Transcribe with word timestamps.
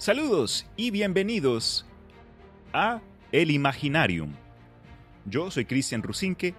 Saludos 0.00 0.66
y 0.78 0.90
bienvenidos 0.90 1.84
a 2.72 3.02
El 3.32 3.50
Imaginarium. 3.50 4.32
Yo 5.26 5.50
soy 5.50 5.66
Cristian 5.66 6.02
Rusinque, 6.02 6.54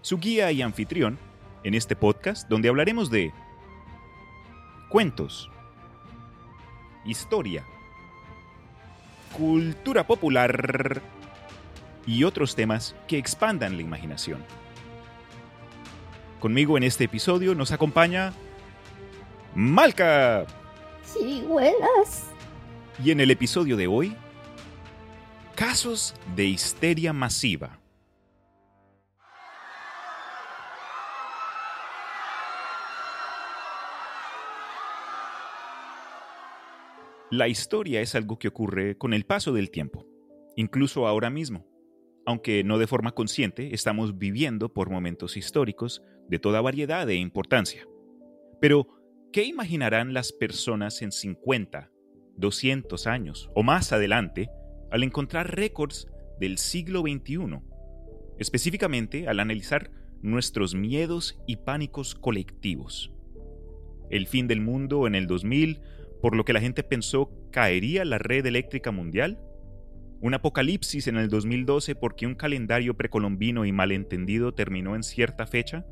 su 0.00 0.16
guía 0.16 0.50
y 0.50 0.62
anfitrión 0.62 1.18
en 1.62 1.74
este 1.74 1.94
podcast 1.94 2.48
donde 2.48 2.70
hablaremos 2.70 3.10
de 3.10 3.34
cuentos, 4.88 5.50
historia, 7.04 7.66
cultura 9.36 10.06
popular 10.06 11.02
y 12.06 12.24
otros 12.24 12.56
temas 12.56 12.96
que 13.06 13.18
expandan 13.18 13.76
la 13.76 13.82
imaginación. 13.82 14.42
Conmigo 16.40 16.78
en 16.78 16.84
este 16.84 17.04
episodio 17.04 17.54
nos 17.54 17.72
acompaña 17.72 18.32
Malca. 19.54 20.46
Sí, 21.04 21.44
buenas. 21.46 22.37
Y 23.04 23.12
en 23.12 23.20
el 23.20 23.30
episodio 23.30 23.76
de 23.76 23.86
hoy, 23.86 24.16
casos 25.54 26.16
de 26.34 26.46
histeria 26.46 27.12
masiva. 27.12 27.78
La 37.30 37.46
historia 37.46 38.00
es 38.00 38.16
algo 38.16 38.36
que 38.40 38.48
ocurre 38.48 38.98
con 38.98 39.14
el 39.14 39.24
paso 39.24 39.52
del 39.52 39.70
tiempo, 39.70 40.04
incluso 40.56 41.06
ahora 41.06 41.30
mismo. 41.30 41.68
Aunque 42.26 42.64
no 42.64 42.78
de 42.78 42.88
forma 42.88 43.12
consciente, 43.12 43.74
estamos 43.74 44.18
viviendo 44.18 44.72
por 44.72 44.90
momentos 44.90 45.36
históricos 45.36 46.02
de 46.28 46.40
toda 46.40 46.60
variedad 46.62 47.08
e 47.08 47.14
importancia. 47.14 47.86
Pero, 48.60 48.88
¿qué 49.32 49.44
imaginarán 49.44 50.14
las 50.14 50.32
personas 50.32 51.00
en 51.00 51.12
50, 51.12 51.92
200 52.38 53.06
años 53.06 53.50
o 53.54 53.62
más 53.62 53.92
adelante 53.92 54.50
al 54.90 55.02
encontrar 55.02 55.54
récords 55.54 56.08
del 56.40 56.58
siglo 56.58 57.02
XXI? 57.02 57.60
Específicamente 58.38 59.28
al 59.28 59.40
analizar 59.40 59.90
nuestros 60.22 60.74
miedos 60.74 61.38
y 61.46 61.56
pánicos 61.56 62.14
colectivos. 62.14 63.12
El 64.10 64.26
fin 64.26 64.48
del 64.48 64.60
mundo 64.60 65.06
en 65.06 65.14
el 65.14 65.26
2000 65.26 65.80
por 66.20 66.36
lo 66.36 66.44
que 66.44 66.52
la 66.52 66.60
gente 66.60 66.82
pensó 66.82 67.30
caería 67.50 68.04
la 68.04 68.18
red 68.18 68.44
eléctrica 68.46 68.90
mundial? 68.90 69.38
¿Un 70.20 70.34
apocalipsis 70.34 71.06
en 71.06 71.16
el 71.16 71.28
2012 71.28 71.94
porque 71.94 72.26
un 72.26 72.34
calendario 72.34 72.96
precolombino 72.96 73.64
y 73.64 73.72
malentendido 73.72 74.52
terminó 74.52 74.96
en 74.96 75.04
cierta 75.04 75.46
fecha? 75.46 75.86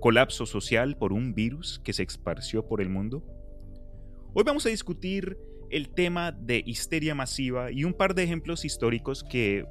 ¿Colapso 0.00 0.46
social 0.46 0.96
por 0.96 1.12
un 1.12 1.32
virus 1.34 1.80
que 1.84 1.92
se 1.92 2.02
esparció 2.02 2.66
por 2.66 2.80
el 2.80 2.88
mundo? 2.88 3.24
Hoy 4.34 4.42
vamos 4.44 4.66
a 4.66 4.70
discutir 4.70 5.38
el 5.72 5.88
tema 5.88 6.32
de 6.32 6.62
histeria 6.64 7.14
masiva 7.14 7.72
y 7.72 7.84
un 7.84 7.94
par 7.94 8.14
de 8.14 8.22
ejemplos 8.22 8.64
históricos 8.64 9.24
que 9.24 9.66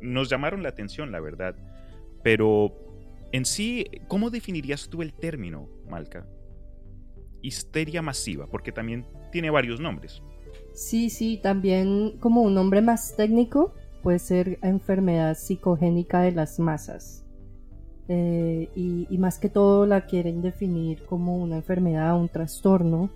nos 0.00 0.30
llamaron 0.30 0.62
la 0.62 0.70
atención, 0.70 1.12
la 1.12 1.20
verdad. 1.20 1.54
Pero 2.22 2.72
en 3.32 3.44
sí, 3.44 3.86
¿cómo 4.08 4.30
definirías 4.30 4.88
tú 4.88 5.02
el 5.02 5.12
término, 5.12 5.68
Malca? 5.88 6.26
histeria 7.42 8.02
masiva, 8.02 8.46
porque 8.46 8.72
también 8.72 9.06
tiene 9.32 9.50
varios 9.50 9.80
nombres. 9.80 10.22
Sí, 10.74 11.10
sí, 11.10 11.38
también 11.42 12.18
como 12.20 12.42
un 12.42 12.54
nombre 12.54 12.82
más 12.82 13.16
técnico 13.16 13.74
puede 14.02 14.18
ser 14.18 14.58
enfermedad 14.62 15.36
psicogénica 15.36 16.22
de 16.22 16.32
las 16.32 16.58
masas. 16.58 17.24
Eh, 18.08 18.68
y, 18.74 19.18
más 19.18 19.38
que 19.38 19.48
todo 19.48 19.86
la 19.86 20.06
quieren 20.06 20.42
definir 20.42 21.04
como 21.04 21.36
una 21.36 21.56
enfermedad, 21.56 22.18
un 22.18 22.28
trastorno 22.28 23.10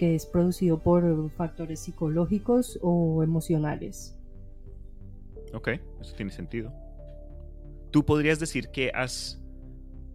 que 0.00 0.14
es 0.14 0.24
producido 0.24 0.78
por 0.78 1.30
factores 1.30 1.80
psicológicos 1.80 2.78
o 2.80 3.22
emocionales. 3.22 4.18
Ok, 5.52 5.68
eso 6.00 6.14
tiene 6.16 6.32
sentido. 6.32 6.72
¿Tú 7.90 8.06
podrías 8.06 8.40
decir 8.40 8.70
que 8.70 8.90
has, 8.94 9.44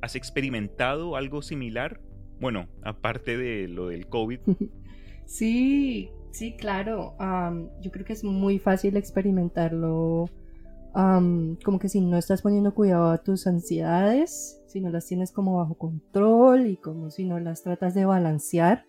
has 0.01 0.15
experimentado 0.15 1.15
algo 1.15 1.43
similar 1.43 2.01
bueno, 2.39 2.67
aparte 2.83 3.37
de 3.37 3.67
lo 3.67 3.87
del 3.87 4.07
COVID. 4.07 4.39
Sí, 5.27 6.11
sí, 6.29 6.55
claro. 6.55 7.15
yo 7.81 7.89
creo 7.89 8.05
que 8.05 8.13
es 8.13 8.23
muy 8.23 8.59
fácil 8.59 8.95
experimentarlo. 8.95 10.29
como 10.93 11.79
que 11.79 11.89
si 11.89 11.99
no 11.99 12.15
estás 12.15 12.43
poniendo 12.43 12.75
cuidado 12.75 13.09
a 13.09 13.17
tus 13.17 13.47
ansiedades, 13.47 14.61
si 14.67 14.81
no 14.81 14.91
las 14.91 15.07
tienes 15.07 15.31
como 15.31 15.57
bajo 15.57 15.73
control 15.79 16.67
y 16.67 16.77
como 16.77 17.09
si 17.09 17.25
no 17.25 17.39
las 17.39 17.63
tratas 17.63 17.95
de 17.95 18.05
balancear, 18.05 18.85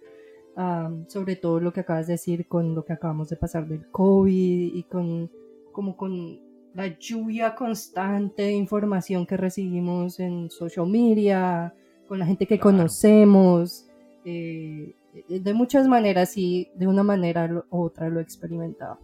sobre 1.09 1.37
todo 1.37 1.61
lo 1.61 1.73
que 1.73 1.81
acabas 1.81 2.07
de 2.07 2.15
decir 2.15 2.47
con 2.47 2.75
lo 2.75 2.85
que 2.85 2.95
acabamos 2.95 3.29
de 3.29 3.37
pasar 3.37 3.69
del 3.69 3.87
COVID 3.91 4.75
y 4.75 4.83
con 4.85 5.31
como 5.73 5.97
con 5.97 6.41
la 6.75 6.99
lluvia 6.99 7.55
constante 7.55 8.43
de 8.43 8.53
información 8.53 9.27
que 9.27 9.37
recibimos 9.37 10.19
en 10.21 10.51
social 10.51 10.87
media, 10.87 11.75
con 12.09 12.19
la 12.19 12.27
gente 12.27 12.47
que 12.47 12.59
conocemos. 12.59 13.87
Eh, 14.25 14.95
de 15.29 15.55
muchas 15.55 15.89
maneras 15.89 16.37
y 16.37 16.69
de 16.75 16.87
una 16.87 17.03
manera 17.03 17.65
u 17.71 17.83
otra 17.85 18.09
lo 18.09 18.21
he 18.21 18.23
experimentado. 18.23 18.99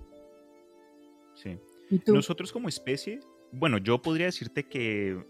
Sí. 1.35 1.59
Nosotros 2.07 2.53
como 2.53 2.69
especie, 2.69 3.21
bueno, 3.51 3.79
yo 3.79 4.01
podría 4.01 4.27
decirte 4.27 4.65
que 4.65 5.23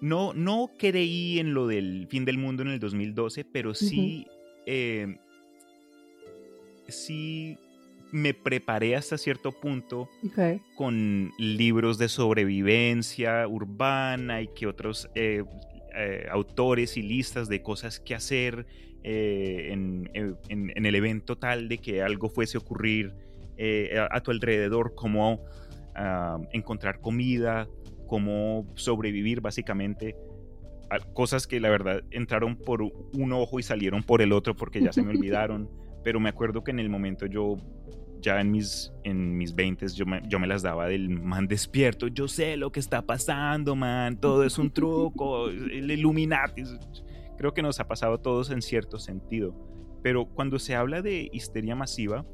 no, 0.00 0.32
no 0.34 0.70
creí 0.78 1.38
en 1.38 1.54
lo 1.54 1.66
del 1.66 2.06
fin 2.08 2.24
del 2.24 2.38
mundo 2.38 2.62
en 2.62 2.70
el 2.70 2.80
2012, 2.80 3.44
pero 3.44 3.74
sí, 3.74 4.26
eh, 4.66 5.16
sí 6.88 7.58
me 8.12 8.34
preparé 8.34 8.94
hasta 8.94 9.16
cierto 9.16 9.52
punto 9.52 10.08
con 10.76 11.32
libros 11.38 11.96
de 11.96 12.08
sobrevivencia 12.08 13.48
urbana 13.48 14.42
y 14.42 14.48
que 14.48 14.66
otros 14.66 15.08
eh, 15.14 15.44
eh, 15.96 16.26
autores 16.30 16.96
y 16.98 17.02
listas 17.02 17.48
de 17.48 17.62
cosas 17.62 17.98
que 17.98 18.14
hacer 18.14 18.66
eh, 19.02 19.70
en, 19.72 20.10
el 20.14 20.94
evento 20.94 21.36
tal 21.36 21.68
de 21.68 21.78
que 21.78 22.02
algo 22.02 22.28
fuese 22.28 22.58
a 22.58 22.60
ocurrir 22.60 23.14
a, 24.10 24.20
tu 24.20 24.30
alrededor, 24.30 24.94
cómo 24.94 25.44
ah, 25.94 26.38
encontrar 26.52 27.00
comida, 27.00 27.68
cómo 28.06 28.66
sobrevivir 28.74 29.40
básicamente. 29.40 30.16
Cosas 31.12 31.46
que 31.46 31.60
la 31.60 31.70
verdad 31.70 32.02
entraron 32.10 32.56
por 32.56 32.82
un 32.82 33.32
ojo 33.32 33.58
y 33.58 33.62
salieron 33.62 34.02
por 34.02 34.22
el 34.22 34.32
otro 34.32 34.54
porque 34.56 34.80
ya 34.80 34.92
se 34.92 35.02
me 35.02 35.10
olvidaron. 35.16 35.70
Pero 36.04 36.20
me 36.20 36.28
acuerdo 36.28 36.64
que 36.64 36.70
en 36.72 36.80
el 36.80 36.88
momento 36.88 37.26
yo 37.26 37.56
ya 38.20 38.40
en 38.40 38.50
mis, 38.50 38.92
en 39.04 39.36
mis 39.36 39.54
20 39.54 39.88
yo 39.88 40.06
me, 40.06 40.22
yo 40.28 40.38
me 40.38 40.46
las 40.46 40.62
daba 40.62 40.86
del 40.86 41.10
man 41.10 41.48
despierto. 41.48 42.06
Yo 42.08 42.28
sé 42.28 42.56
lo 42.56 42.72
que 42.72 42.80
está 42.80 43.02
pasando, 43.02 43.76
man. 43.76 44.18
Todo 44.18 44.44
es 44.44 44.58
un 44.58 44.70
truco. 44.70 45.48
El 45.48 45.90
Illuminati. 45.90 46.62
Creo 47.36 47.52
que 47.52 47.62
nos 47.62 47.80
ha 47.80 47.88
pasado 47.88 48.14
a 48.14 48.22
todos 48.22 48.50
en 48.50 48.62
cierto 48.62 48.98
sentido. 48.98 49.54
Pero 50.02 50.26
cuando 50.26 50.58
se 50.58 50.74
habla 50.74 51.02
de 51.02 51.28
histeria 51.32 51.76
masiva, 51.76 52.24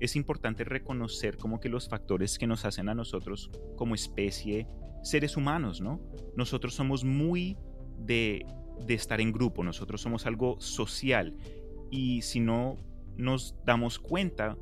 es 0.00 0.16
importante 0.16 0.64
reconocer 0.64 1.36
como 1.36 1.60
que 1.60 1.68
los 1.68 1.88
factores 1.88 2.38
que 2.38 2.46
nos 2.46 2.64
hacen 2.64 2.88
a 2.88 2.94
nosotros 2.94 3.50
como 3.76 3.94
especie, 3.94 4.68
seres 5.02 5.36
humanos, 5.36 5.80
¿no? 5.80 6.00
Nosotros 6.36 6.74
somos 6.74 7.04
muy 7.04 7.56
de, 7.98 8.46
de 8.86 8.94
estar 8.94 9.20
en 9.20 9.32
grupo, 9.32 9.62
nosotros 9.64 10.00
somos 10.00 10.26
algo 10.26 10.60
social. 10.60 11.34
Y 11.90 12.22
si 12.22 12.40
no 12.40 12.76
nos 13.16 13.54
damos 13.64 13.98
cuenta, 13.98 14.56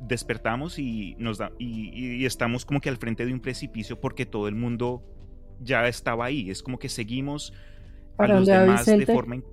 despertamos 0.00 0.78
y, 0.78 1.14
nos 1.18 1.38
da, 1.38 1.52
y, 1.58 2.24
estamos 2.24 2.64
como 2.64 2.80
que 2.80 2.88
al 2.88 2.96
frente 2.96 3.24
de 3.24 3.32
un 3.32 3.40
precipicio 3.40 4.00
porque 4.00 4.26
todo 4.26 4.48
el 4.48 4.54
mundo 4.54 5.02
ya 5.60 5.86
estaba 5.86 6.24
ahí. 6.24 6.50
Es 6.50 6.62
como 6.62 6.78
que 6.78 6.88
seguimos 6.88 7.52
a 8.18 8.26
los 8.26 8.46
demás 8.46 8.86
de 8.86 9.06
forma... 9.06 9.36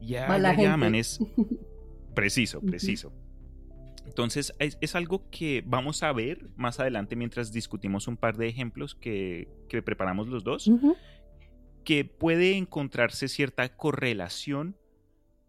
Ya, 0.00 0.38
ya 0.38 0.54
llaman, 0.54 0.94
es 0.94 1.20
preciso, 2.14 2.60
preciso. 2.60 3.12
Entonces 4.04 4.52
es, 4.58 4.94
algo 4.94 5.28
que 5.30 5.62
vamos 5.66 6.02
a 6.02 6.12
ver 6.12 6.50
más 6.54 6.80
adelante 6.80 7.16
mientras 7.16 7.50
discutimos 7.50 8.08
un 8.08 8.18
par 8.18 8.36
de 8.36 8.46
ejemplos 8.46 8.94
que, 8.94 9.48
que 9.68 9.80
preparamos 9.82 10.28
los 10.28 10.44
dos, 10.44 10.70
que 11.88 12.04
puede 12.04 12.54
encontrarse 12.54 13.28
cierta 13.28 13.74
correlación, 13.74 14.76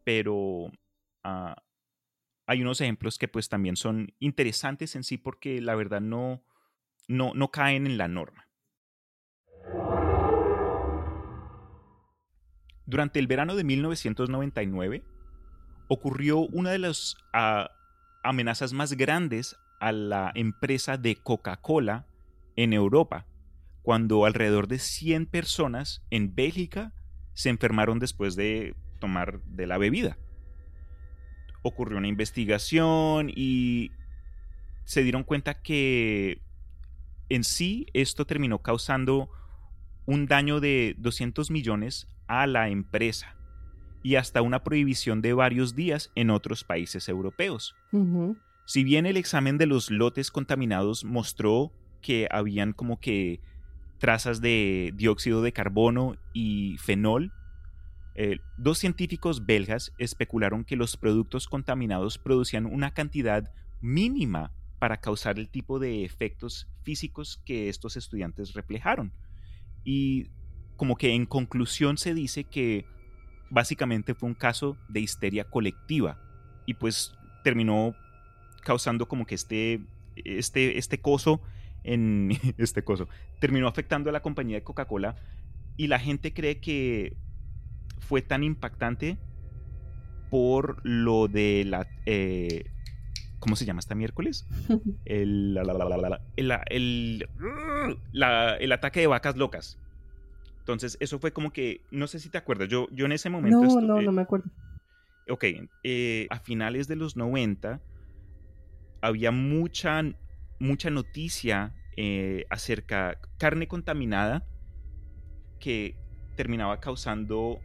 pero 0.06 0.38
uh, 1.26 1.54
hay 2.46 2.62
unos 2.62 2.80
ejemplos 2.80 3.18
que 3.18 3.28
pues 3.28 3.50
también 3.50 3.76
son 3.76 4.14
interesantes 4.20 4.96
en 4.96 5.04
sí 5.04 5.18
porque 5.18 5.60
la 5.60 5.76
verdad 5.76 6.00
no, 6.00 6.46
no, 7.10 7.34
no 7.34 7.52
caen 7.52 7.86
en 7.86 7.98
la 7.98 8.08
norma. 8.08 8.48
Durante 12.86 13.20
el 13.20 13.28
verano 13.28 13.58
de 13.58 13.66
1999 13.66 15.04
ocurrió 15.90 16.38
una 16.40 16.72
de 16.72 16.80
las 16.80 17.18
ah, 17.34 17.70
amenazas 18.24 18.72
más 18.72 18.94
grandes 18.94 19.58
a 19.82 19.92
la 19.92 20.32
empresa 20.36 20.96
de 20.96 21.18
Coca-Cola 21.18 22.08
en 22.56 22.72
Europa, 22.72 23.26
cuando 23.82 24.26
alrededor 24.26 24.68
de 24.68 24.80
100 24.80 25.26
personas 25.26 26.04
en 26.10 26.36
Bélgica 26.36 26.94
se 27.34 27.50
enfermaron 27.50 28.00
después 28.00 28.36
de 28.36 28.76
tomar 29.00 29.42
de 29.44 29.68
la 29.68 29.78
bebida 29.78 30.18
ocurrió 31.62 31.98
una 31.98 32.08
investigación 32.08 33.32
y 33.34 33.92
se 34.86 35.04
dieron 35.04 35.24
cuenta 35.24 35.62
que 35.62 36.42
en 37.30 37.44
sí 37.44 37.88
esto 37.94 38.26
terminó 38.26 38.62
causando 38.62 39.30
un 40.06 40.26
daño 40.26 40.60
de 40.60 40.96
200 40.98 41.52
millones 41.52 42.08
a 42.28 42.48
la 42.48 42.70
empresa 42.70 43.36
y 44.02 44.16
hasta 44.16 44.42
una 44.42 44.64
prohibición 44.64 45.22
de 45.22 45.34
varios 45.34 45.76
días 45.76 46.12
en 46.16 46.30
otros 46.30 46.64
países 46.64 47.10
europeos. 47.10 47.76
Si 48.66 48.84
bien 48.84 49.06
el 49.06 49.18
examen 49.18 49.58
de 49.58 49.66
los 49.66 49.92
lotes 49.92 50.32
contaminados 50.32 51.04
mostró 51.04 51.72
que 52.02 52.28
habían 52.32 52.72
como 52.72 53.00
que 53.00 53.42
trazas 54.00 54.42
de 54.42 54.92
dióxido 54.96 55.42
de 55.42 55.54
carbono 55.54 56.16
y 56.34 56.78
fenol, 56.80 57.32
eh, 58.16 58.40
dos 58.58 58.80
científicos 58.80 59.46
belgas 59.46 59.94
especularon 59.98 60.66
que 60.66 60.76
los 60.76 60.98
productos 60.98 61.48
contaminados 61.48 62.18
producían 62.18 62.66
una 62.66 62.94
cantidad 62.94 63.54
mínima 63.82 64.52
para 64.80 64.98
causar 64.98 65.38
el 65.40 65.50
tipo 65.50 65.80
de 65.80 66.04
efectos 66.04 66.68
físicos 66.84 67.42
que 67.46 67.70
estos 67.70 67.98
estudiantes 67.98 68.54
reflejaron. 68.54 69.14
Y 69.84 70.32
como 70.76 70.96
que 70.96 71.14
en 71.14 71.26
conclusión 71.26 71.98
se 71.98 72.14
dice 72.14 72.46
que 72.46 72.86
básicamente 73.50 74.16
fue 74.16 74.30
un 74.30 74.36
caso 74.36 74.78
de 74.88 75.02
histeria 75.02 75.44
colectiva 75.44 76.20
y 76.66 76.76
pues 76.76 77.14
terminó 77.44 77.96
causando 78.64 79.08
como 79.08 79.26
que 79.26 79.36
este, 79.36 79.82
este, 80.16 80.78
este 80.78 81.00
coso 81.00 81.42
en 81.84 82.32
este 82.58 82.84
coso 82.84 83.08
terminó 83.40 83.68
afectando 83.68 84.10
a 84.10 84.14
la 84.14 84.22
compañía 84.22 84.58
de 84.58 84.64
Coca-Cola 84.64 85.16
y 85.78 85.88
la 85.88 86.00
gente 86.00 86.34
cree 86.34 86.60
que 86.60 87.16
fue 88.00 88.22
tan 88.22 88.44
impactante 88.44 89.18
por 90.30 90.82
lo 90.84 91.28
de 91.28 91.64
la 91.66 91.88
eh, 92.06 92.66
¿cómo 93.40 93.56
se 93.56 93.66
llama 93.66 93.80
esta 93.80 93.96
miércoles? 93.96 94.46
El, 95.06 95.58
el, 96.68 97.28
el, 98.60 98.72
ataque 98.72 99.00
de 99.00 99.08
vacas 99.08 99.38
locas. 99.38 99.80
Entonces, 100.60 100.98
eso 101.00 101.18
fue 101.20 101.32
como 101.32 101.52
que, 101.52 101.82
no 101.90 102.06
sé 102.06 102.20
si 102.20 102.30
te 102.30 102.38
acuerdas, 102.38 102.68
yo, 102.68 102.88
yo 102.92 103.06
en 103.06 103.14
ese 103.14 103.30
momento... 103.30 103.62
No, 103.64 103.82
no, 103.82 104.02
no 104.02 104.12
me 104.12 104.22
acuerdo. 104.22 104.52
Ok, 105.28 105.46
eh, 105.84 106.28
a 106.30 106.40
finales 106.40 106.88
de 106.88 106.96
los 106.96 107.16
90 107.16 107.82
había 109.02 109.32
mucha, 109.32 110.04
mucha 110.60 110.90
noticia 110.90 111.74
eh, 111.98 112.46
acerca 112.50 113.20
carne 113.38 113.68
contaminada 113.68 114.46
que 115.60 115.96
terminaba 116.36 116.80
causando 116.80 117.60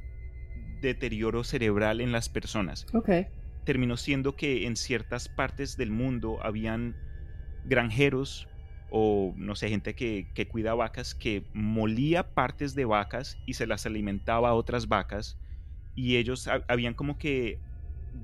deterioro 0.81 1.44
cerebral 1.44 2.00
en 2.00 2.12
las 2.12 2.29
personas. 2.29 2.87
Terminó 3.64 3.96
siendo 3.96 4.37
que 4.37 4.67
en 4.67 4.76
ciertas 4.76 5.29
partes 5.29 5.76
del 5.76 5.91
mundo 5.91 6.38
habían 6.43 6.96
granjeros 7.64 8.49
o 8.91 9.35
no 9.37 9.56
sé, 9.56 9.69
gente 9.69 9.94
que, 9.94 10.49
cuida 10.50 10.75
vacas, 10.75 11.14
que 11.14 11.44
molía 11.52 12.35
partes 12.35 12.75
de 12.75 12.85
vacas 12.85 13.38
y 13.47 13.55
se 13.55 13.67
las 13.67 13.87
alimentaba 13.87 14.50
a 14.50 14.55
otras 14.55 14.88
vacas 14.88 15.38
y 15.97 16.17
ellos 16.17 16.49
habían 16.69 16.94
como 16.94 17.19
que 17.19 17.58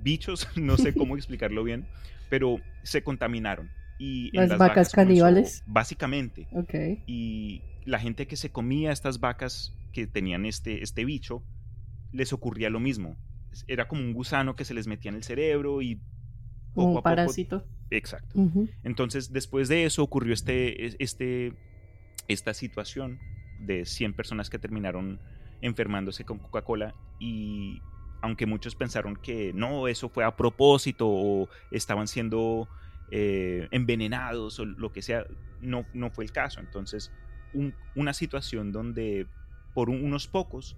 bichos, 0.02 0.48
no 0.56 0.76
sé 0.76 0.94
cómo 0.94 1.16
explicarlo 1.16 1.64
bien, 1.64 1.86
pero 2.28 2.60
se 2.82 3.02
contaminaron. 3.02 3.70
Y 4.02 4.30
las, 4.34 4.56
vacas, 4.56 4.92
caníbales. 4.92 5.62
básicamente. 5.66 6.48
Okay. 6.52 7.02
Y 7.06 7.60
la 7.84 7.98
gente 7.98 8.26
que 8.26 8.36
se 8.36 8.50
comía 8.50 8.92
estas 8.92 9.20
vacas 9.20 9.74
que 9.92 10.06
tenían 10.06 10.46
este, 10.46 10.82
este 10.82 11.04
bicho, 11.04 11.42
les 12.10 12.32
ocurría 12.32 12.70
lo 12.70 12.80
mismo. 12.80 13.18
Era 13.68 13.88
como 13.88 14.00
un 14.00 14.14
gusano 14.14 14.56
que 14.56 14.64
se 14.64 14.72
les 14.72 14.86
metía 14.86 15.10
en 15.10 15.16
el 15.16 15.22
cerebro 15.22 15.82
y 15.82 16.00
un 16.74 17.02
parásito. 17.02 17.66
exacto. 17.90 18.40
Entonces, 18.84 19.32
después 19.32 19.68
de 19.68 19.84
eso 19.84 20.02
ocurrió 20.02 20.32
este, 20.32 21.02
este, 21.02 21.52
esta 22.26 22.54
situación 22.54 23.18
de 23.58 23.84
100 23.84 24.14
personas 24.14 24.48
que 24.48 24.58
terminaron 24.58 25.20
enfermándose 25.60 26.24
con 26.24 26.38
Coca-Cola 26.38 26.94
y 27.18 27.82
aunque 28.22 28.46
muchos 28.46 28.74
pensaron 28.74 29.16
que 29.16 29.52
no, 29.52 29.88
eso 29.88 30.08
fue 30.08 30.24
a 30.24 30.36
propósito 30.36 31.06
o 31.06 31.48
estaban 31.70 32.08
siendo 32.08 32.66
eh, 33.10 33.68
envenenados 33.70 34.58
o 34.60 34.64
lo 34.64 34.92
que 34.92 35.02
sea, 35.02 35.26
no, 35.60 35.86
no 35.92 36.10
fue 36.10 36.24
el 36.24 36.32
caso. 36.32 36.60
Entonces, 36.60 37.12
una 37.94 38.12
situación 38.12 38.72
donde 38.72 39.26
por 39.74 39.90
unos 39.90 40.28
pocos 40.28 40.76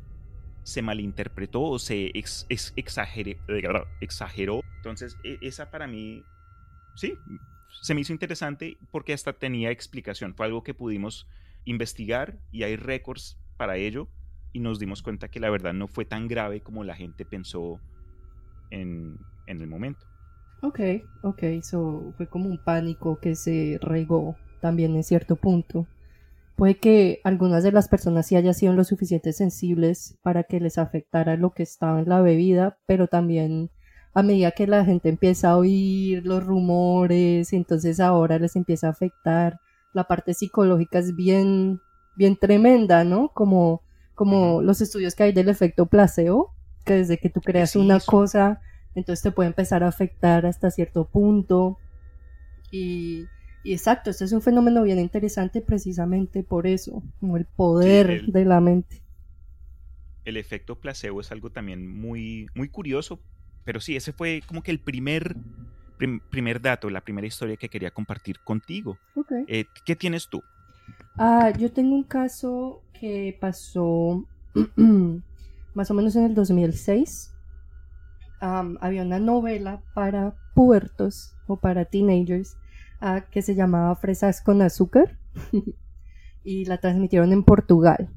se 0.62 0.82
malinterpretó 0.82 1.62
o 1.62 1.78
se 1.78 2.10
ex, 2.14 2.46
exageró. 2.76 4.62
Entonces, 4.76 5.16
e, 5.24 5.38
esa 5.42 5.70
para 5.70 5.86
mí, 5.86 6.22
sí, 6.94 7.14
se 7.80 7.94
me 7.94 8.00
hizo 8.02 8.12
interesante 8.12 8.78
porque 8.90 9.12
hasta 9.12 9.32
tenía 9.32 9.70
explicación. 9.70 10.34
Fue 10.34 10.46
algo 10.46 10.62
que 10.62 10.74
pudimos 10.74 11.26
investigar 11.64 12.38
y 12.50 12.62
hay 12.62 12.76
récords 12.76 13.38
para 13.56 13.76
ello 13.76 14.08
y 14.52 14.60
nos 14.60 14.78
dimos 14.78 15.02
cuenta 15.02 15.28
que 15.28 15.40
la 15.40 15.50
verdad 15.50 15.72
no 15.72 15.88
fue 15.88 16.04
tan 16.04 16.28
grave 16.28 16.60
como 16.60 16.84
la 16.84 16.94
gente 16.94 17.24
pensó 17.24 17.80
en, 18.70 19.18
en 19.46 19.60
el 19.60 19.66
momento. 19.66 20.06
Ok, 20.62 20.78
ok, 21.24 21.42
eso 21.42 22.14
fue 22.16 22.28
como 22.28 22.48
un 22.48 22.56
pánico 22.56 23.18
que 23.18 23.34
se 23.34 23.78
regó 23.80 24.36
también 24.60 24.94
en 24.94 25.02
cierto 25.02 25.34
punto. 25.34 25.88
Puede 26.54 26.76
que 26.78 27.20
algunas 27.24 27.64
de 27.64 27.72
las 27.72 27.88
personas 27.88 28.26
sí 28.26 28.36
hayan 28.36 28.54
sido 28.54 28.72
lo 28.72 28.84
suficiente 28.84 29.32
sensibles 29.32 30.18
para 30.22 30.44
que 30.44 30.60
les 30.60 30.78
afectara 30.78 31.36
lo 31.36 31.50
que 31.50 31.64
estaba 31.64 31.98
en 31.98 32.08
la 32.08 32.20
bebida, 32.20 32.78
pero 32.86 33.08
también 33.08 33.70
a 34.14 34.22
medida 34.22 34.52
que 34.52 34.68
la 34.68 34.84
gente 34.84 35.08
empieza 35.08 35.50
a 35.50 35.56
oír 35.56 36.24
los 36.24 36.44
rumores, 36.44 37.52
entonces 37.52 37.98
ahora 37.98 38.38
les 38.38 38.54
empieza 38.54 38.86
a 38.86 38.90
afectar. 38.90 39.58
La 39.92 40.04
parte 40.04 40.32
psicológica 40.32 41.00
es 41.00 41.16
bien, 41.16 41.80
bien 42.14 42.36
tremenda, 42.36 43.02
¿no? 43.02 43.30
Como, 43.34 43.82
como 44.14 44.62
los 44.62 44.80
estudios 44.80 45.16
que 45.16 45.24
hay 45.24 45.32
del 45.32 45.48
efecto 45.48 45.86
placebo, 45.86 46.54
que 46.84 46.94
desde 46.94 47.18
que 47.18 47.30
tú 47.30 47.40
creas 47.40 47.74
una 47.74 47.98
cosa, 47.98 48.60
entonces 48.94 49.22
te 49.22 49.30
puede 49.32 49.48
empezar 49.48 49.82
a 49.82 49.88
afectar 49.88 50.46
hasta 50.46 50.70
cierto 50.70 51.04
punto. 51.04 51.78
Y, 52.70 53.26
y 53.64 53.72
exacto, 53.72 54.10
este 54.10 54.24
es 54.24 54.32
un 54.32 54.42
fenómeno 54.42 54.82
bien 54.82 54.98
interesante 54.98 55.60
precisamente 55.60 56.42
por 56.42 56.66
eso, 56.66 57.02
como 57.20 57.36
el 57.36 57.44
poder 57.44 58.26
de 58.26 58.44
la 58.44 58.60
mente. 58.60 59.02
El 60.24 60.36
efecto 60.36 60.78
placebo 60.78 61.20
es 61.20 61.32
algo 61.32 61.50
también 61.50 61.86
muy, 61.86 62.46
muy 62.54 62.68
curioso, 62.68 63.20
pero 63.64 63.80
sí, 63.80 63.96
ese 63.96 64.12
fue 64.12 64.42
como 64.46 64.62
que 64.62 64.70
el 64.70 64.80
primer, 64.80 65.36
primer 66.30 66.60
dato, 66.60 66.90
la 66.90 67.00
primera 67.00 67.26
historia 67.26 67.56
que 67.56 67.68
quería 67.68 67.90
compartir 67.90 68.40
contigo. 68.40 68.98
Eh, 69.46 69.66
¿Qué 69.84 69.96
tienes 69.96 70.28
tú? 70.28 70.42
Ah, 71.16 71.52
yo 71.56 71.70
tengo 71.70 71.94
un 71.94 72.04
caso 72.04 72.82
que 72.98 73.36
pasó 73.40 74.24
más 75.74 75.90
o 75.90 75.94
menos 75.94 76.16
en 76.16 76.24
el 76.24 76.34
2006. 76.34 77.31
Había 78.42 79.02
una 79.02 79.20
novela 79.20 79.82
para 79.94 80.34
puertos 80.54 81.36
o 81.46 81.56
para 81.56 81.84
teenagers 81.84 82.56
que 83.30 83.42
se 83.42 83.54
llamaba 83.54 83.94
Fresas 83.96 84.40
con 84.42 84.62
Azúcar 84.62 85.18
y 86.44 86.64
la 86.64 86.78
transmitieron 86.78 87.32
en 87.32 87.44
Portugal. 87.44 88.10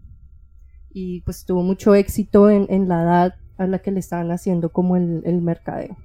Y 0.91 1.21
pues 1.21 1.45
tuvo 1.45 1.63
mucho 1.63 1.95
éxito 1.95 2.49
en, 2.49 2.87
la 2.87 3.03
edad 3.03 3.35
a 3.57 3.67
la 3.67 3.79
que 3.79 3.91
le 3.91 3.99
estaban 3.99 4.31
haciendo 4.31 4.69
como 4.69 4.95
el, 4.95 5.41
mercadeo. 5.41 5.97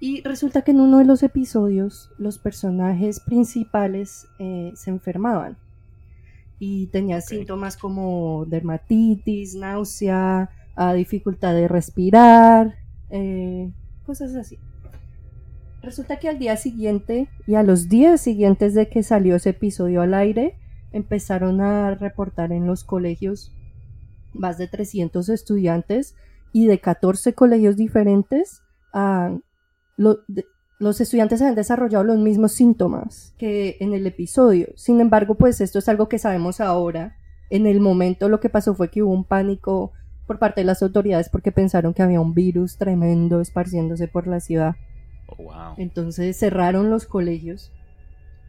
Y 0.00 0.22
resulta 0.22 0.62
que 0.62 0.70
en 0.70 0.80
uno 0.80 0.98
de 0.98 1.04
los 1.04 1.22
episodios 1.22 2.10
los 2.18 2.38
personajes 2.38 3.20
principales 3.20 4.26
eh, 4.38 4.72
se 4.74 4.90
enfermaban 4.90 5.58
y 6.58 6.86
tenían 6.88 7.22
síntomas 7.22 7.76
como 7.76 8.44
dermatitis, 8.46 9.54
náusea, 9.54 10.50
ah, 10.76 10.92
dificultad 10.94 11.54
de 11.54 11.68
respirar, 11.68 12.79
eh, 13.10 13.70
cosas 14.06 14.34
así. 14.34 14.58
Resulta 15.82 16.18
que 16.18 16.28
al 16.28 16.38
día 16.38 16.56
siguiente 16.56 17.28
y 17.46 17.54
a 17.54 17.62
los 17.62 17.88
días 17.88 18.20
siguientes 18.20 18.74
de 18.74 18.88
que 18.88 19.02
salió 19.02 19.36
ese 19.36 19.50
episodio 19.50 20.02
al 20.02 20.14
aire, 20.14 20.56
empezaron 20.92 21.60
a 21.60 21.94
reportar 21.94 22.52
en 22.52 22.66
los 22.66 22.84
colegios 22.84 23.54
más 24.34 24.58
de 24.58 24.68
300 24.68 25.28
estudiantes 25.28 26.14
y 26.52 26.66
de 26.66 26.80
14 26.80 27.32
colegios 27.34 27.76
diferentes 27.76 28.62
los 29.96 31.00
estudiantes 31.00 31.42
han 31.42 31.54
desarrollado 31.54 32.04
los 32.04 32.18
mismos 32.18 32.52
síntomas 32.52 33.34
que 33.38 33.76
en 33.80 33.92
el 33.92 34.06
episodio. 34.06 34.68
Sin 34.76 35.00
embargo, 35.00 35.34
pues 35.34 35.60
esto 35.60 35.78
es 35.78 35.88
algo 35.88 36.08
que 36.08 36.18
sabemos 36.18 36.60
ahora. 36.60 37.16
En 37.50 37.66
el 37.66 37.80
momento 37.80 38.28
lo 38.28 38.40
que 38.40 38.48
pasó 38.48 38.74
fue 38.74 38.90
que 38.90 39.02
hubo 39.02 39.12
un 39.12 39.24
pánico 39.24 39.92
por 40.30 40.38
parte 40.38 40.60
de 40.60 40.64
las 40.64 40.80
autoridades 40.80 41.28
porque 41.28 41.50
pensaron 41.50 41.92
que 41.92 42.04
había 42.04 42.20
un 42.20 42.34
virus 42.34 42.76
tremendo 42.76 43.40
esparciéndose 43.40 44.06
por 44.06 44.28
la 44.28 44.38
ciudad. 44.38 44.76
Oh, 45.26 45.74
Entonces 45.76 46.36
cerraron 46.36 46.88
los 46.88 47.04
colegios 47.04 47.72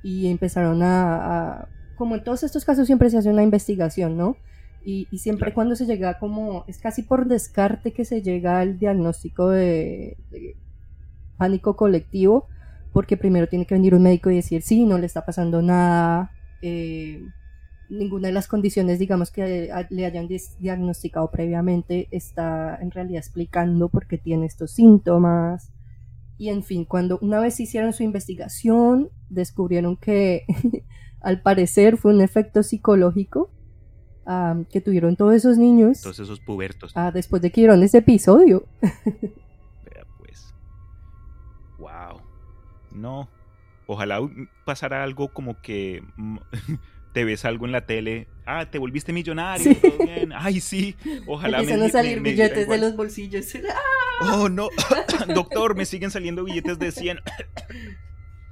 y 0.03 0.27
empezaron 0.27 0.83
a, 0.83 1.67
como 1.95 2.13
en 2.13 2.23
todos 2.23 2.43
estos 2.43 2.65
casos 2.65 2.85
siempre 2.85 3.09
se 3.09 3.17
hace 3.17 3.31
una 3.31 3.41
investigación, 3.41 4.15
¿no? 4.15 4.37
Y, 4.85 5.07
siempre 5.17 5.55
cuando 5.55 5.75
se 5.75 5.87
llega 5.87 6.19
como, 6.19 6.65
es 6.67 6.77
casi 6.77 7.01
por 7.01 7.25
descarte 7.25 7.93
que 7.93 8.05
se 8.05 8.21
llega 8.21 8.59
al 8.59 8.77
diagnóstico 8.77 9.49
de, 9.49 10.17
pánico 11.37 11.75
colectivo, 11.75 12.45
porque 12.93 13.17
primero 13.17 13.47
tiene 13.47 13.65
que 13.65 13.73
venir 13.73 13.95
un 13.95 14.03
médico 14.03 14.29
y 14.29 14.35
decir, 14.35 14.61
sí, 14.61 14.85
no 14.85 14.99
le 14.99 15.07
está 15.07 15.25
pasando 15.25 15.63
nada, 15.63 16.29
eh, 16.61 17.23
ninguna 17.91 18.29
de 18.29 18.33
las 18.33 18.47
condiciones, 18.47 18.99
digamos, 18.99 19.31
que 19.31 19.69
le 19.89 20.05
hayan 20.05 20.27
diagnosticado 20.59 21.29
previamente 21.29 22.07
está 22.11 22.77
en 22.81 22.89
realidad 22.89 23.19
explicando 23.19 23.89
por 23.89 24.07
qué 24.07 24.17
tiene 24.17 24.45
estos 24.45 24.71
síntomas. 24.71 25.71
Y 26.37 26.49
en 26.49 26.63
fin, 26.63 26.85
cuando 26.85 27.19
una 27.21 27.39
vez 27.39 27.59
hicieron 27.59 27.93
su 27.93 28.03
investigación, 28.03 29.09
descubrieron 29.29 29.97
que 29.97 30.45
al 31.21 31.41
parecer 31.41 31.97
fue 31.97 32.13
un 32.13 32.21
efecto 32.21 32.63
psicológico 32.63 33.51
que 34.69 34.79
tuvieron 34.79 35.17
todos 35.17 35.33
esos 35.33 35.57
niños. 35.57 36.01
Todos 36.01 36.19
esos 36.19 36.39
pubertos. 36.39 36.93
Ah, 36.95 37.11
después 37.11 37.41
de 37.41 37.51
que 37.51 37.61
vieron 37.61 37.83
ese 37.83 37.97
episodio. 37.97 38.65
Vea 38.81 40.05
pues. 40.17 40.53
Wow. 41.77 42.21
No. 42.95 43.27
Ojalá 43.87 44.21
pasara 44.63 45.03
algo 45.03 45.33
como 45.33 45.59
que 45.61 46.01
te 47.13 47.25
ves 47.25 47.45
algo 47.45 47.65
en 47.65 47.71
la 47.71 47.85
tele, 47.85 48.27
ah, 48.45 48.69
te 48.69 48.79
volviste 48.79 49.13
millonario, 49.13 49.75
todo 49.75 50.05
bien, 50.05 50.31
ay, 50.33 50.61
sí, 50.61 50.95
ojalá 51.27 51.59
Empiezan 51.59 51.83
a 51.83 51.89
salir 51.89 52.21
billetes 52.21 52.67
de 52.67 52.77
los 52.77 52.95
bolsillos. 52.95 53.45
Oh, 54.23 54.49
no, 54.49 54.69
doctor, 55.33 55.75
me 55.75 55.83
siguen 55.85 56.11
saliendo 56.11 56.43
billetes 56.43 56.77
de 56.77 56.91
100. 56.91 57.21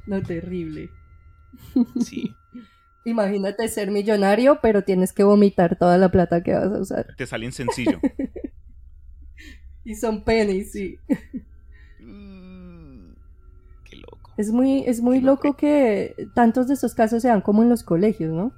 No, 0.08 0.20
terrible. 0.24 0.90
Sí. 2.04 2.36
Imagínate 3.06 3.68
ser 3.68 3.92
millonario, 3.92 4.60
pero 4.64 4.84
tienes 4.84 5.14
que 5.14 5.24
vomitar 5.24 5.78
toda 5.78 6.00
la 6.00 6.10
plata 6.10 6.42
que 6.42 6.54
vas 6.54 6.72
a 6.72 6.82
usar. 6.82 7.16
Te 7.18 7.28
salen 7.28 7.52
sencillo. 7.52 8.00
y 9.84 9.94
son 9.94 10.24
pennies, 10.24 10.72
sí. 10.72 10.98
Es 14.40 14.54
muy, 14.54 14.86
es 14.86 15.02
muy 15.02 15.20
loco 15.20 15.58
que 15.58 16.16
tantos 16.34 16.70
de 16.70 16.76
estos 16.76 16.96
casos 16.96 17.22
sean 17.24 17.42
como 17.42 17.62
en 17.62 17.68
los 17.68 17.84
colegios, 17.84 18.32
¿no? 18.32 18.54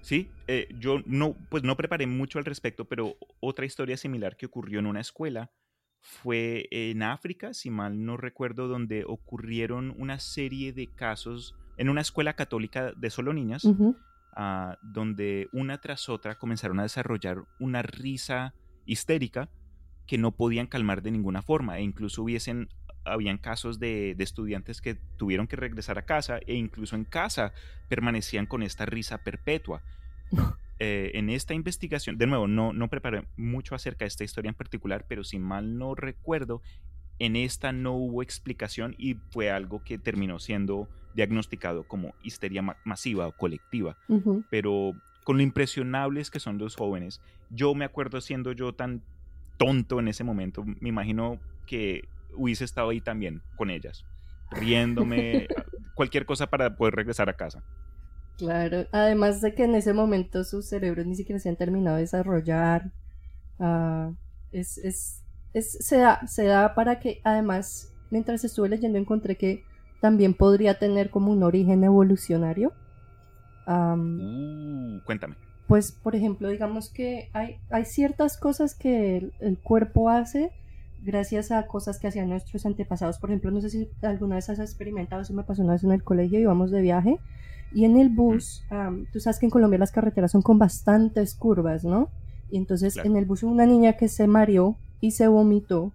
Sí, 0.00 0.30
eh, 0.46 0.68
yo 0.78 1.02
no, 1.04 1.36
pues 1.50 1.64
no 1.64 1.76
preparé 1.76 2.06
mucho 2.06 2.38
al 2.38 2.46
respecto, 2.46 2.86
pero 2.86 3.18
otra 3.40 3.66
historia 3.66 3.98
similar 3.98 4.38
que 4.38 4.46
ocurrió 4.46 4.78
en 4.78 4.86
una 4.86 5.02
escuela 5.02 5.50
fue 6.00 6.66
en 6.70 7.02
África, 7.02 7.52
si 7.52 7.68
mal 7.68 8.06
no 8.06 8.16
recuerdo, 8.16 8.68
donde 8.68 9.04
ocurrieron 9.04 9.94
una 9.98 10.18
serie 10.18 10.72
de 10.72 10.86
casos 10.86 11.54
en 11.76 11.90
una 11.90 12.00
escuela 12.00 12.36
católica 12.36 12.92
de 12.96 13.10
solo 13.10 13.34
niñas, 13.34 13.68
ah, 14.34 14.78
donde 14.80 15.50
una 15.52 15.82
tras 15.82 16.08
otra 16.08 16.38
comenzaron 16.38 16.80
a 16.80 16.84
desarrollar 16.84 17.42
una 17.60 17.82
risa 17.82 18.54
histérica 18.86 19.50
que 20.06 20.16
no 20.16 20.34
podían 20.34 20.68
calmar 20.68 21.02
de 21.02 21.10
ninguna 21.10 21.42
forma 21.42 21.78
e 21.78 21.82
incluso 21.82 22.22
hubiesen 22.22 22.70
habían 23.06 23.38
casos 23.38 23.78
de, 23.78 24.14
estudiantes 24.18 24.80
que 24.80 24.96
tuvieron 25.16 25.46
que 25.46 25.56
regresar 25.56 25.98
a 25.98 26.02
casa 26.02 26.38
e 26.46 26.54
incluso 26.54 26.96
en 26.96 27.04
casa 27.04 27.52
permanecían 27.88 28.46
con 28.46 28.62
esta 28.62 28.86
risa 28.86 29.18
perpetua. 29.18 29.82
Eh, 30.78 31.12
en 31.14 31.30
esta 31.30 31.54
investigación, 31.54 32.18
de 32.18 32.26
nuevo, 32.26 32.46
no, 32.46 32.74
no 32.74 32.88
preparé 32.90 33.24
mucho 33.38 33.74
acerca 33.74 34.04
de 34.04 34.08
esta 34.08 34.24
historia 34.24 34.50
en 34.50 34.54
particular, 34.54 35.06
pero 35.08 35.24
si 35.24 35.38
mal 35.38 35.78
no 35.78 35.94
recuerdo, 35.94 36.60
en 37.18 37.34
esta 37.34 37.72
no 37.72 37.92
hubo 37.92 38.22
explicación 38.22 38.94
y 38.98 39.14
fue 39.30 39.50
algo 39.50 39.82
que 39.82 39.96
terminó 39.96 40.38
siendo 40.38 40.86
diagnosticado 41.14 41.84
como 41.84 42.14
histeria 42.22 42.62
masiva 42.84 43.26
o 43.26 43.32
colectiva. 43.32 43.96
Pero 44.50 44.92
con 45.24 45.38
lo 45.38 45.42
impresionables 45.42 46.30
que 46.30 46.40
son 46.40 46.58
los 46.58 46.76
jóvenes, 46.76 47.22
yo 47.50 47.74
me 47.74 47.84
acuerdo 47.84 48.20
siendo 48.20 48.52
yo 48.52 48.74
tan 48.74 49.02
tonto 49.56 49.98
en 49.98 50.08
ese 50.08 50.24
momento, 50.24 50.64
me 50.64 50.90
imagino 50.90 51.40
que 51.66 52.06
hubiese 52.36 52.64
estado 52.64 52.90
ahí 52.90 53.00
también 53.00 53.42
con 53.56 53.70
ellas, 53.70 54.04
riéndome, 54.50 55.48
cualquier 55.94 56.26
cosa 56.26 56.46
para 56.46 56.76
poder 56.76 56.94
regresar 56.94 57.28
a 57.28 57.36
casa. 57.36 57.62
Claro, 58.38 58.86
además 58.92 59.40
de 59.40 59.54
que 59.54 59.64
en 59.64 59.74
ese 59.74 59.92
momento 59.92 60.44
sus 60.44 60.68
cerebros 60.68 61.06
ni 61.06 61.14
siquiera 61.14 61.38
se 61.38 61.48
han 61.48 61.56
terminado 61.56 61.96
de 61.96 62.02
desarrollar, 62.02 62.92
ah, 63.58 64.12
es, 64.52 64.78
es, 64.78 65.24
es, 65.54 65.72
se, 65.80 65.98
da, 65.98 66.26
se 66.26 66.44
da 66.44 66.74
para 66.74 67.00
que 67.00 67.20
además, 67.24 67.94
mientras 68.10 68.44
estuve 68.44 68.68
leyendo 68.68 68.98
encontré 68.98 69.36
que 69.36 69.64
también 70.00 70.34
podría 70.34 70.78
tener 70.78 71.10
como 71.10 71.32
un 71.32 71.42
origen 71.42 71.82
evolucionario. 71.82 72.72
Uh, 73.66 75.00
cuéntame. 75.04 75.36
Pues, 75.66 75.90
por 75.90 76.14
ejemplo, 76.14 76.48
digamos 76.48 76.90
que 76.90 77.28
hay, 77.32 77.58
hay 77.70 77.84
ciertas 77.84 78.36
cosas 78.36 78.74
que 78.74 79.32
el, 79.40 79.58
cuerpo 79.58 80.10
hace 80.10 80.52
gracias 81.06 81.52
a 81.52 81.66
cosas 81.66 81.98
que 81.98 82.08
hacían 82.08 82.28
nuestros 82.28 82.66
antepasados. 82.66 83.18
Por 83.18 83.30
ejemplo, 83.30 83.50
no 83.50 83.62
sé 83.62 83.70
si 83.70 83.88
alguna 84.02 84.34
vez 84.34 84.50
has 84.50 84.58
experimentado, 84.58 85.22
eso 85.22 85.32
me 85.32 85.44
pasó 85.44 85.62
una 85.62 85.72
vez 85.72 85.84
en 85.84 85.92
el 85.92 86.02
colegio, 86.02 86.38
íbamos 86.38 86.70
de 86.70 86.82
viaje 86.82 87.18
y 87.72 87.84
en 87.84 87.96
el 87.96 88.10
bus, 88.10 88.64
tú 89.12 89.20
sabes 89.20 89.38
que 89.38 89.46
en 89.46 89.50
Colombia 89.50 89.78
las 89.78 89.92
carreteras 89.92 90.32
son 90.32 90.42
con 90.42 90.58
bastantes 90.58 91.34
curvas, 91.34 91.84
¿no? 91.84 92.10
Y 92.50 92.58
entonces 92.58 92.96
en 92.96 93.16
el 93.16 93.24
bus 93.24 93.42
una 93.42 93.66
niña 93.66 93.94
que 93.94 94.08
se 94.08 94.26
mareó 94.26 94.76
y 95.00 95.12
se 95.12 95.28
vomitó 95.28 95.92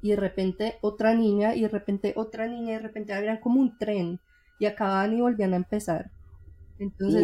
y 0.00 0.10
de 0.10 0.16
repente 0.16 0.76
otra 0.80 1.14
niña 1.14 1.54
y 1.54 1.62
de 1.62 1.68
repente 1.68 2.12
otra 2.16 2.46
niña 2.46 2.72
y 2.72 2.74
de 2.74 2.78
repente 2.78 3.12
había 3.12 3.40
como 3.40 3.60
un 3.60 3.76
tren 3.78 4.20
y 4.58 4.66
acababan 4.66 5.16
y 5.16 5.20
volvían 5.20 5.52
a 5.52 5.56
empezar. 5.56 6.10
Entonces, 6.78 7.20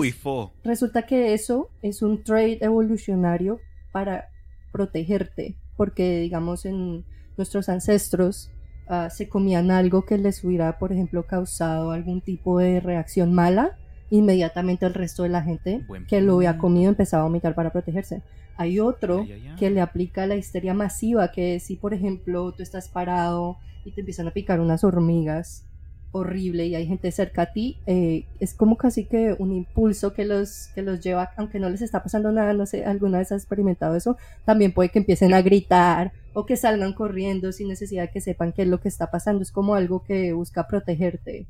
resulta 0.65 1.03
que 1.03 1.33
eso 1.33 1.71
es 1.81 2.03
un 2.03 2.25
trade 2.25 2.59
evolucionario 2.61 3.61
para 3.93 4.31
protegerte, 4.73 5.57
porque 5.77 6.21
digamos 6.21 6.65
en 6.65 7.05
nuestros 7.37 7.69
ancestros 7.69 8.51
ah, 8.89 9.11
se 9.11 9.29
comían 9.29 9.71
algo 9.71 10.05
que 10.05 10.19
les 10.19 10.43
hubiera, 10.45 10.79
por 10.79 10.93
ejemplo, 10.93 11.27
causado 11.27 11.91
algún 11.91 12.21
tipo 12.21 12.59
de 12.59 12.81
reacción 12.81 13.33
mala, 13.33 13.79
inmediatamente 14.11 14.87
el 14.87 14.95
resto 14.95 15.23
de 15.23 15.31
la 15.31 15.43
gente 15.43 15.85
que 16.09 16.21
lo 16.21 16.37
había 16.37 16.59
comido 16.59 16.91
empezaba 16.91 17.23
a 17.23 17.27
vomitar 17.27 17.55
para 17.55 17.71
protegerse. 17.71 18.23
Hay 18.57 18.79
otro 18.79 19.27
que 19.59 19.71
le 19.71 19.81
aplica 19.81 20.27
la 20.27 20.37
histeria 20.37 20.75
masiva, 20.75 21.33
que 21.33 21.59
si 21.59 21.77
por 21.77 21.93
ejemplo 21.93 22.53
tú 22.53 22.63
estás 22.63 22.89
parado 22.89 23.57
y 23.85 23.91
te 23.91 24.01
empiezan 24.01 24.29
a 24.29 24.31
picar 24.31 24.61
unas 24.61 24.85
hormigas, 24.85 25.67
horrible, 26.15 26.65
y 26.67 26.77
hay 26.77 26.87
gente 26.87 27.11
cerca 27.11 27.43
a 27.43 27.53
ti, 27.53 27.81
eh, 27.87 28.27
es 28.39 28.55
como 28.55 28.77
casi 28.77 29.05
que 29.05 29.35
un 29.37 29.53
impulso 29.53 30.13
que 30.13 30.25
los, 30.25 30.69
que 30.73 30.83
los 30.83 31.01
lleva, 31.01 31.33
aunque 31.37 31.59
no 31.59 31.69
les 31.69 31.83
está 31.83 32.05
pasando 32.05 32.31
nada, 32.31 32.53
no 32.53 32.67
sé, 32.67 32.85
alguna 32.85 33.19
vez 33.19 33.33
has 33.33 33.43
experimentado 33.43 33.97
eso, 33.97 34.17
también 34.45 34.73
puede 34.73 34.91
que 34.91 35.01
empiecen 35.01 35.35
a 35.35 35.43
gritar 35.43 36.13
o 36.33 36.47
que 36.47 36.57
salgan 36.57 36.93
corriendo 36.93 37.51
sin 37.51 37.67
necesidad 37.67 38.05
de 38.05 38.11
que 38.11 38.21
sepan 38.21 38.53
qué 38.53 38.63
es 38.63 38.69
lo 38.69 38.81
que 38.81 38.87
está 38.89 39.11
pasando, 39.11 39.43
es 39.43 39.51
como 39.51 39.75
algo 39.75 40.05
que 40.05 40.33
busca 40.33 40.69
protegerte. 40.69 41.49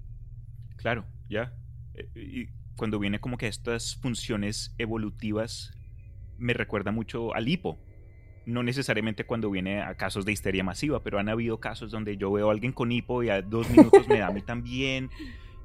Claro, 0.76 1.04
ya. 1.28 1.52
Eh, 1.94 2.08
y 2.14 2.46
cuando 2.76 2.98
viene 2.98 3.20
como 3.20 3.36
que 3.36 3.48
estas 3.48 3.96
funciones 3.96 4.74
evolutivas 4.78 5.72
me 6.38 6.54
recuerda 6.54 6.90
mucho 6.90 7.34
al 7.34 7.48
hipo. 7.48 7.78
No 8.46 8.62
necesariamente 8.62 9.24
cuando 9.24 9.50
viene 9.50 9.82
a 9.82 9.94
casos 9.94 10.24
de 10.24 10.32
histeria 10.32 10.64
masiva, 10.64 11.02
pero 11.02 11.18
han 11.18 11.28
habido 11.28 11.58
casos 11.58 11.90
donde 11.90 12.16
yo 12.16 12.30
veo 12.32 12.48
a 12.48 12.52
alguien 12.52 12.72
con 12.72 12.92
hipo 12.92 13.22
y 13.22 13.30
a 13.30 13.42
dos 13.42 13.68
minutos 13.70 14.06
me 14.08 14.18
da 14.18 14.28
a 14.28 14.32
mí 14.32 14.42
también. 14.42 15.10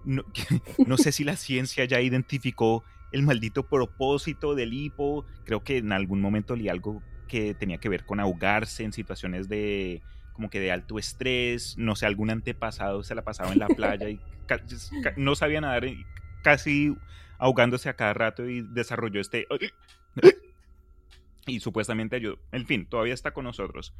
No, 0.05 0.23
no 0.85 0.97
sé 0.97 1.11
si 1.11 1.23
la 1.23 1.35
ciencia 1.35 1.85
ya 1.85 2.01
identificó 2.01 2.83
el 3.11 3.23
maldito 3.23 3.63
propósito 3.63 4.55
del 4.55 4.73
hipo. 4.73 5.25
Creo 5.45 5.63
que 5.63 5.77
en 5.77 5.91
algún 5.91 6.21
momento 6.21 6.55
leí 6.55 6.69
algo 6.69 7.01
que 7.27 7.53
tenía 7.53 7.77
que 7.77 7.89
ver 7.89 8.05
con 8.05 8.19
ahogarse 8.19 8.83
en 8.83 8.93
situaciones 8.93 9.47
de 9.49 10.01
como 10.33 10.49
que 10.49 10.61
de 10.61 10.71
alto 10.71 10.97
estrés, 10.97 11.77
no 11.77 11.97
sé, 11.97 12.05
algún 12.05 12.29
antepasado 12.29 13.03
se 13.03 13.13
la 13.13 13.23
pasaba 13.23 13.51
en 13.51 13.59
la 13.59 13.67
playa 13.67 14.09
y 14.09 14.21
no 15.17 15.35
sabía 15.35 15.59
nadar, 15.59 15.85
casi 16.43 16.95
ahogándose 17.37 17.89
a 17.89 17.95
cada 17.95 18.13
rato 18.13 18.47
y 18.47 18.61
desarrolló 18.61 19.19
este 19.19 19.47
y 21.49 21.59
supuestamente 21.59 22.15
ayudó. 22.15 22.37
En 22.51 22.65
fin, 22.65 22.87
todavía 22.87 23.13
está 23.13 23.31
con 23.31 23.45
nosotros. 23.45 23.93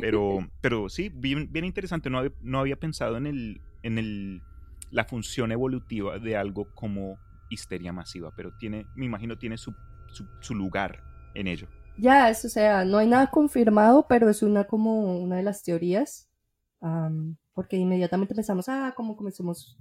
Pero, 0.00 0.38
pero 0.60 0.88
sí, 0.88 1.08
bien, 1.08 1.52
bien 1.52 1.64
interesante. 1.64 2.10
No, 2.10 2.22
no 2.42 2.60
había 2.60 2.76
pensado 2.76 3.16
en, 3.16 3.26
el, 3.26 3.60
en 3.82 3.98
el, 3.98 4.42
la 4.90 5.04
función 5.04 5.52
evolutiva 5.52 6.18
de 6.18 6.36
algo 6.36 6.68
como 6.74 7.18
histeria 7.50 7.92
masiva, 7.92 8.32
pero 8.36 8.52
tiene, 8.56 8.86
me 8.94 9.06
imagino, 9.06 9.38
tiene 9.38 9.56
su, 9.56 9.74
su, 10.40 10.54
lugar 10.54 11.02
en 11.34 11.46
ello. 11.46 11.68
Ya, 11.98 12.28
eso, 12.28 12.48
o 12.48 12.50
sea, 12.50 12.84
no 12.84 12.98
hay 12.98 13.08
nada 13.08 13.30
confirmado, 13.30 14.06
pero 14.08 14.28
es 14.28 14.42
una 14.42 14.64
como 14.64 15.18
una 15.18 15.36
de 15.36 15.42
las 15.42 15.62
teorías. 15.62 16.28
porque 17.54 17.76
inmediatamente 17.76 18.34
pensamos, 18.34 18.68
ah, 18.68 18.92
como, 18.96 19.16
somos, 19.30 19.78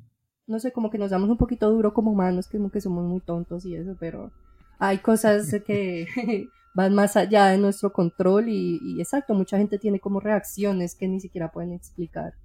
no 0.47 0.59
sé, 0.59 0.71
como 0.71 0.89
que 0.89 0.97
nos 0.97 1.11
damos 1.11 1.29
un 1.29 1.37
poquito 1.37 1.69
duro 1.69 1.93
como 1.93 2.11
humanos, 2.11 2.47
como 2.47 2.71
que 2.71 2.81
somos 2.81 3.05
muy 3.05 3.19
tontos 3.19 3.65
y 3.65 3.75
eso, 3.75 3.95
pero 3.99 4.31
hay 4.79 4.99
cosas 4.99 5.53
que 5.65 6.07
van 6.75 6.93
más 6.93 7.15
allá 7.15 7.47
de 7.47 7.57
nuestro 7.57 7.91
control 7.91 8.49
y, 8.49 8.99
exacto, 8.99 9.33
mucha 9.33 9.57
gente 9.57 9.79
tiene 9.79 9.99
como 9.99 10.19
reacciones 10.19 10.93
que 10.93 11.07
ni 11.07 11.19
siquiera 11.19 11.51
pueden 11.51 11.71
explicar. 11.71 12.35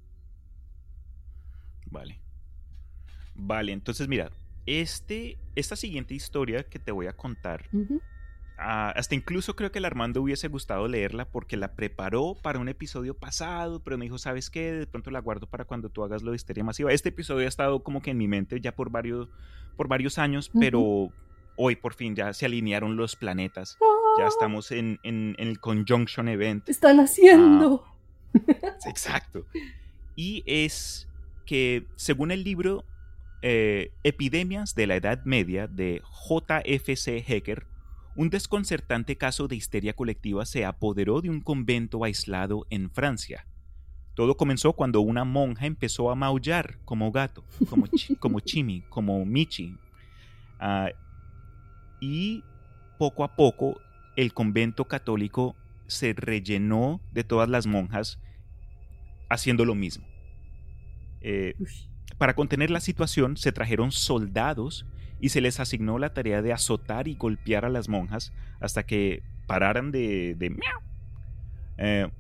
Vale. 1.91 2.21
Vale, 3.35 3.73
entonces 3.73 4.09
mira, 4.09 4.31
este, 4.65 5.37
esta 5.57 5.77
siguiente 5.77 6.15
historia 6.15 6.63
que 6.63 6.79
te 6.79 6.93
voy 6.93 7.09
a 7.09 7.13
contar, 7.13 7.69
Ah, 8.63 8.91
hasta 8.91 9.15
incluso 9.15 9.57
creo 9.57 9.73
que 9.73 9.79
el 9.79 9.87
Armando 9.87 10.21
hubiese 10.21 10.49
gustado 10.49 10.87
leerla 10.87 11.25
porque 11.25 11.57
la 11.57 11.73
preparó 11.77 12.37
para 12.43 12.59
un 12.59 12.69
episodio 12.69 13.15
pasado, 13.15 13.83
pero 13.83 13.97
me 13.97 14.05
dijo, 14.05 14.19
¿sabes 14.19 14.51
qué? 14.51 14.73
De 14.73 14.87
pronto 14.87 15.11
la 15.11 15.21
guardo 15.21 15.47
para 15.47 15.65
cuando 15.65 15.89
tú 15.89 16.05
hagas 16.05 16.23
lo 16.23 16.33
de 16.33 16.37
histeria 16.37 16.63
masiva. 16.63 16.93
Este 16.93 17.09
episodio 17.09 17.47
ha 17.47 17.49
estado 17.49 17.83
como 17.83 18.03
que 18.03 18.11
en 18.11 18.19
mi 18.19 18.29
mente 18.29 18.61
ya 18.61 18.77
por 18.77 18.91
varios, 18.91 19.31
por 19.79 19.89
varios 19.89 20.19
años, 20.19 20.51
pero 20.61 21.09
hoy 21.57 21.77
por 21.77 21.95
fin 21.95 22.15
ya 22.15 22.35
se 22.35 22.45
alinearon 22.45 22.97
los 22.97 23.17
planetas. 23.17 23.79
Ya 24.21 24.27
estamos 24.27 24.71
en, 24.71 24.99
el 25.03 25.61
Conjunction 25.61 26.29
Event. 26.29 26.69
Están 26.69 27.01
haciendo. 27.01 27.87
Ah, 28.35 28.77
exacto. 28.87 29.47
Y 30.15 30.43
es 30.45 31.09
que, 31.47 31.87
según 31.97 32.31
el 32.31 32.45
libro 32.45 32.85
eh, 33.41 33.93
Epidemias 34.05 34.75
de 34.75 34.87
la 34.87 34.97
Edad 34.97 35.25
Media 35.25 35.67
de 35.69 36.03
JFC 36.29 37.25
Hecker, 37.27 37.67
un 38.15 38.29
desconcertante 38.29 39.17
caso 39.17 39.49
de 39.49 39.57
histeria 39.57 39.95
colectiva 39.95 40.45
se 40.45 40.67
apoderó 40.67 41.23
de 41.23 41.31
un 41.31 41.41
convento 41.41 42.05
aislado 42.05 42.67
en 42.69 42.91
Francia. 42.91 43.47
Todo 44.15 44.37
comenzó 44.37 44.75
cuando 44.75 45.01
una 45.01 45.25
monja 45.25 45.65
empezó 45.65 46.11
a 46.11 46.15
maullar 46.15 46.77
como 46.85 47.11
gato, 47.11 47.43
como, 47.71 47.87
como 48.19 48.41
Chimi, 48.41 48.83
como 48.91 49.25
Michi. 49.25 49.79
Ah, 50.59 50.91
y 52.01 52.45
poco 52.99 53.25
a 53.25 53.35
poco 53.35 53.81
el 54.21 54.35
convento 54.35 54.85
católico 54.85 55.57
se 55.87 56.13
rellenó 56.13 57.01
de 57.13 57.25
todas 57.25 57.49
las 57.49 57.67
monjas 57.67 58.19
haciendo 59.31 59.65
lo 59.65 59.75
mismo. 59.75 60.07
Eh, 61.23 61.55
para 62.19 62.35
contener 62.35 62.71
la 62.71 62.81
situación 62.81 63.39
se 63.39 63.51
trajeron 63.51 63.93
soldados 63.93 64.85
y 65.21 65.31
se 65.31 65.41
les 65.41 65.59
asignó 65.59 65.99
la 65.99 66.13
tarea 66.13 66.43
de 66.43 66.53
azotar 66.53 67.09
y 67.09 67.15
golpear 67.15 67.65
a 67.65 67.71
las 67.71 67.89
monjas 67.89 68.33
hasta 68.61 68.85
que 68.85 69.23
pararan 69.47 69.91
de... 69.91 70.35
de 70.37 70.55
eh, 71.79 72.11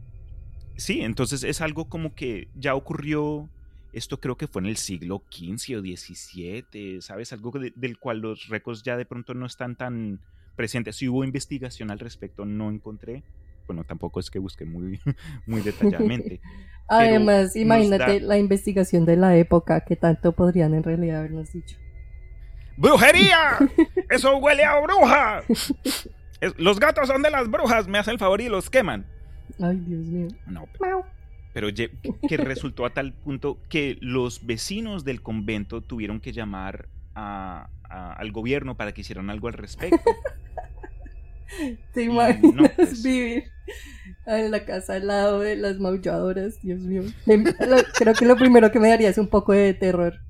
sí, 0.77 1.03
entonces 1.03 1.45
es 1.45 1.61
algo 1.61 1.91
como 1.91 2.15
que 2.15 2.49
ya 2.55 2.75
ocurrió, 2.75 3.51
esto 3.93 4.21
creo 4.21 4.39
que 4.39 4.47
fue 4.47 4.63
en 4.63 4.69
el 4.69 4.79
siglo 4.79 5.23
XV 5.31 5.77
o 5.77 5.81
XVII, 5.83 7.03
¿sabes? 7.03 7.35
Algo 7.35 7.53
del 7.53 7.99
cual 7.99 8.21
los 8.21 8.49
récords 8.49 8.83
ya 8.83 8.97
de 8.97 9.05
pronto 9.05 9.35
no 9.35 9.45
están 9.45 9.77
tan 9.77 10.21
presentes. 10.57 10.97
Si 10.97 11.09
hubo 11.09 11.25
investigación 11.25 11.91
al 11.91 11.99
respecto, 11.99 12.45
no 12.45 12.71
encontré. 12.71 13.23
Bueno, 13.67 13.85
tampoco 13.85 14.19
es 14.21 14.31
que 14.31 14.39
busqué 14.39 14.65
muy, 14.65 15.01
muy 15.47 15.61
detalladamente. 15.61 16.41
Además, 16.89 17.55
imagínate 17.55 18.21
la 18.21 18.37
investigación 18.37 19.05
de 19.05 19.17
la 19.17 19.37
época, 19.37 19.85
que 19.85 19.95
tanto 19.97 20.33
podrían 20.33 20.75
en 20.75 20.83
realidad 20.83 21.21
habernos 21.21 21.53
dicho. 21.53 21.77
¡Brujería! 22.77 23.59
¡Eso 24.11 24.37
huele 24.39 24.65
a 24.65 24.81
bruja! 24.81 25.43
los 26.57 26.81
gatos 26.81 27.07
son 27.07 27.23
de 27.23 27.31
las 27.31 27.51
brujas, 27.51 27.87
me 27.87 27.99
hacen 27.99 28.15
el 28.15 28.19
favor 28.19 28.41
y 28.41 28.49
los 28.49 28.71
queman. 28.71 29.07
Ay, 29.61 29.77
Dios 29.87 30.07
mío. 30.07 30.29
No, 30.47 30.67
pero, 31.53 31.69
que 32.29 32.37
resultó 32.39 32.87
a 32.87 32.91
tal 32.91 33.13
punto 33.13 33.59
que 33.69 33.99
los 34.01 34.47
vecinos 34.47 35.05
del 35.05 35.23
convento 35.23 35.83
tuvieron 35.83 36.21
que 36.21 36.33
llamar 36.33 36.89
al 37.15 38.33
gobierno 38.33 38.77
para 38.77 38.93
que 38.93 39.03
hicieran 39.03 39.31
algo 39.31 39.49
al 39.49 39.55
respecto. 39.55 40.11
¿Te 41.93 42.05
imaginas 42.05 42.71
pues. 42.77 43.03
vivir 43.03 43.45
en 44.27 44.51
la 44.51 44.65
casa 44.65 44.95
al 44.95 45.07
lado 45.07 45.41
de 45.41 45.57
las 45.57 45.79
maulladoras? 45.79 46.61
Dios 46.63 46.81
mío. 46.81 47.03
Creo 47.95 48.15
que 48.15 48.25
lo 48.25 48.37
primero 48.37 48.71
que 48.71 48.79
me 48.79 48.89
daría 48.89 49.09
es 49.09 49.19
un 49.19 49.29
poco 49.29 49.53
de 49.53 49.75
terror. 49.75 50.21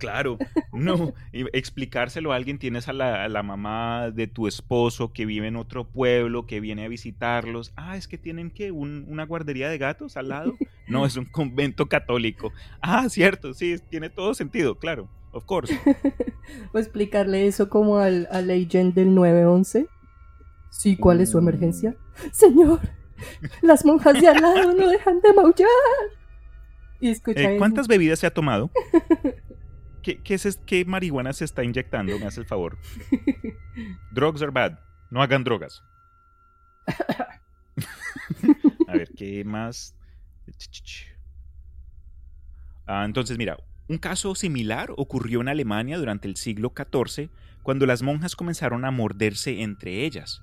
Claro, 0.00 0.38
no, 0.72 1.12
explicárselo 1.30 2.32
a 2.32 2.36
alguien, 2.36 2.58
tienes 2.58 2.88
a 2.88 2.94
la, 2.94 3.42
mamá 3.42 4.10
de 4.10 4.26
tu 4.26 4.46
esposo 4.48 5.12
que 5.12 5.26
vive 5.26 5.46
en 5.46 5.56
otro 5.56 5.90
pueblo, 5.90 6.46
que 6.46 6.58
viene 6.58 6.86
a 6.86 6.88
visitarlos. 6.88 7.74
Ah, 7.76 7.98
es 7.98 8.08
que 8.08 8.16
tienen 8.16 8.50
que 8.50 8.72
una 8.72 9.26
guardería 9.26 9.68
de 9.68 9.76
gatos 9.76 10.16
al 10.16 10.30
lado. 10.30 10.56
No, 10.88 11.04
es 11.04 11.16
un 11.16 11.26
convento 11.26 11.86
católico. 11.86 12.50
Ah, 12.80 13.10
cierto, 13.10 13.52
sí, 13.52 13.76
tiene 13.90 14.08
todo 14.08 14.32
sentido, 14.32 14.78
claro, 14.78 15.10
of 15.32 15.44
course. 15.44 15.72
o 16.72 16.78
explicarle 16.78 17.46
eso 17.46 17.68
como 17.68 17.98
al, 17.98 18.28
al 18.30 18.50
agent 18.50 18.94
del 18.94 19.14
911. 19.14 19.88
Sí, 20.70 20.96
¿cuál 20.96 21.20
es 21.20 21.30
su 21.30 21.38
emergencia? 21.38 21.90
Mm. 21.90 22.28
Señor, 22.32 22.80
las 23.62 23.84
monjas 23.84 24.20
de 24.20 24.28
al 24.28 24.40
lado 24.40 24.72
no 24.72 24.88
dejan 24.88 25.20
de 25.20 25.32
maullar. 25.32 25.68
Y 27.00 27.10
escucha 27.10 27.52
eh, 27.52 27.58
¿Cuántas 27.58 27.88
bebidas 27.88 28.18
se 28.18 28.26
ha 28.26 28.34
tomado? 28.34 28.70
¿Qué, 30.02 30.20
es, 30.28 30.60
¿Qué 30.64 30.84
marihuana 30.84 31.32
se 31.32 31.44
está 31.44 31.62
inyectando? 31.62 32.18
Me 32.18 32.26
hace 32.26 32.40
el 32.40 32.46
favor. 32.46 32.78
Drugs 34.12 34.42
are 34.42 34.50
bad. 34.50 34.78
No 35.10 35.22
hagan 35.22 35.44
drogas. 35.44 35.82
A 38.88 38.92
ver, 38.92 39.10
¿qué 39.16 39.44
más? 39.44 39.94
Ah, 42.86 43.04
entonces, 43.04 43.38
mira, 43.38 43.56
un 43.90 43.98
caso 43.98 44.36
similar 44.36 44.92
ocurrió 44.96 45.40
en 45.40 45.48
Alemania 45.48 45.98
durante 45.98 46.28
el 46.28 46.36
siglo 46.36 46.72
XIV, 46.76 47.28
cuando 47.64 47.86
las 47.86 48.02
monjas 48.02 48.36
comenzaron 48.36 48.84
a 48.84 48.92
morderse 48.92 49.62
entre 49.62 50.04
ellas. 50.06 50.42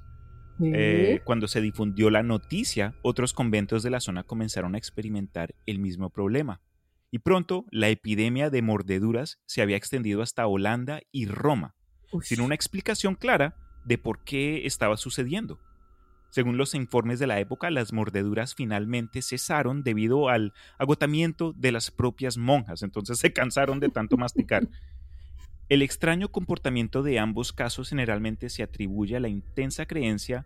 Eh, 0.59 1.21
cuando 1.23 1.47
se 1.47 1.61
difundió 1.61 2.09
la 2.09 2.23
noticia, 2.23 2.95
otros 3.03 3.31
conventos 3.31 3.83
de 3.83 3.91
la 3.91 4.01
zona 4.01 4.23
comenzaron 4.23 4.75
a 4.75 4.77
experimentar 4.77 5.55
el 5.65 5.79
mismo 5.79 6.09
problema 6.09 6.61
y 7.09 7.19
pronto 7.19 7.65
la 7.71 7.87
epidemia 7.87 8.49
de 8.49 8.61
mordeduras 8.61 9.39
se 9.45 9.61
había 9.61 9.77
extendido 9.77 10.21
hasta 10.21 10.45
Holanda 10.45 10.99
y 11.13 11.25
Roma, 11.25 11.75
sin 12.21 12.41
una 12.41 12.55
explicación 12.55 13.15
clara 13.15 13.55
de 13.85 13.97
por 13.97 14.25
qué 14.25 14.65
estaba 14.65 14.97
sucediendo. 14.97 15.59
Según 16.37 16.55
los 16.55 16.75
informes 16.75 17.17
de 17.17 17.25
la 17.25 17.39
época, 17.39 17.71
las 17.71 17.93
mordeduras 17.93 18.53
finalmente 18.53 19.23
cesaron 19.23 19.81
debido 19.81 20.29
al 20.29 20.53
agotamiento 20.77 21.51
de 21.53 21.71
las 21.71 21.89
propias 21.89 22.37
monjas, 22.37 22.83
entonces 22.83 23.17
se 23.17 23.33
cansaron 23.33 23.79
de 23.79 23.89
tanto 23.89 24.17
masticar. 24.17 24.69
El 25.67 25.81
extraño 25.81 26.29
comportamiento 26.29 27.01
de 27.01 27.17
ambos 27.17 27.53
casos 27.53 27.89
generalmente 27.89 28.51
se 28.51 28.61
atribuye 28.61 29.15
a 29.15 29.19
la 29.19 29.29
intensa 29.29 29.87
creencia 29.87 30.45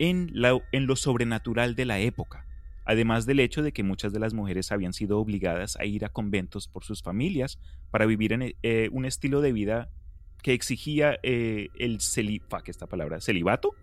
en, 0.00 0.32
en 0.72 0.86
lo 0.88 0.96
sobrenatural 0.96 1.76
de 1.76 1.84
la 1.84 2.00
época, 2.00 2.44
además 2.84 3.24
del 3.24 3.38
hecho 3.38 3.62
de 3.62 3.70
que 3.70 3.84
muchas 3.84 4.12
de 4.12 4.18
las 4.18 4.34
mujeres 4.34 4.72
habían 4.72 4.92
sido 4.92 5.20
obligadas 5.20 5.76
a 5.76 5.84
ir 5.84 6.04
a 6.04 6.08
conventos 6.08 6.66
por 6.66 6.82
sus 6.82 7.04
familias 7.04 7.60
para 7.92 8.04
vivir 8.04 8.32
en 8.32 8.56
eh, 8.64 8.88
un 8.90 9.04
estilo 9.04 9.42
de 9.42 9.52
vida 9.52 9.90
que 10.42 10.54
exigía 10.54 11.20
eh, 11.22 11.68
el 11.78 11.98
esta 12.66 12.88
palabra, 12.88 13.20
celibato 13.20 13.76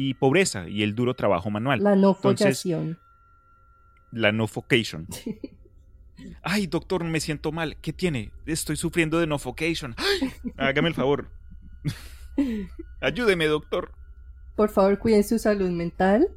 y 0.00 0.14
pobreza 0.14 0.68
y 0.68 0.84
el 0.84 0.94
duro 0.94 1.14
trabajo 1.14 1.50
manual. 1.50 1.82
La 1.82 1.96
no 1.96 2.14
focación. 2.14 3.00
La 4.12 4.30
no 4.30 4.46
focation. 4.46 5.08
Ay, 6.42 6.68
doctor, 6.68 7.02
me 7.02 7.18
siento 7.18 7.50
mal. 7.50 7.76
¿Qué 7.78 7.92
tiene? 7.92 8.30
Estoy 8.46 8.76
sufriendo 8.76 9.18
de 9.18 9.26
no 9.26 9.40
focation. 9.40 9.96
Hágame 10.56 10.90
el 10.90 10.94
favor. 10.94 11.32
Ayúdeme, 13.00 13.46
doctor. 13.46 13.90
Por 14.54 14.70
favor, 14.70 15.00
cuiden 15.00 15.24
su 15.24 15.36
salud 15.36 15.70
mental. 15.70 16.28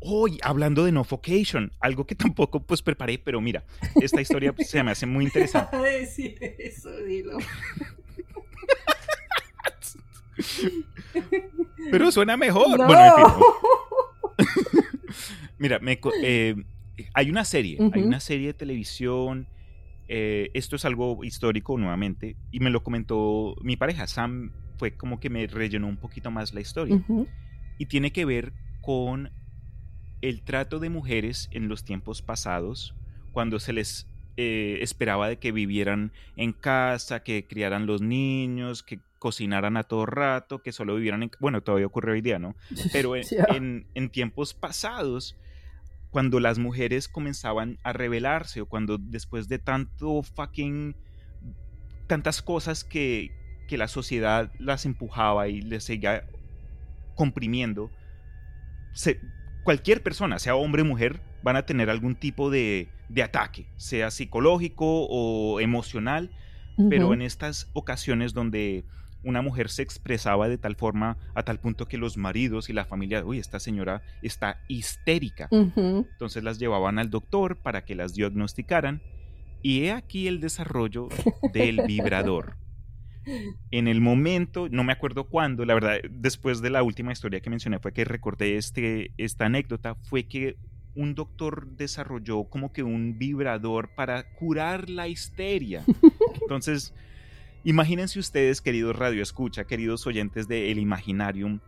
Hoy, 0.00 0.38
hablando 0.42 0.86
de 0.86 0.92
No 0.92 1.04
Focation, 1.04 1.72
algo 1.80 2.06
que 2.06 2.14
tampoco 2.14 2.62
pues 2.62 2.82
preparé, 2.82 3.18
pero 3.18 3.40
mira, 3.40 3.64
esta 4.00 4.20
historia 4.20 4.54
pues, 4.54 4.68
se 4.70 4.82
me 4.82 4.92
hace 4.92 5.04
muy 5.04 5.24
interesante. 5.24 5.76
decir 5.76 6.38
eso, 6.58 6.90
dilo. 7.02 7.38
Pero 11.90 12.10
suena 12.12 12.36
mejor. 12.36 12.76
Bueno, 12.86 13.14
mira, 15.58 15.80
eh, 16.22 16.54
hay 17.14 17.30
una 17.30 17.44
serie, 17.44 17.78
hay 17.92 18.02
una 18.02 18.20
serie 18.20 18.48
de 18.48 18.54
televisión. 18.54 19.46
Eh, 20.08 20.50
esto 20.54 20.76
es 20.76 20.84
algo 20.84 21.24
histórico 21.24 21.78
nuevamente 21.78 22.36
y 22.50 22.60
me 22.60 22.70
lo 22.70 22.82
comentó 22.82 23.54
mi 23.62 23.76
pareja 23.76 24.06
Sam 24.06 24.50
fue 24.76 24.94
como 24.94 25.20
que 25.20 25.30
me 25.30 25.46
rellenó 25.46 25.86
un 25.86 25.96
poquito 25.96 26.30
más 26.30 26.52
la 26.52 26.60
historia 26.60 27.00
y 27.78 27.86
tiene 27.86 28.12
que 28.12 28.24
ver 28.24 28.52
con 28.82 29.30
el 30.22 30.42
trato 30.42 30.78
de 30.78 30.88
mujeres 30.88 31.48
en 31.52 31.68
los 31.68 31.84
tiempos 31.84 32.22
pasados, 32.22 32.94
cuando 33.32 33.58
se 33.58 33.72
les 33.72 34.06
eh, 34.36 34.78
esperaba 34.80 35.28
de 35.28 35.38
que 35.38 35.52
vivieran 35.52 36.12
en 36.36 36.52
casa, 36.52 37.22
que 37.22 37.46
criaran 37.46 37.86
los 37.86 38.00
niños, 38.00 38.82
que 38.82 39.00
cocinaran 39.18 39.76
a 39.76 39.84
todo 39.84 40.06
rato, 40.06 40.62
que 40.62 40.72
solo 40.72 40.96
vivieran 40.96 41.22
en... 41.22 41.30
Bueno, 41.38 41.60
todavía 41.62 41.86
ocurre 41.86 42.12
hoy 42.12 42.22
día, 42.22 42.38
¿no? 42.38 42.56
Pero 42.92 43.14
en, 43.14 43.86
en, 43.94 44.10
tiempos 44.10 44.54
pasados, 44.54 45.36
cuando 46.10 46.40
las 46.40 46.58
mujeres 46.58 47.08
comenzaban 47.08 47.78
a 47.84 47.92
rebelarse 47.92 48.62
o 48.62 48.66
cuando 48.66 48.98
después 48.98 49.48
de 49.48 49.58
tanto 49.58 50.22
fucking... 50.22 50.96
tantas 52.06 52.42
cosas 52.42 52.84
que, 52.84 53.30
que 53.68 53.78
la 53.78 53.88
sociedad 53.88 54.50
las 54.58 54.86
empujaba 54.86 55.48
y 55.48 55.60
les 55.60 55.84
seguía 55.84 56.24
comprimiendo, 57.14 57.90
se, 58.92 59.20
cualquier 59.62 60.02
persona, 60.02 60.38
sea 60.38 60.54
hombre 60.54 60.82
o 60.82 60.84
mujer, 60.84 61.20
van 61.42 61.56
a 61.56 61.66
tener 61.66 61.90
algún 61.90 62.14
tipo 62.14 62.50
de, 62.50 62.88
ataque, 63.22 63.66
sea 63.76 64.10
psicológico 64.10 65.06
o 65.08 65.60
emocional, 65.60 66.30
pero 66.88 67.12
en 67.12 67.22
estas 67.22 67.68
ocasiones 67.74 68.32
donde 68.32 68.84
una 69.24 69.42
mujer 69.42 69.68
se 69.68 69.82
expresaba 69.82 70.48
de 70.48 70.58
tal 70.58 70.76
forma, 70.76 71.16
a 71.34 71.42
tal 71.42 71.60
punto 71.60 71.86
que 71.86 71.98
los 71.98 72.16
maridos 72.16 72.68
y 72.68 72.72
la 72.72 72.84
familia, 72.84 73.24
uy, 73.24 73.38
esta 73.38 73.60
señora 73.60 74.02
está 74.22 74.60
histérica. 74.68 75.48
Entonces 75.50 76.42
las 76.42 76.58
llevaban 76.58 76.98
al 76.98 77.10
doctor 77.10 77.56
para 77.56 77.84
que 77.84 77.94
las 77.94 78.14
diagnosticaran. 78.14 79.00
Y 79.64 79.84
he 79.84 79.92
aquí 79.92 80.26
el 80.26 80.40
desarrollo 80.40 81.08
del 81.52 81.82
vibrador. 81.86 82.56
En 83.70 83.86
el 83.86 84.00
momento, 84.00 84.68
no 84.68 84.82
me 84.82 84.92
acuerdo 84.92 85.28
cuándo, 85.28 85.64
la 85.64 85.74
verdad, 85.74 85.98
después 86.10 86.60
de 86.60 86.70
la 86.70 86.82
última 86.82 87.12
historia 87.12 87.40
que 87.40 87.50
mencioné 87.50 87.78
fue 87.78 87.92
que 87.92 88.04
recordé 88.04 88.56
este, 88.56 89.12
esta 89.16 89.46
anécdota, 89.46 89.94
fue 89.94 90.24
que 90.24 90.56
un 90.94 91.14
doctor 91.14 91.66
desarrolló 91.76 92.44
como 92.44 92.72
que 92.72 92.82
un 92.82 93.18
vibrador 93.18 93.90
para 93.94 94.24
curar 94.34 94.90
la 94.90 95.08
histeria. 95.08 95.84
Entonces, 96.42 96.92
imagínense 97.64 98.18
ustedes, 98.18 98.60
queridos 98.60 98.96
Radio 98.96 99.22
Escucha, 99.22 99.64
queridos 99.64 100.06
oyentes 100.06 100.48
de 100.48 100.70
El 100.70 100.78
Imaginarium, 100.78 101.60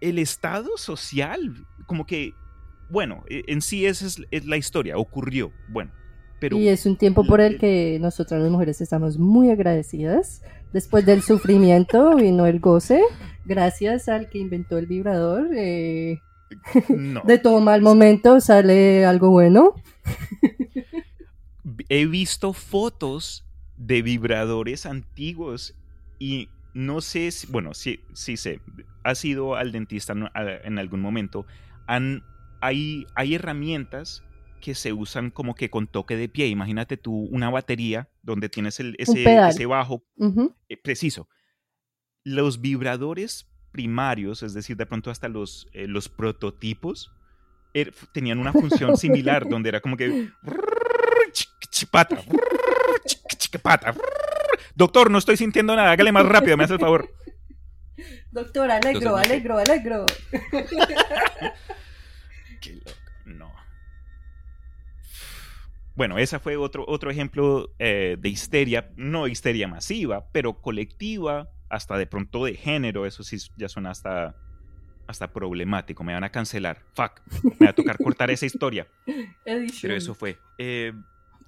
el 0.00 0.18
estado 0.18 0.76
social, 0.76 1.66
como 1.86 2.06
que, 2.06 2.32
bueno, 2.90 3.24
e, 3.28 3.44
en 3.48 3.60
sí 3.60 3.86
esa 3.86 4.06
es, 4.06 4.46
la 4.46 4.56
historia, 4.56 4.96
ocurrió, 4.96 5.52
bueno. 5.68 5.92
Pero, 6.40 6.56
y 6.56 6.68
es 6.68 6.86
un 6.86 6.96
tiempo 6.96 7.24
por 7.24 7.40
el 7.40 7.58
que 7.58 7.98
nosotras 8.00 8.40
las 8.40 8.50
mujeres 8.50 8.80
estamos 8.80 9.18
muy 9.18 9.50
agradecidas. 9.50 10.42
Después 10.72 11.04
del 11.04 11.22
sufrimiento 11.22 12.14
vino 12.14 12.46
el 12.46 12.60
goce, 12.60 13.02
gracias 13.44 14.08
al 14.08 14.28
que 14.28 14.38
inventó 14.38 14.78
el 14.78 14.86
vibrador. 14.86 15.48
Eh, 15.52 16.20
de 17.24 17.38
todo 17.38 17.60
mal 17.60 17.82
momento 17.82 18.40
sale 18.40 19.04
algo 19.04 19.30
bueno. 19.30 19.74
He 21.88 22.06
visto 22.06 22.52
fotos 22.52 23.44
de 23.76 24.02
vibradores 24.02 24.86
antiguos 24.86 25.74
y 26.18 26.48
no 26.74 27.00
sé 27.00 27.30
si, 27.30 27.46
bueno, 27.46 27.74
sí, 27.74 28.00
sí 28.12 28.36
sé, 28.36 28.60
has 29.04 29.24
ido 29.24 29.56
al 29.56 29.72
dentista 29.72 30.14
en 30.64 30.78
algún 30.78 31.00
momento. 31.00 31.46
Han, 31.86 32.22
hay, 32.60 33.06
hay 33.14 33.34
herramientas 33.34 34.22
que 34.60 34.74
se 34.74 34.92
usan 34.92 35.30
como 35.30 35.54
que 35.54 35.70
con 35.70 35.86
toque 35.86 36.16
de 36.16 36.28
pie. 36.28 36.48
Imagínate 36.48 36.96
tú 36.96 37.14
una 37.30 37.50
batería 37.50 38.08
donde 38.22 38.48
tienes 38.48 38.80
el, 38.80 38.96
ese, 38.98 39.66
bajo 39.66 40.04
eh, 40.68 40.76
preciso. 40.76 41.28
Los 42.24 42.60
vibradores 42.60 43.48
primarios, 43.72 44.42
es 44.42 44.54
decir, 44.54 44.76
de 44.76 44.86
pronto 44.86 45.10
hasta 45.10 45.28
los, 45.28 45.68
eh, 45.72 45.86
los 45.86 46.08
prototipos, 46.08 47.12
er, 47.74 47.94
tenían 48.12 48.38
una 48.38 48.52
función 48.54 48.96
similar, 48.96 49.48
donde 49.48 49.68
era 49.68 49.80
como 49.80 49.96
que... 49.96 50.30
Pata, 51.92 52.20
pata. 53.62 53.94
Doctor, 54.74 55.10
no 55.10 55.18
estoy 55.18 55.36
sintiendo 55.36 55.76
nada, 55.76 55.92
hágale 55.92 56.10
más 56.12 56.26
rápido, 56.26 56.56
me 56.56 56.64
hace 56.64 56.74
el 56.74 56.80
favor. 56.80 57.08
Doctor, 58.30 58.70
alegro, 58.70 59.16
alegro, 59.16 59.58
alegro. 59.58 60.06
Qué 62.60 62.74
loco, 62.74 62.90
no. 63.24 63.52
Bueno, 65.94 66.18
ese 66.18 66.38
fue 66.38 66.56
otro, 66.56 66.84
otro 66.86 67.10
ejemplo 67.10 67.74
eh, 67.78 68.16
de 68.18 68.28
histeria, 68.28 68.90
no 68.96 69.26
histeria 69.26 69.66
masiva, 69.66 70.28
pero 70.30 70.60
colectiva, 70.60 71.50
hasta 71.68 71.96
de 71.98 72.06
pronto 72.06 72.44
de 72.44 72.54
género, 72.54 73.06
eso 73.06 73.22
sí 73.22 73.36
ya 73.56 73.68
suena 73.68 73.90
hasta, 73.90 74.34
hasta 75.06 75.32
problemático, 75.32 76.04
me 76.04 76.14
van 76.14 76.24
a 76.24 76.30
cancelar, 76.30 76.78
fuck, 76.94 77.20
me 77.58 77.66
va 77.66 77.70
a 77.70 77.74
tocar 77.74 77.98
cortar 77.98 78.30
esa 78.30 78.46
historia. 78.46 78.86
Pero 79.44 79.94
eso 79.94 80.14
fue. 80.14 80.38
Eh, 80.58 80.92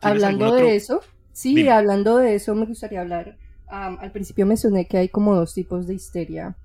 hablando 0.00 0.54
de 0.54 0.76
eso, 0.76 1.00
sí, 1.33 1.68
hablando 1.68 2.18
de 2.18 2.35
eso 2.35 2.54
me 2.54 2.66
gustaría 2.66 3.00
hablar, 3.00 3.37
al 3.68 4.12
principio 4.12 4.46
mencioné 4.46 4.87
que 4.87 4.98
hay 4.98 5.09
como 5.09 5.35
dos 5.35 5.54
tipos 5.54 5.87
de 5.87 5.94
histeria 5.94 6.56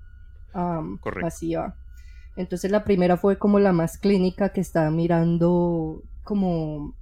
um, 0.54 0.98
masiva. 1.20 1.76
Entonces 2.36 2.70
la 2.70 2.84
primera 2.84 3.16
fue 3.16 3.38
como 3.38 3.58
la 3.58 3.72
más 3.72 3.96
clínica 3.96 4.50
que 4.50 4.60
estaba 4.60 4.90
mirando 4.90 6.02
como 6.22 6.94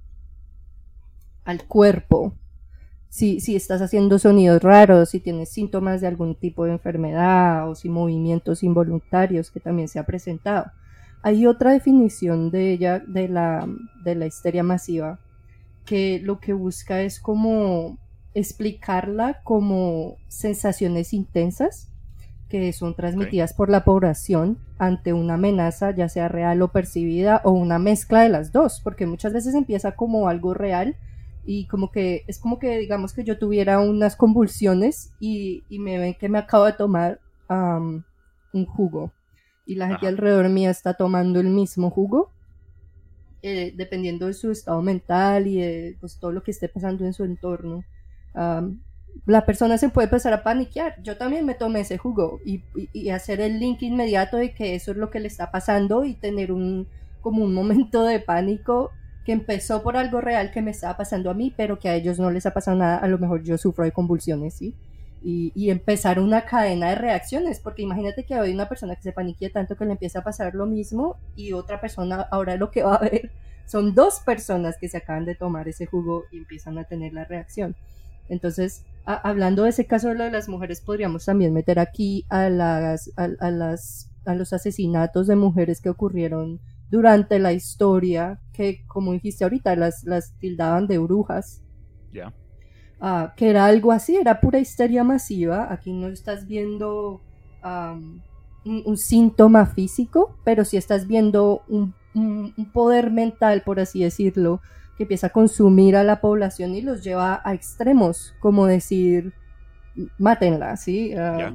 al 1.43 1.65
cuerpo, 1.65 2.33
si, 3.09 3.39
si 3.39 3.55
estás 3.55 3.81
haciendo 3.81 4.19
sonidos 4.19 4.61
raros, 4.61 5.09
si 5.09 5.19
tienes 5.19 5.49
síntomas 5.49 6.01
de 6.01 6.07
algún 6.07 6.35
tipo 6.35 6.65
de 6.65 6.73
enfermedad 6.73 7.69
o 7.69 7.75
si 7.75 7.89
movimientos 7.89 8.63
involuntarios 8.63 9.51
que 9.51 9.59
también 9.59 9.87
se 9.87 9.99
ha 9.99 10.05
presentado. 10.05 10.71
Hay 11.21 11.47
otra 11.47 11.71
definición 11.71 12.51
de 12.51 12.71
ella, 12.71 12.99
de 12.99 13.27
la, 13.27 13.67
de 14.03 14.15
la 14.15 14.25
histeria 14.27 14.63
masiva, 14.63 15.19
que 15.85 16.19
lo 16.23 16.39
que 16.39 16.53
busca 16.53 17.01
es 17.01 17.19
como 17.19 17.97
explicarla 18.33 19.41
como 19.43 20.17
sensaciones 20.27 21.13
intensas 21.13 21.89
que 22.49 22.73
son 22.73 22.95
transmitidas 22.95 23.53
por 23.53 23.69
la 23.69 23.83
población 23.83 24.59
ante 24.77 25.13
una 25.13 25.33
amenaza, 25.33 25.91
ya 25.91 26.09
sea 26.09 26.27
real 26.27 26.61
o 26.61 26.67
percibida, 26.67 27.41
o 27.43 27.51
una 27.51 27.79
mezcla 27.79 28.21
de 28.21 28.29
las 28.29 28.51
dos, 28.51 28.81
porque 28.83 29.05
muchas 29.05 29.33
veces 29.33 29.55
empieza 29.55 29.93
como 29.93 30.29
algo 30.29 30.53
real 30.53 30.95
y 31.45 31.67
como 31.67 31.91
que 31.91 32.23
es 32.27 32.39
como 32.39 32.59
que 32.59 32.77
digamos 32.79 33.13
que 33.13 33.23
yo 33.23 33.37
tuviera 33.37 33.79
unas 33.79 34.15
convulsiones 34.15 35.13
y, 35.19 35.63
me 35.69 35.97
ven 35.97 36.15
que 36.15 36.29
me 36.29 36.39
acabo 36.39 36.65
de 36.65 36.73
tomar 36.73 37.19
un 37.49 38.65
jugo. 38.65 39.11
Y 39.67 39.75
la 39.75 39.87
gente 39.87 40.07
alrededor 40.07 40.49
mía 40.49 40.69
está 40.69 40.93
tomando 40.93 41.39
el 41.39 41.47
mismo 41.47 41.89
jugo 41.89 42.31
eh, 43.47 43.73
dependiendo 43.75 44.25
de 44.25 44.33
su 44.33 44.49
estado 44.49 44.81
mental 44.81 45.45
y 45.45 45.61
de 45.61 45.97
pues, 45.99 46.17
todo 46.17 46.31
lo 46.31 46.41
que 46.41 46.49
esté 46.49 46.67
pasando 46.67 47.05
en 47.05 47.13
su 47.13 47.23
entorno. 47.23 47.83
La 49.27 49.45
persona 49.45 49.77
se 49.77 49.89
puede 49.89 50.05
empezar 50.05 50.33
a 50.33 50.41
paniquear. 50.41 50.99
Yo 51.03 51.15
también 51.15 51.45
me 51.45 51.53
tomé 51.53 51.81
ese 51.81 51.99
jugo 51.99 52.39
y, 52.43 52.63
y, 52.91 53.09
hacer 53.09 53.41
el 53.41 53.59
link 53.59 53.83
inmediato 53.83 54.37
de 54.37 54.55
que 54.55 54.73
eso 54.73 54.89
es 54.89 54.97
lo 54.97 55.11
que 55.11 55.19
le 55.19 55.27
está 55.27 55.51
pasando 55.51 56.05
y 56.05 56.15
tener 56.15 56.51
un 56.51 56.87
como 57.21 57.43
un 57.43 57.53
momento 57.53 58.03
de 58.03 58.19
pánico 58.19 58.91
que 59.25 59.31
empezó 59.31 59.81
por 59.83 59.97
algo 59.97 60.21
real 60.21 60.51
que 60.51 60.61
me 60.61 60.71
estaba 60.71 60.97
pasando 60.97 61.29
a 61.31 61.33
mí, 61.33 61.53
pero 61.55 61.79
que 61.79 61.89
a 61.89 61.95
ellos 61.95 62.19
no 62.19 62.29
les 62.31 62.45
ha 62.45 62.53
pasado 62.53 62.77
nada, 62.77 62.97
a 62.97 63.07
lo 63.07 63.17
mejor 63.17 63.43
yo 63.43 63.57
sufro 63.57 63.83
de 63.83 63.91
convulsiones, 63.91 64.53
¿sí? 64.53 64.75
Y, 65.23 65.51
y 65.55 65.71
empezar 65.71 66.19
una 66.19 66.45
cadena 66.45 66.89
de 66.89 66.95
reacciones, 66.95 67.59
porque 67.59 67.81
imagínate 67.81 68.23
que 68.23 68.35
hay 68.35 68.53
una 68.53 68.69
persona 68.69 68.95
que 68.95 69.01
se 69.01 69.11
paniquea 69.11 69.51
tanto 69.51 69.75
que 69.75 69.85
le 69.85 69.93
empieza 69.93 70.19
a 70.19 70.23
pasar 70.23 70.53
lo 70.53 70.67
mismo 70.67 71.17
y 71.35 71.53
otra 71.53 71.81
persona, 71.81 72.21
ahora 72.31 72.55
lo 72.55 72.69
que 72.69 72.83
va 72.83 72.95
a 72.95 72.99
ver 72.99 73.31
son 73.65 73.95
dos 73.95 74.19
personas 74.19 74.77
que 74.79 74.87
se 74.87 74.97
acaban 74.97 75.25
de 75.25 75.33
tomar 75.33 75.67
ese 75.67 75.87
jugo 75.87 76.25
y 76.31 76.37
empiezan 76.37 76.77
a 76.77 76.83
tener 76.83 77.13
la 77.13 77.25
reacción. 77.25 77.75
Entonces, 78.29 78.83
hablando 79.05 79.63
de 79.63 79.69
ese 79.69 79.85
caso 79.85 80.09
de 80.09 80.15
lo 80.15 80.23
de 80.23 80.31
las 80.31 80.47
mujeres, 80.47 80.81
podríamos 80.81 81.25
también 81.25 81.53
meter 81.53 81.79
aquí 81.79 82.25
a 82.29 82.49
las, 82.49 83.11
a 83.17 83.27
las, 83.27 84.09
a 84.25 84.35
los 84.35 84.53
asesinatos 84.53 85.27
de 85.27 85.35
mujeres 85.35 85.81
que 85.81 85.89
ocurrieron 85.89 86.59
durante 86.95 87.39
la 87.39 87.51
historia 87.51 88.39
que, 88.53 88.85
como 88.87 89.11
dijiste 89.11 89.43
ahorita, 89.43 89.75
las, 89.75 90.05
las 90.05 90.33
tildaban 90.39 90.87
de 90.87 90.97
brujas. 90.97 91.61
Ya. 92.13 92.33
Ah, 93.01 93.33
que 93.35 93.49
era 93.49 93.65
algo 93.65 93.91
así, 93.91 94.15
era 94.15 94.39
pura 94.39 94.59
histeria 94.59 95.03
masiva. 95.03 95.71
Aquí 95.73 95.91
no 95.91 96.07
estás 96.07 96.47
viendo 96.47 97.21
un, 98.63 98.97
síntoma 98.97 99.65
físico, 99.65 100.37
pero 100.45 100.63
sí 100.63 100.77
estás 100.77 101.05
viendo 101.05 101.63
un, 101.67 101.93
poder 102.71 103.11
mental, 103.11 103.61
por 103.65 103.81
así 103.81 104.01
decirlo, 104.01 104.61
que 104.97 105.03
empieza 105.03 105.27
a 105.27 105.31
consumir 105.31 105.97
a 105.97 106.05
la 106.05 106.21
población 106.21 106.75
y 106.75 106.81
los 106.81 107.03
lleva 107.03 107.41
a 107.43 107.53
extremos, 107.53 108.33
como 108.39 108.67
decir, 108.67 109.33
mátenla, 110.17 110.77
¿sí? 110.77 111.13
Ah, 111.13 111.53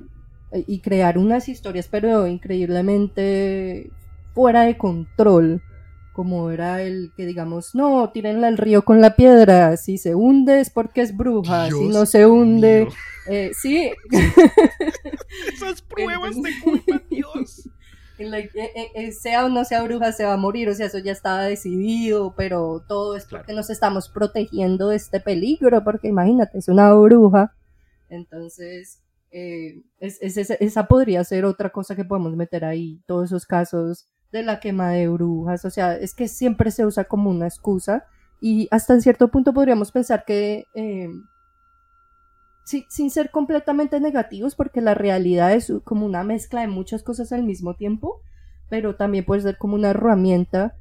y 0.52 0.80
crear 0.80 1.16
unas 1.16 1.48
historias, 1.48 1.88
pero 1.88 2.26
increíblemente 2.26 3.90
fuera 4.34 4.62
de 4.62 4.76
control, 4.76 5.62
como 6.12 6.50
era 6.50 6.82
el 6.82 7.12
que 7.16 7.26
digamos, 7.26 7.74
no, 7.74 8.10
tírenla 8.10 8.48
al 8.48 8.58
río 8.58 8.84
con 8.84 9.00
la 9.00 9.16
piedra, 9.16 9.76
si 9.76 9.98
se 9.98 10.14
hunde 10.14 10.60
es 10.60 10.70
porque 10.70 11.00
es 11.00 11.16
bruja, 11.16 11.70
si 11.70 11.88
no 11.88 12.06
se 12.06 12.26
hunde, 12.26 12.88
eh, 13.26 13.52
sí. 13.54 13.92
Esas 15.54 15.82
pruebas 15.82 16.36
de 16.36 16.50
culpa, 16.62 17.02
Dios. 17.10 17.68
Eh, 18.18 18.50
eh, 18.94 19.12
sea 19.12 19.46
o 19.46 19.48
no 19.48 19.64
sea 19.64 19.82
bruja, 19.82 20.12
se 20.12 20.24
va 20.24 20.34
a 20.34 20.36
morir, 20.36 20.68
o 20.68 20.74
sea, 20.74 20.86
eso 20.86 20.98
ya 20.98 21.12
estaba 21.12 21.44
decidido, 21.44 22.34
pero 22.36 22.84
todo 22.86 23.16
es 23.16 23.24
porque 23.24 23.54
nos 23.54 23.70
estamos 23.70 24.10
protegiendo 24.10 24.88
de 24.88 24.96
este 24.96 25.20
peligro, 25.20 25.82
porque 25.82 26.08
imagínate, 26.08 26.58
es 26.58 26.68
una 26.68 26.92
bruja, 26.92 27.54
entonces, 28.10 29.00
esa 29.30 30.86
podría 30.86 31.24
ser 31.24 31.46
otra 31.46 31.70
cosa 31.70 31.96
que 31.96 32.04
podemos 32.04 32.36
meter 32.36 32.66
ahí, 32.66 33.00
todos 33.06 33.30
esos 33.30 33.46
casos 33.46 34.06
de 34.32 34.42
la 34.42 34.60
quema 34.60 34.90
de 34.90 35.08
brujas, 35.08 35.64
o 35.64 35.70
sea, 35.70 35.96
es 35.96 36.14
que 36.14 36.28
siempre 36.28 36.70
se 36.70 36.86
usa 36.86 37.04
como 37.04 37.30
una 37.30 37.46
excusa 37.46 38.06
y 38.40 38.68
hasta 38.70 38.94
en 38.94 39.02
cierto 39.02 39.28
punto 39.28 39.52
podríamos 39.52 39.92
pensar 39.92 40.24
que, 40.24 40.68
eh, 40.74 41.08
sin 42.64 43.10
ser 43.10 43.30
completamente 43.30 44.00
negativos, 44.00 44.54
porque 44.54 44.80
la 44.80 44.94
realidad 44.94 45.52
es 45.52 45.72
como 45.84 46.06
una 46.06 46.22
mezcla 46.22 46.60
de 46.60 46.68
muchas 46.68 47.02
cosas 47.02 47.32
al 47.32 47.42
mismo 47.42 47.74
tiempo, 47.74 48.20
pero 48.68 48.94
también 48.94 49.24
puede 49.24 49.42
ser 49.42 49.58
como 49.58 49.74
una 49.74 49.90
herramienta 49.90 50.76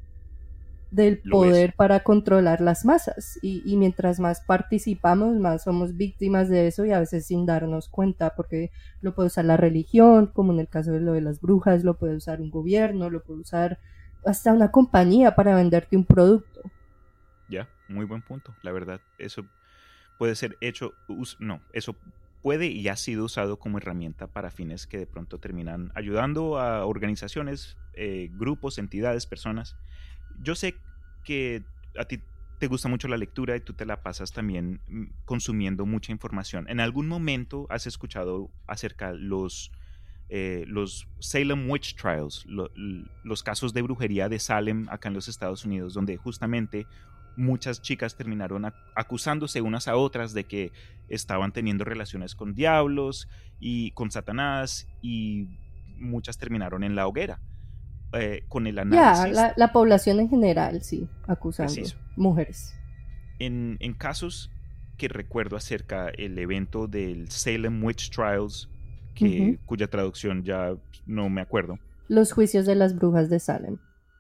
del 0.91 1.19
poder 1.19 1.73
para 1.75 2.01
controlar 2.01 2.61
las 2.61 2.85
masas. 2.85 3.39
Y, 3.41 3.75
mientras 3.77 4.19
más 4.19 4.41
participamos, 4.41 5.37
más 5.37 5.63
somos 5.63 5.95
víctimas 5.95 6.49
de 6.49 6.67
eso 6.67 6.85
y 6.85 6.91
a 6.91 6.99
veces 6.99 7.25
sin 7.25 7.45
darnos 7.45 7.89
cuenta, 7.89 8.35
porque 8.35 8.71
lo 9.01 9.13
puede 9.13 9.27
usar 9.27 9.45
la 9.45 9.57
religión, 9.57 10.27
como 10.27 10.53
en 10.53 10.59
el 10.59 10.67
caso 10.67 10.91
de 10.91 11.01
lo 11.01 11.13
de 11.13 11.21
las 11.21 11.41
brujas, 11.41 11.83
lo 11.83 11.97
puede 11.97 12.15
usar 12.15 12.41
un 12.41 12.49
gobierno, 12.49 13.09
lo 13.09 13.23
puede 13.23 13.41
usar 13.41 13.79
hasta 14.25 14.53
una 14.53 14.71
compañía 14.71 15.35
para 15.35 15.55
venderte 15.55 15.95
un 15.95 16.05
producto. 16.05 16.61
Ya, 17.47 17.67
muy 17.87 18.05
buen 18.05 18.21
punto, 18.21 18.53
la 18.63 18.71
verdad. 18.71 19.01
Eso 19.17 19.45
puede 20.17 20.35
ser 20.35 20.57
hecho, 20.61 20.93
no, 21.39 21.61
eso 21.73 21.95
puede 22.41 22.67
y 22.67 22.87
ha 22.87 22.95
sido 22.95 23.25
usado 23.25 23.57
como 23.57 23.77
herramienta 23.77 24.27
para 24.27 24.49
fines 24.49 24.87
que 24.87 24.97
de 24.97 25.05
pronto 25.05 25.39
terminan 25.39 25.91
ayudando 25.95 26.57
a 26.57 26.85
organizaciones, 26.85 27.77
eh, 27.93 28.29
grupos, 28.33 28.77
entidades, 28.77 29.25
personas 29.25 29.75
yo 30.41 30.55
sé 30.55 30.75
que 31.23 31.63
a 31.97 32.05
ti 32.05 32.19
te 32.59 32.67
gusta 32.67 32.89
mucho 32.89 33.07
la 33.07 33.17
lectura 33.17 33.55
y 33.55 33.61
tú 33.61 33.73
te 33.73 33.85
la 33.85 34.03
pasas 34.03 34.33
también 34.33 34.81
mm, 34.87 35.05
consumiendo 35.25 35.85
mucha 35.85 36.11
información. 36.11 36.65
¿En 36.69 36.79
algún 36.79 37.07
momento 37.07 37.65
has 37.69 37.87
escuchado 37.87 38.51
acerca 38.67 39.13
los, 39.13 39.71
eh, 40.27 40.65
los 40.67 41.07
Salem 41.19 41.69
Witch 41.69 41.95
Trials, 41.95 42.45
los 43.23 43.43
casos 43.43 43.73
de 43.73 43.81
brujería 43.81 44.29
de 44.29 44.39
Salem 44.39 44.87
acá 44.89 45.07
en 45.07 45.15
los 45.15 45.27
Estados 45.27 45.65
Unidos, 45.65 45.93
donde 45.93 46.17
justamente 46.17 46.85
muchas 47.37 47.81
chicas 47.81 48.17
terminaron 48.17 48.65
acusándose 48.95 49.61
unas 49.61 49.87
a 49.87 49.95
otras 49.95 50.33
de 50.33 50.43
que 50.43 50.73
estaban 51.07 51.53
teniendo 51.53 51.85
relaciones 51.85 52.35
con 52.35 52.53
diablos 52.53 53.29
y 53.59 53.91
con 53.91 54.11
Satanás 54.11 54.87
y 55.01 55.47
muchas 55.97 56.37
terminaron 56.37 56.83
en 56.83 56.95
la 56.95 57.07
hoguera? 57.07 57.39
Eh, 58.13 58.43
con 58.47 58.65
el 58.65 58.79
análisis. 58.79 59.35
Ya, 59.35 59.53
la, 59.55 59.71
población 59.71 60.19
en 60.19 60.29
general, 60.29 60.81
sí, 60.81 61.07
acusando 61.27 61.81
mujeres. 62.15 62.75
En, 63.37 63.77
casos 63.97 64.51
que 64.97 65.07
recuerdo 65.07 65.55
acerca 65.55 66.09
el 66.09 66.37
evento 66.39 66.87
del 66.87 67.29
Salem 67.29 67.83
Witch 67.83 68.09
Trials, 68.09 68.67
que, 69.13 69.59
cuya 69.65 69.87
traducción 69.87 70.43
ya 70.43 70.75
no 71.05 71.29
me 71.29 71.41
acuerdo. 71.41 71.77
Los 72.07 72.31
juicios 72.31 72.65
de 72.65 72.75
las 72.75 72.95
brujas 72.95 73.29
de 73.29 73.39
Salem. 73.39 73.77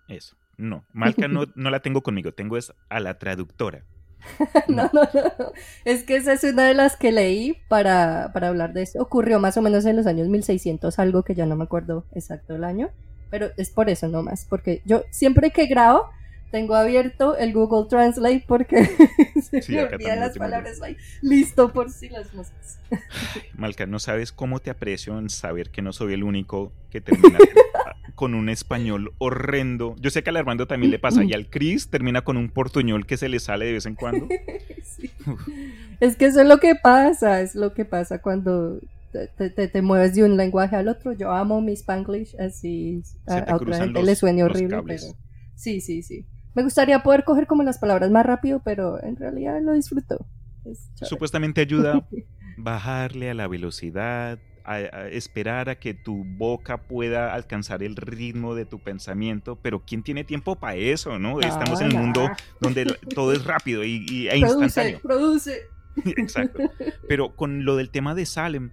Eso. 0.07 0.35
No, 0.57 0.85
Malca 0.93 1.27
no, 1.27 1.45
no 1.55 1.69
la 1.69 1.79
tengo 1.79 2.03
conmigo, 2.03 2.33
tengo 2.33 2.57
es 2.57 2.71
a 2.89 2.99
la 2.99 3.17
traductora. 3.17 3.85
no, 4.67 4.89
no, 4.93 5.01
no. 5.13 5.51
Es 5.85 6.03
que 6.03 6.17
esa 6.17 6.33
es 6.33 6.43
una 6.43 6.67
de 6.67 6.73
las 6.73 6.95
que 6.97 7.11
leí 7.11 7.57
para, 7.69 8.31
para 8.33 8.49
hablar 8.49 8.73
de 8.73 8.83
esto. 8.83 9.01
Ocurrió 9.01 9.39
más 9.39 9.57
o 9.57 9.61
menos 9.61 9.85
en 9.85 9.95
los 9.95 10.05
años 10.05 10.27
1600, 10.27 10.99
algo 10.99 11.23
que 11.23 11.33
ya 11.33 11.45
no 11.45 11.55
me 11.55 11.63
acuerdo 11.63 12.05
exacto 12.13 12.55
el 12.55 12.63
año. 12.63 12.91
Pero 13.29 13.49
es 13.57 13.69
por 13.69 13.89
eso 13.89 14.07
nomás, 14.07 14.45
porque 14.49 14.81
yo 14.85 15.03
siempre 15.11 15.51
que 15.51 15.67
grabo 15.67 16.09
tengo 16.51 16.75
abierto 16.75 17.37
el 17.37 17.53
Google 17.53 17.87
Translate 17.87 18.43
porque 18.47 18.85
se 19.41 19.71
me 19.71 19.83
olvidan 19.83 20.19
las 20.19 20.37
palabras 20.37 20.81
ahí. 20.81 20.97
Listo 21.21 21.71
por 21.71 21.91
si 21.91 22.09
las 22.09 22.33
moscas. 22.33 22.79
Malca, 23.53 23.85
no 23.85 23.99
sabes 23.99 24.31
cómo 24.31 24.59
te 24.59 24.69
aprecio 24.69 25.17
en 25.19 25.29
saber 25.29 25.69
que 25.69 25.81
no 25.81 25.93
soy 25.93 26.13
el 26.13 26.23
único 26.23 26.71
que 26.89 27.01
termina 27.01 27.37
con 28.15 28.33
un 28.35 28.49
español 28.49 29.13
horrendo. 29.19 29.95
Yo 29.99 30.09
sé 30.09 30.23
que 30.23 30.31
al 30.31 30.37
Armando 30.37 30.65
también 30.65 30.91
le 30.91 30.99
pasa 30.99 31.23
y 31.23 31.33
al 31.33 31.49
Chris 31.49 31.89
termina 31.89 32.23
con 32.23 32.37
un 32.37 32.49
portuñol 32.49 33.05
que 33.05 33.17
se 33.17 33.29
le 33.29 33.39
sale 33.39 33.65
de 33.65 33.73
vez 33.73 33.85
en 33.85 33.95
cuando. 33.95 34.27
Es 35.99 36.15
que 36.15 36.25
eso 36.25 36.41
es 36.41 36.47
lo 36.47 36.57
que 36.59 36.75
pasa, 36.75 37.41
es 37.41 37.55
lo 37.55 37.73
que 37.73 37.85
pasa 37.85 38.19
cuando 38.19 38.79
te, 39.11 39.67
te, 39.67 39.81
mueves 39.81 40.15
de 40.15 40.23
un 40.23 40.37
lenguaje 40.37 40.75
al 40.75 40.87
otro. 40.87 41.13
Yo 41.13 41.31
amo 41.31 41.61
mi 41.61 41.73
Spanglish, 41.73 42.35
así 42.39 43.01
a, 43.27 43.55
otra 43.55 43.77
gente 43.77 44.03
le 44.03 44.15
suene 44.15 44.43
horrible, 44.43 44.81
pero 44.85 45.03
sí, 45.55 45.81
sí, 45.81 46.03
sí. 46.03 46.27
Me 46.55 46.63
gustaría 46.63 47.01
poder 47.03 47.23
coger 47.23 47.47
como 47.47 47.63
las 47.63 47.77
palabras 47.77 48.11
más 48.11 48.25
rápido, 48.25 48.61
pero 48.63 49.01
en 49.03 49.15
realidad 49.15 49.59
lo 49.61 49.73
disfruto. 49.73 50.27
Supuestamente 50.95 51.61
ayuda 51.61 51.97
a 51.97 52.07
bajarle 52.57 53.29
a 53.29 53.33
la 53.33 53.47
velocidad, 53.47 54.39
a, 54.65 55.07
esperar 55.07 55.69
a 55.69 55.79
que 55.79 55.93
tu 55.93 56.23
boca 56.25 56.83
pueda 56.83 57.33
alcanzar 57.33 57.81
el 57.81 57.95
ritmo 57.95 58.55
de 58.55 58.65
tu 58.65 58.79
pensamiento, 58.79 59.57
pero 59.61 59.83
¿quién 59.85 60.03
tiene 60.03 60.23
tiempo 60.23 60.55
para 60.55 60.75
eso, 60.75 61.17
no? 61.17 61.39
Estamos 61.39 61.81
en 61.81 61.95
un 61.95 62.01
mundo 62.01 62.29
donde 62.59 62.85
todo 63.15 63.33
es 63.33 63.43
rápido 63.45 63.83
y, 63.83 64.05
y 64.09 64.27
e 64.27 64.37
instantáneo. 64.37 64.99
Produce, 64.99 65.51
produce. 65.51 65.79
Exacto. 66.21 66.59
Pero 67.07 67.35
con 67.35 67.65
lo 67.65 67.75
del 67.75 67.89
tema 67.89 68.15
de 68.15 68.25
Salem, 68.25 68.71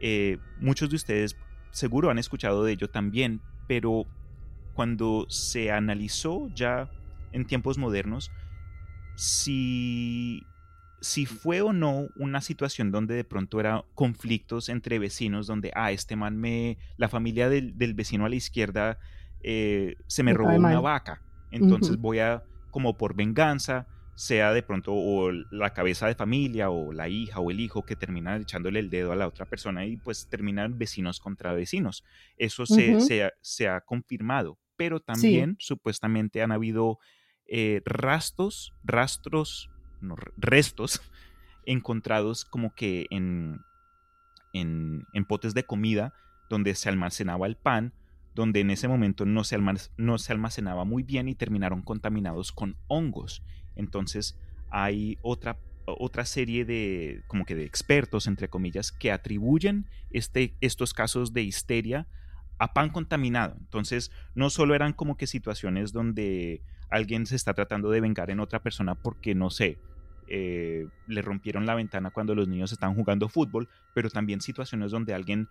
eh, 0.00 0.38
muchos 0.60 0.90
de 0.90 0.96
ustedes 0.96 1.36
seguro 1.70 2.10
han 2.10 2.18
escuchado 2.18 2.64
de 2.64 2.72
ello 2.72 2.88
también, 2.88 3.40
pero 3.66 4.06
cuando 4.74 5.26
se 5.28 5.70
analizó 5.70 6.48
ya 6.54 6.90
en 7.32 7.46
tiempos 7.46 7.78
modernos, 7.78 8.30
si, 9.14 10.46
si 11.00 11.26
fue 11.26 11.62
o 11.62 11.72
no 11.72 12.08
una 12.16 12.40
situación 12.40 12.90
donde 12.90 13.14
de 13.14 13.24
pronto 13.24 13.60
era 13.60 13.84
conflictos 13.94 14.68
entre 14.68 14.98
vecinos, 14.98 15.46
donde, 15.46 15.72
ah, 15.74 15.92
este 15.92 16.16
man 16.16 16.36
me, 16.36 16.78
la 16.96 17.08
familia 17.08 17.48
del, 17.48 17.72
vecino 17.94 18.26
a 18.26 18.28
la 18.28 18.36
izquierda 18.36 18.98
eh, 19.42 19.96
se 20.06 20.22
me, 20.22 20.34
robó 20.34 20.54
una 20.54 20.80
vaca, 20.80 21.22
entonces 21.50 21.98
voy 21.98 22.18
a, 22.18 22.42
como 22.70 22.96
por 22.96 23.14
venganza, 23.14 23.86
sea 24.16 24.52
de 24.54 24.62
pronto 24.62 24.94
o 24.94 25.30
la 25.30 25.74
cabeza 25.74 26.08
de 26.08 26.14
familia 26.14 26.70
o 26.70 26.92
la 26.92 27.08
hija 27.08 27.38
o 27.38 27.50
el 27.50 27.60
hijo 27.60 27.84
que 27.84 27.96
termina 27.96 28.36
echándole 28.36 28.80
el 28.80 28.88
dedo 28.88 29.12
a 29.12 29.16
la 29.16 29.28
otra 29.28 29.44
persona 29.44 29.84
y 29.84 29.98
pues 29.98 30.26
terminan 30.28 30.78
vecinos 30.78 31.20
contra 31.20 31.52
vecinos. 31.52 32.02
Eso 32.38 32.64
se, 32.64 32.98
se, 33.42 33.68
ha 33.68 33.80
confirmado, 33.82 34.58
pero 34.76 35.00
también 35.00 35.56
supuestamente 35.58 36.42
han 36.42 36.50
habido 36.50 36.98
eh, 37.46 37.82
rastros, 37.84 38.72
rastros, 38.82 39.70
no, 40.00 40.16
restos 40.38 41.02
encontrados 41.66 42.46
como 42.46 42.74
que 42.74 43.06
en, 43.10 43.60
en, 44.54 45.04
en, 45.12 45.24
potes 45.26 45.52
de 45.52 45.64
comida 45.64 46.14
donde 46.48 46.74
se 46.74 46.88
almacenaba 46.88 47.46
el 47.46 47.56
pan, 47.56 47.92
donde 48.34 48.60
en 48.60 48.70
ese 48.70 48.88
momento 48.88 49.26
no 49.26 49.44
se, 49.44 49.58
no 49.98 50.18
se 50.18 50.32
almacenaba 50.32 50.84
muy 50.84 51.02
bien 51.02 51.28
y 51.28 51.34
terminaron 51.34 51.82
contaminados 51.82 52.50
con 52.50 52.76
hongos. 52.88 53.42
Entonces 53.76 54.36
hay 54.70 55.18
otra, 55.22 55.58
otra 55.86 56.24
serie 56.24 56.64
de, 56.64 57.22
como 57.28 57.44
que 57.44 57.54
de 57.54 57.64
expertos, 57.64 58.26
entre 58.26 58.48
comillas, 58.48 58.92
que 58.92 59.12
atribuyen 59.12 59.86
este, 60.10 60.54
estos 60.60 60.92
casos 60.92 61.32
de 61.32 61.42
histeria 61.42 62.06
a 62.58 62.72
pan 62.72 62.90
contaminado. 62.90 63.56
Entonces, 63.58 64.10
no 64.34 64.50
solo 64.50 64.74
eran 64.74 64.92
como 64.92 65.16
que 65.16 65.26
situaciones 65.26 65.92
donde 65.92 66.62
alguien 66.90 67.26
se 67.26 67.36
está 67.36 67.54
tratando 67.54 67.90
de 67.90 68.00
vengar 68.00 68.30
en 68.30 68.40
otra 68.40 68.62
persona 68.62 68.94
porque, 68.94 69.34
no 69.34 69.50
sé, 69.50 69.78
eh, 70.28 70.88
le 71.06 71.22
rompieron 71.22 71.66
la 71.66 71.74
ventana 71.74 72.10
cuando 72.10 72.34
los 72.34 72.48
niños 72.48 72.72
están 72.72 72.94
jugando 72.94 73.28
fútbol, 73.28 73.68
pero 73.94 74.10
también 74.10 74.40
situaciones 74.40 74.90
donde 74.90 75.14
alguien 75.14 75.48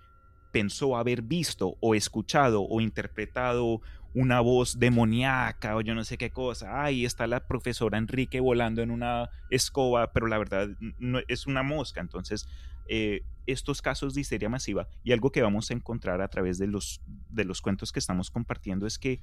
pensó 0.51 0.97
haber 0.97 1.21
visto 1.21 1.77
o 1.81 1.95
escuchado 1.95 2.63
o 2.63 2.81
interpretado 2.81 3.81
una 4.15 4.39
voz 4.39 4.80
demoníaca 4.80 5.75
o 5.75 5.82
yo 5.82 5.93
no 5.93 6.06
sé 6.06 6.17
qué 6.17 6.32
cosa. 6.32 6.84
Ahí 6.84 7.06
está 7.06 7.28
la 7.28 7.45
profesora 7.45 7.97
Enrique 7.97 8.39
volando 8.39 8.82
en 8.82 8.89
una 8.89 9.30
escoba, 9.49 10.13
pero 10.13 10.28
la 10.28 10.38
verdad 10.38 10.69
no, 10.97 11.19
es 11.28 11.45
una 11.47 11.63
mosca. 11.63 11.99
Entonces, 11.99 12.47
eh, 12.88 13.23
estos 13.45 13.82
casos 13.82 14.15
de 14.15 14.21
histeria 14.21 14.47
masiva 14.47 14.88
y 15.04 15.12
algo 15.12 15.32
que 15.32 15.41
vamos 15.41 15.69
a 15.69 15.73
encontrar 15.73 16.21
a 16.21 16.30
través 16.30 16.58
de 16.58 16.67
los, 16.67 17.01
de 17.30 17.43
los 17.43 17.62
cuentos 17.62 17.91
que 17.91 17.99
estamos 17.99 18.32
compartiendo 18.32 18.88
es 18.88 18.97
que 18.97 19.19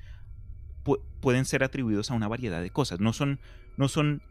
pueden 1.20 1.46
ser 1.46 1.64
atribuidos 1.64 2.10
a 2.10 2.14
una 2.14 2.28
variedad 2.28 2.60
de 2.60 2.70
cosas. 2.70 3.00
No 3.00 3.14
son, 3.14 3.40
no 3.78 3.88
son 3.88 4.22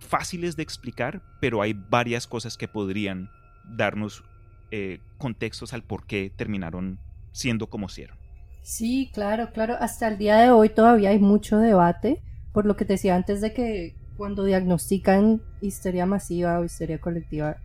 fáciles 0.00 0.56
de 0.56 0.64
explicar, 0.64 1.22
pero 1.40 1.62
hay 1.62 1.72
varias 1.72 2.26
cosas 2.26 2.56
que 2.56 2.66
podrían 2.66 3.30
darnos 3.64 4.24
eh, 4.72 4.98
contextos 5.18 5.72
al 5.72 5.84
por 5.84 6.04
qué 6.04 6.32
terminaron 6.34 6.98
siendo 7.30 7.68
como 7.68 7.86
hicieron. 7.86 8.21
Sí, 8.62 9.10
claro, 9.12 9.50
claro. 9.52 9.76
Hasta 9.78 10.08
el 10.08 10.18
día 10.18 10.36
de 10.36 10.50
hoy 10.50 10.68
todavía 10.68 11.10
hay 11.10 11.18
mucho 11.18 11.58
debate, 11.58 12.22
por 12.52 12.64
lo 12.64 12.76
que 12.76 12.84
te 12.84 12.94
decía 12.94 13.16
antes 13.16 13.40
de 13.40 13.52
que 13.52 13.96
cuando 14.16 14.44
diagnostican 14.44 15.42
histeria 15.60 16.06
masiva 16.06 16.60
o 16.60 16.64
histeria 16.64 17.00
colectiva 17.00 17.56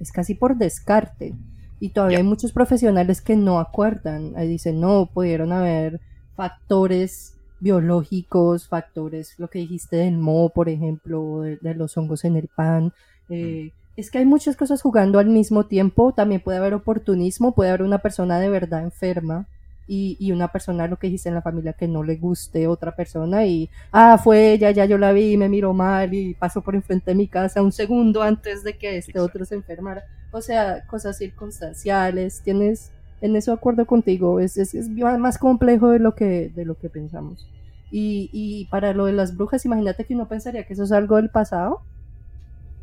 es 0.00 0.10
casi 0.10 0.34
por 0.34 0.56
descarte. 0.56 1.34
Y 1.80 1.90
todavía 1.90 2.18
hay 2.18 2.24
muchos 2.24 2.52
profesionales 2.52 3.20
que 3.20 3.36
no 3.36 3.60
acuerdan. 3.60 4.32
Ahí 4.36 4.48
dicen, 4.48 4.80
no, 4.80 5.06
pudieron 5.12 5.52
haber 5.52 6.00
factores 6.34 7.36
biológicos, 7.60 8.68
factores, 8.68 9.34
lo 9.38 9.48
que 9.48 9.60
dijiste 9.60 9.96
del 9.96 10.16
moho, 10.16 10.48
por 10.48 10.68
ejemplo, 10.68 11.40
de, 11.42 11.74
los 11.74 11.96
hongos 11.96 12.24
en 12.24 12.36
el 12.36 12.48
pan, 12.48 12.92
eh, 13.28 13.72
es 13.96 14.10
que 14.10 14.18
hay 14.18 14.24
muchas 14.24 14.56
cosas 14.56 14.80
jugando 14.80 15.18
al 15.18 15.26
mismo 15.26 15.66
tiempo. 15.66 16.12
También 16.12 16.40
puede 16.40 16.58
haber 16.58 16.74
oportunismo, 16.74 17.54
puede 17.54 17.70
haber 17.70 17.82
una 17.82 17.98
persona 17.98 18.40
de 18.40 18.48
verdad 18.48 18.82
enferma 18.82 19.46
y, 19.88 20.16
y, 20.20 20.32
una 20.32 20.48
persona, 20.48 20.86
lo 20.86 20.98
que 20.98 21.06
dijiste 21.06 21.30
en 21.30 21.34
la 21.34 21.42
familia, 21.42 21.72
que 21.72 21.88
no 21.88 22.02
le 22.02 22.16
guste 22.16 22.66
otra 22.68 22.94
persona 22.94 23.46
y, 23.46 23.70
ah, 23.90 24.18
fue 24.22 24.52
ella, 24.52 24.70
ya 24.70 24.84
yo 24.84 24.98
la 24.98 25.12
vi, 25.12 25.36
me 25.36 25.48
miró 25.48 25.72
mal 25.72 26.12
y 26.12 26.34
pasó 26.34 26.60
por 26.60 26.74
enfrente 26.74 27.10
de 27.10 27.14
mi 27.14 27.26
casa 27.26 27.62
un 27.62 27.72
segundo 27.72 28.22
antes 28.22 28.62
de 28.62 28.76
que 28.76 28.98
este 28.98 29.18
otro 29.18 29.44
se 29.44 29.54
enfermara. 29.54 30.04
O 30.30 30.42
sea, 30.42 30.84
cosas 30.86 31.16
circunstanciales. 31.16 32.42
Tienes 32.42 32.92
en 33.20 33.34
eso 33.34 33.52
acuerdo 33.52 33.86
contigo. 33.86 34.40
Es, 34.40 34.58
es, 34.58 34.74
es 34.74 34.88
más 34.90 35.38
complejo 35.38 35.88
de 35.88 35.98
lo 35.98 36.14
que, 36.14 36.50
de 36.54 36.64
lo 36.64 36.76
que 36.76 36.90
pensamos. 36.90 37.48
Y, 37.90 38.28
y 38.32 38.66
para 38.66 38.92
lo 38.92 39.06
de 39.06 39.12
las 39.12 39.36
brujas, 39.36 39.64
imagínate 39.64 40.04
que 40.04 40.14
uno 40.14 40.28
pensaría 40.28 40.66
que 40.66 40.74
eso 40.74 40.84
es 40.84 40.92
algo 40.92 41.16
del 41.16 41.30
pasado, 41.30 41.80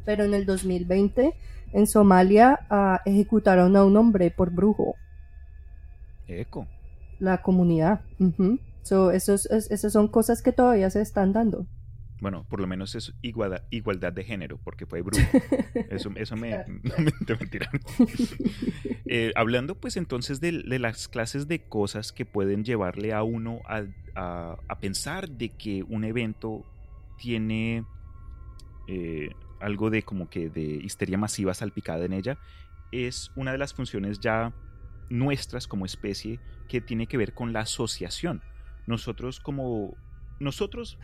pero 0.04 0.24
en 0.24 0.34
el 0.34 0.46
2020 0.48 1.36
en 1.74 1.88
Somalia 1.88 2.60
uh, 2.72 3.08
ejecutaron 3.08 3.76
a 3.76 3.84
un 3.84 3.98
hombre 3.98 4.32
por 4.32 4.50
brujo. 4.50 4.96
Eco. 6.28 6.68
La 7.20 7.42
comunidad. 7.42 8.02
so, 8.84 9.12
esos, 9.12 9.46
esas 9.48 9.94
son 9.94 10.08
cosas 10.08 10.42
que 10.42 10.52
todavía 10.52 10.90
se 10.90 11.02
están 11.02 11.34
dando. 11.34 11.66
Bueno, 12.22 12.46
por 12.50 12.62
lo 12.62 12.68
menos 12.68 12.96
es 12.96 13.14
igualdad, 13.22 13.64
igualdad 13.72 14.14
de 14.14 14.24
género, 14.24 14.58
porque 14.64 14.86
fue 14.86 15.02
brujo. 15.02 15.22
Eso, 15.90 16.12
eso 16.16 16.36
me, 16.36 16.64
me, 16.68 17.12
mentira. 17.40 17.70
Eh, 19.08 19.32
hablando 19.36 19.76
pues 19.76 19.98
entonces 19.98 20.42
de, 20.42 20.52
las 20.52 21.08
clases 21.08 21.48
de 21.48 21.62
cosas 21.62 22.12
que 22.12 22.26
pueden 22.26 22.64
llevarle 22.64 23.14
a 23.14 23.22
uno 23.22 23.60
a, 23.68 23.84
a, 24.16 24.80
pensar 24.80 25.30
de 25.30 25.50
que 25.50 25.84
un 25.84 26.04
evento 26.04 26.66
tiene 27.16 27.86
eh, 28.88 29.30
algo 29.60 29.92
de 29.92 30.02
como 30.02 30.28
que 30.28 30.50
de 30.50 30.64
histeria 30.64 31.20
masiva 31.20 31.54
salpicada 31.54 32.04
en 32.04 32.14
ella, 32.14 32.40
es 32.92 33.32
una 33.36 33.52
de 33.52 33.60
las 33.60 33.76
funciones 33.76 34.20
ya 34.20 34.56
nuestras 35.10 35.68
como 35.68 35.86
especie 35.86 36.40
que 36.68 36.82
tiene 36.82 37.08
que 37.08 37.18
ver 37.18 37.34
con 37.34 37.54
la 37.54 37.62
asociación. 37.62 38.42
Nosotros 38.88 39.40
como 39.40 39.96
nosotros 40.40 40.98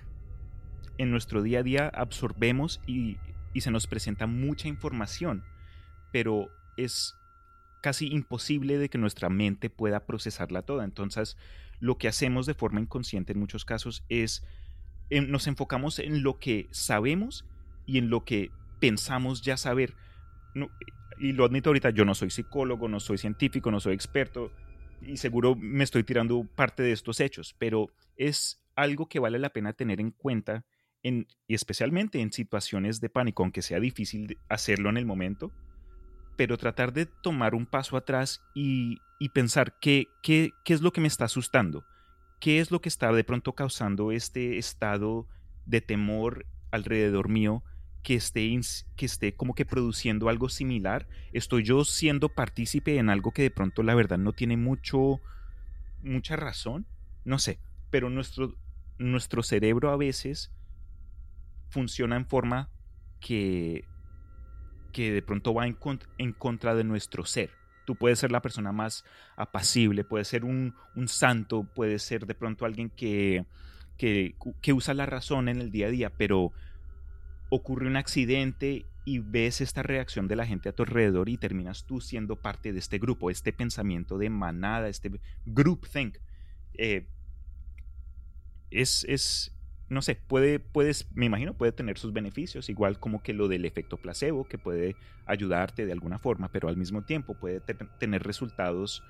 en 0.97 1.11
nuestro 1.11 1.41
día 1.41 1.59
a 1.59 1.63
día 1.63 1.87
absorbemos 1.87 2.81
y, 2.85 3.17
se 3.59 3.71
nos 3.71 3.87
presenta 3.87 4.27
mucha 4.27 4.69
información, 4.69 5.43
pero 6.13 6.49
es 6.77 7.15
casi 7.81 8.07
imposible 8.07 8.77
de 8.77 8.89
que 8.89 8.97
nuestra 8.97 9.29
mente 9.29 9.69
pueda 9.69 10.05
procesarla 10.05 10.61
toda. 10.61 10.85
Entonces, 10.85 11.37
lo 11.79 11.97
que 11.97 12.07
hacemos 12.07 12.45
de 12.45 12.53
forma 12.53 12.79
inconsciente 12.79 13.33
en 13.33 13.39
muchos 13.39 13.65
casos 13.65 14.05
es 14.07 14.45
nos 15.09 15.47
enfocamos 15.47 15.99
en 15.99 16.23
lo 16.23 16.39
que 16.39 16.69
sabemos 16.71 17.43
y 17.85 17.97
en 17.97 18.09
lo 18.09 18.23
que 18.23 18.51
pensamos 18.79 19.41
ya 19.41 19.57
saber. 19.57 19.95
y 21.19 21.33
lo 21.33 21.43
admito 21.43 21.69
ahorita, 21.69 21.89
yo 21.89 22.05
no 22.05 22.15
soy 22.15 22.29
psicólogo, 22.29 22.87
no 22.87 23.01
soy 23.01 23.17
científico, 23.17 23.69
no 23.71 23.81
soy 23.81 23.93
experto 23.93 24.51
y 25.01 25.17
seguro 25.17 25.55
me 25.55 25.83
estoy 25.83 26.03
tirando 26.03 26.43
parte 26.43 26.83
de 26.83 26.91
estos 26.91 27.19
hechos, 27.19 27.55
pero 27.57 27.89
es 28.17 28.63
algo 28.75 29.07
que 29.07 29.19
vale 29.19 29.39
la 29.39 29.51
pena 29.51 29.73
tener 29.73 29.99
en 29.99 30.11
cuenta 30.11 30.65
en, 31.03 31.27
y 31.47 31.55
especialmente 31.55 32.21
en 32.21 32.31
situaciones 32.31 33.01
de 33.01 33.09
pánico, 33.09 33.43
aunque 33.43 33.61
sea 33.61 33.79
difícil 33.79 34.37
hacerlo 34.49 34.89
en 34.89 34.97
el 34.97 35.05
momento, 35.05 35.51
pero 36.37 36.57
tratar 36.57 36.93
de 36.93 37.05
tomar 37.05 37.55
un 37.55 37.65
paso 37.65 37.97
atrás 37.97 38.41
y, 38.53 38.99
y 39.19 39.29
pensar 39.29 39.77
qué, 39.79 40.07
qué, 40.21 40.51
qué 40.63 40.73
es 40.73 40.81
lo 40.81 40.93
que 40.93 41.01
me 41.01 41.07
está 41.07 41.25
asustando, 41.25 41.83
qué 42.39 42.59
es 42.59 42.71
lo 42.71 42.81
que 42.81 42.89
está 42.89 43.11
de 43.11 43.23
pronto 43.23 43.53
causando 43.53 44.11
este 44.11 44.57
estado 44.57 45.27
de 45.65 45.81
temor 45.81 46.45
alrededor 46.71 47.29
mío 47.29 47.63
que 48.01 48.15
esté, 48.15 48.59
que 48.95 49.05
esté 49.05 49.33
como 49.33 49.53
que 49.53 49.65
produciendo 49.65 50.29
algo 50.29 50.49
similar? 50.49 51.07
¿Estoy 51.33 51.63
yo 51.63 51.83
siendo 51.85 52.29
partícipe 52.29 52.97
en 52.97 53.09
algo 53.09 53.31
que 53.31 53.43
de 53.43 53.51
pronto 53.51 53.83
la 53.83 53.95
verdad 53.95 54.17
no 54.17 54.33
tiene 54.33 54.57
mucho, 54.57 55.21
mucha 56.01 56.35
razón? 56.35 56.85
No 57.23 57.39
sé, 57.39 57.59
pero 57.89 58.09
nuestro, 58.09 58.55
nuestro 58.97 59.43
cerebro 59.43 59.91
a 59.91 59.97
veces 59.97 60.51
funciona 61.69 62.15
en 62.15 62.25
forma 62.25 62.69
que, 63.19 63.85
que 64.91 65.11
de 65.11 65.21
pronto 65.21 65.53
va 65.53 65.67
en, 65.67 66.33
contra 66.33 66.75
de 66.75 66.83
nuestro 66.83 67.25
ser. 67.25 67.51
Tú 67.85 67.95
puedes 67.95 68.19
ser 68.19 68.31
la 68.31 68.41
persona 68.41 68.71
más 68.71 69.03
apacible, 69.35 70.03
puedes 70.03 70.27
ser 70.27 70.45
un, 70.45 70.75
santo, 71.07 71.63
puedes 71.63 72.03
ser 72.03 72.25
de 72.25 72.35
pronto 72.35 72.65
alguien 72.65 72.89
que, 72.89 73.45
que 73.97 74.73
usa 74.73 74.93
la 74.93 75.05
razón 75.05 75.49
en 75.49 75.61
el 75.61 75.71
día 75.71 75.87
a 75.87 75.91
día, 75.91 76.09
pero 76.09 76.51
ocurre 77.51 77.85
un 77.85 77.97
accidente 77.97 78.85
y 79.03 79.19
ves 79.19 79.59
esta 79.59 79.83
reacción 79.83 80.27
de 80.29 80.37
la 80.37 80.45
gente 80.45 80.69
a 80.69 80.71
tu 80.71 80.83
alrededor 80.83 81.27
y 81.27 81.37
terminas 81.37 81.85
tú 81.85 81.99
siendo 81.99 82.37
parte 82.37 82.71
de 82.71 82.79
este 82.79 82.97
grupo, 82.97 83.29
este 83.29 83.51
pensamiento 83.51 84.17
de 84.17 84.29
manada, 84.29 84.87
este 84.87 85.11
groupthink. 85.45 86.17
Eh, 86.75 87.07
es, 88.69 89.05
es, 89.09 89.53
no 89.89 90.01
sé, 90.01 90.15
puede, 90.15 90.59
puedes, 90.59 91.11
me 91.13 91.25
imagino, 91.25 91.53
puede 91.53 91.73
tener 91.73 91.97
sus 91.97 92.13
beneficios, 92.13 92.69
igual 92.69 92.99
como 92.99 93.21
que 93.21 93.33
lo 93.33 93.49
del 93.49 93.65
efecto 93.65 93.97
placebo, 93.97 94.45
que 94.45 94.57
puede 94.57 94.95
ayudarte 95.25 95.85
de 95.85 95.91
alguna 95.91 96.19
forma, 96.19 96.49
pero 96.53 96.69
al 96.69 96.77
mismo 96.77 97.03
tiempo 97.03 97.33
puede 97.33 97.59
tener 97.99 98.23
resultados 98.23 99.03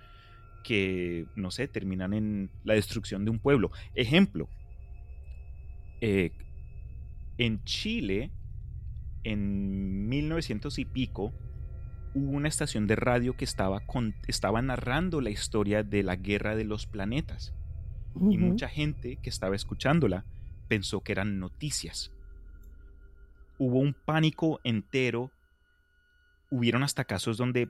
que, 0.64 1.28
no 1.36 1.52
sé, 1.52 1.68
terminan 1.68 2.14
en 2.16 2.50
la 2.64 2.74
destrucción 2.74 3.24
de 3.24 3.30
un 3.30 3.38
pueblo. 3.38 3.72
Ejemplo, 3.94 4.50
eh, 6.00 6.32
en 7.38 7.64
Chile, 7.64 8.32
en 9.24 10.08
1900 10.10 10.80
y 10.80 10.86
pico, 10.86 11.34
hubo 12.14 12.32
una 12.32 12.48
estación 12.48 12.88
de 12.88 12.96
radio 12.96 13.36
que 13.36 13.46
estaba, 13.46 13.84
estaba 14.28 14.62
narrando 14.62 15.22
la 15.22 15.30
historia 15.30 15.84
de 15.84 16.04
la 16.04 16.16
guerra 16.16 16.56
de 16.56 16.66
los 16.66 16.86
planetas. 16.86 17.54
Y 18.30 18.38
mucha 18.38 18.68
gente 18.68 19.18
que 19.22 19.30
estaba 19.30 19.56
escuchándola 19.56 20.26
pensó 20.68 21.02
que 21.02 21.14
eran 21.14 21.40
noticias. 21.40 22.12
Hubo 23.58 23.80
un 23.80 23.94
pánico 23.94 24.60
entero. 24.66 25.32
Hubieron 26.50 26.84
hasta 26.84 27.06
casos 27.06 27.38
donde 27.38 27.70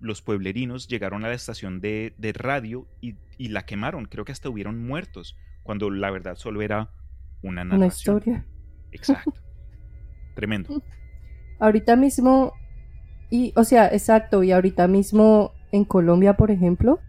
los 0.00 0.22
pueblerinos 0.22 0.88
llegaron 0.88 1.26
a 1.26 1.28
la 1.28 1.34
estación 1.34 1.80
de, 1.80 2.14
radio 2.34 2.88
y, 3.02 3.16
la 3.48 3.66
quemaron. 3.66 4.06
Creo 4.06 4.24
que 4.24 4.32
hasta 4.32 4.48
hubieron 4.48 4.82
muertos, 4.82 5.36
cuando 5.62 5.90
la 5.90 6.10
verdad 6.10 6.36
solo 6.36 6.62
era 6.62 6.90
una 7.42 7.64
narración. 7.64 7.78
Una 7.78 7.86
historia. 7.86 8.46
Exacto. 8.94 9.34
Tremendo. 10.34 10.82
Ahorita 11.58 11.96
mismo, 11.96 12.52
y, 13.30 13.52
o 13.56 13.64
sea, 13.64 13.88
exacto, 13.88 14.42
y 14.42 14.52
ahorita 14.52 14.88
mismo 14.88 15.52
en 15.72 15.84
Colombia, 15.84 16.36
por 16.36 16.50
ejemplo, 16.50 17.00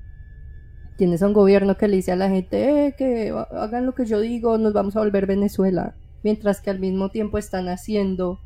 tienes 0.97 1.21
a 1.21 1.27
un 1.27 1.33
gobierno 1.33 1.77
que 1.77 1.87
le 1.87 1.97
dice 1.97 2.11
a 2.11 2.15
la 2.15 2.29
gente 2.29 2.87
eh, 2.87 2.95
que 2.97 3.33
hagan 3.51 3.85
lo 3.85 3.93
que 3.93 4.05
yo 4.05 4.19
digo, 4.19 4.57
nos 4.57 4.73
vamos 4.73 4.95
a 4.95 4.99
volver 4.99 5.25
Venezuela, 5.27 5.95
mientras 6.23 6.61
que 6.61 6.69
al 6.69 6.79
mismo 6.79 7.09
tiempo 7.09 7.37
están 7.37 7.67
haciendo 7.69 8.39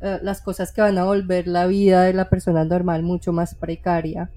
eh, 0.00 0.18
las 0.22 0.40
cosas 0.40 0.72
que 0.72 0.80
van 0.80 0.98
a 0.98 1.04
volver 1.04 1.46
la 1.46 1.66
vida 1.66 2.02
de 2.02 2.12
la 2.12 2.28
persona 2.28 2.64
normal 2.64 3.02
mucho 3.02 3.32
más 3.32 3.54
precaria. 3.54 4.30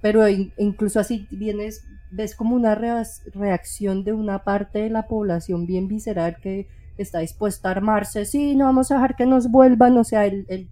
Pero 0.00 0.28
incluso 0.28 0.98
así 0.98 1.28
vienes, 1.30 1.84
ves 2.10 2.34
como 2.34 2.56
una 2.56 2.74
reacción 2.74 4.02
de 4.02 4.12
una 4.12 4.42
parte 4.42 4.80
de 4.80 4.90
la 4.90 5.06
población 5.06 5.64
bien 5.66 5.86
visceral 5.86 6.36
que 6.42 6.66
está 6.96 7.20
dispuesta 7.20 7.68
a 7.68 7.72
armarse, 7.72 8.24
sí, 8.24 8.54
no 8.54 8.66
vamos 8.66 8.90
a 8.90 8.96
dejar 8.96 9.16
que 9.16 9.26
nos 9.26 9.50
vuelvan, 9.50 9.96
o 9.96 10.04
sea, 10.04 10.26
el, 10.26 10.68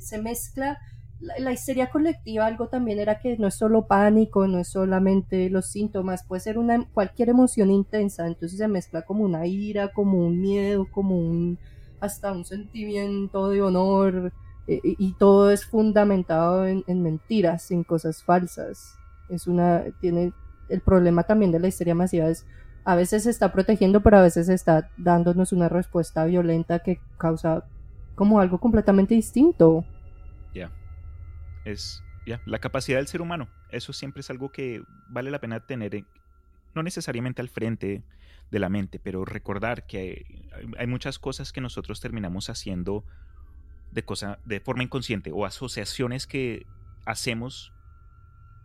se 0.00 0.20
mezcla 0.20 0.78
la, 1.20 1.52
histeria 1.52 1.90
colectiva, 1.90 2.46
algo 2.46 2.68
también 2.68 2.98
era 2.98 3.20
que 3.20 3.36
no 3.36 3.48
es 3.48 3.54
solo 3.54 3.86
pánico, 3.86 4.46
no 4.46 4.58
es 4.58 4.68
solamente 4.68 5.50
los 5.50 5.66
síntomas, 5.66 6.24
puede 6.24 6.40
ser 6.40 6.58
una 6.58 6.84
cualquier 6.92 7.28
emoción 7.28 7.70
intensa, 7.70 8.26
entonces 8.26 8.58
se 8.58 8.68
mezcla 8.68 9.02
como 9.02 9.24
una 9.24 9.46
ira, 9.46 9.92
como 9.92 10.18
un 10.18 10.40
miedo, 10.40 10.86
como 10.90 11.18
un 11.18 11.58
hasta 12.00 12.32
un 12.32 12.44
sentimiento 12.46 13.50
de 13.50 13.60
honor, 13.60 14.32
eh, 14.66 14.80
y, 14.82 15.12
todo 15.14 15.50
es 15.50 15.66
fundamentado 15.66 16.66
en, 16.66 16.84
en 16.86 17.02
mentiras, 17.02 17.70
en 17.70 17.84
cosas 17.84 18.22
falsas. 18.22 18.94
Es 19.28 19.46
una, 19.46 19.84
tiene, 20.00 20.32
el 20.68 20.80
problema 20.80 21.24
también 21.24 21.52
de 21.52 21.58
la 21.58 21.68
histeria 21.68 21.94
masiva 21.94 22.28
es 22.28 22.46
a 22.84 22.94
veces 22.94 23.26
está 23.26 23.52
protegiendo, 23.52 24.00
pero 24.02 24.18
a 24.18 24.22
veces 24.22 24.48
está 24.48 24.90
dándonos 24.96 25.52
una 25.52 25.68
respuesta 25.68 26.24
violenta 26.24 26.80
que 26.80 27.00
causa 27.18 27.64
como 28.14 28.40
algo 28.40 28.58
completamente 28.58 29.14
distinto. 29.14 29.84
Ya. 30.54 30.70
Es 31.64 32.02
ya, 32.26 32.40
la 32.46 32.58
capacidad 32.58 32.98
del 32.98 33.06
ser 33.06 33.22
humano. 33.22 33.48
Eso 33.70 33.92
siempre 33.92 34.20
es 34.20 34.30
algo 34.30 34.50
que 34.50 34.82
vale 35.08 35.30
la 35.30 35.40
pena 35.40 35.60
tener, 35.60 36.04
no 36.74 36.82
necesariamente 36.82 37.40
al 37.40 37.48
frente 37.48 38.02
de 38.50 38.58
la 38.58 38.68
mente, 38.68 38.98
pero 38.98 39.24
recordar 39.24 39.86
que 39.86 40.26
hay, 40.76 40.86
muchas 40.86 41.18
cosas 41.18 41.52
que 41.52 41.60
nosotros 41.60 42.00
terminamos 42.00 42.50
haciendo 42.50 43.04
de, 43.92 44.04
cosa, 44.04 44.38
de 44.44 44.60
forma 44.60 44.82
inconsciente 44.82 45.30
o 45.32 45.46
asociaciones 45.46 46.26
que 46.26 46.66
hacemos 47.06 47.72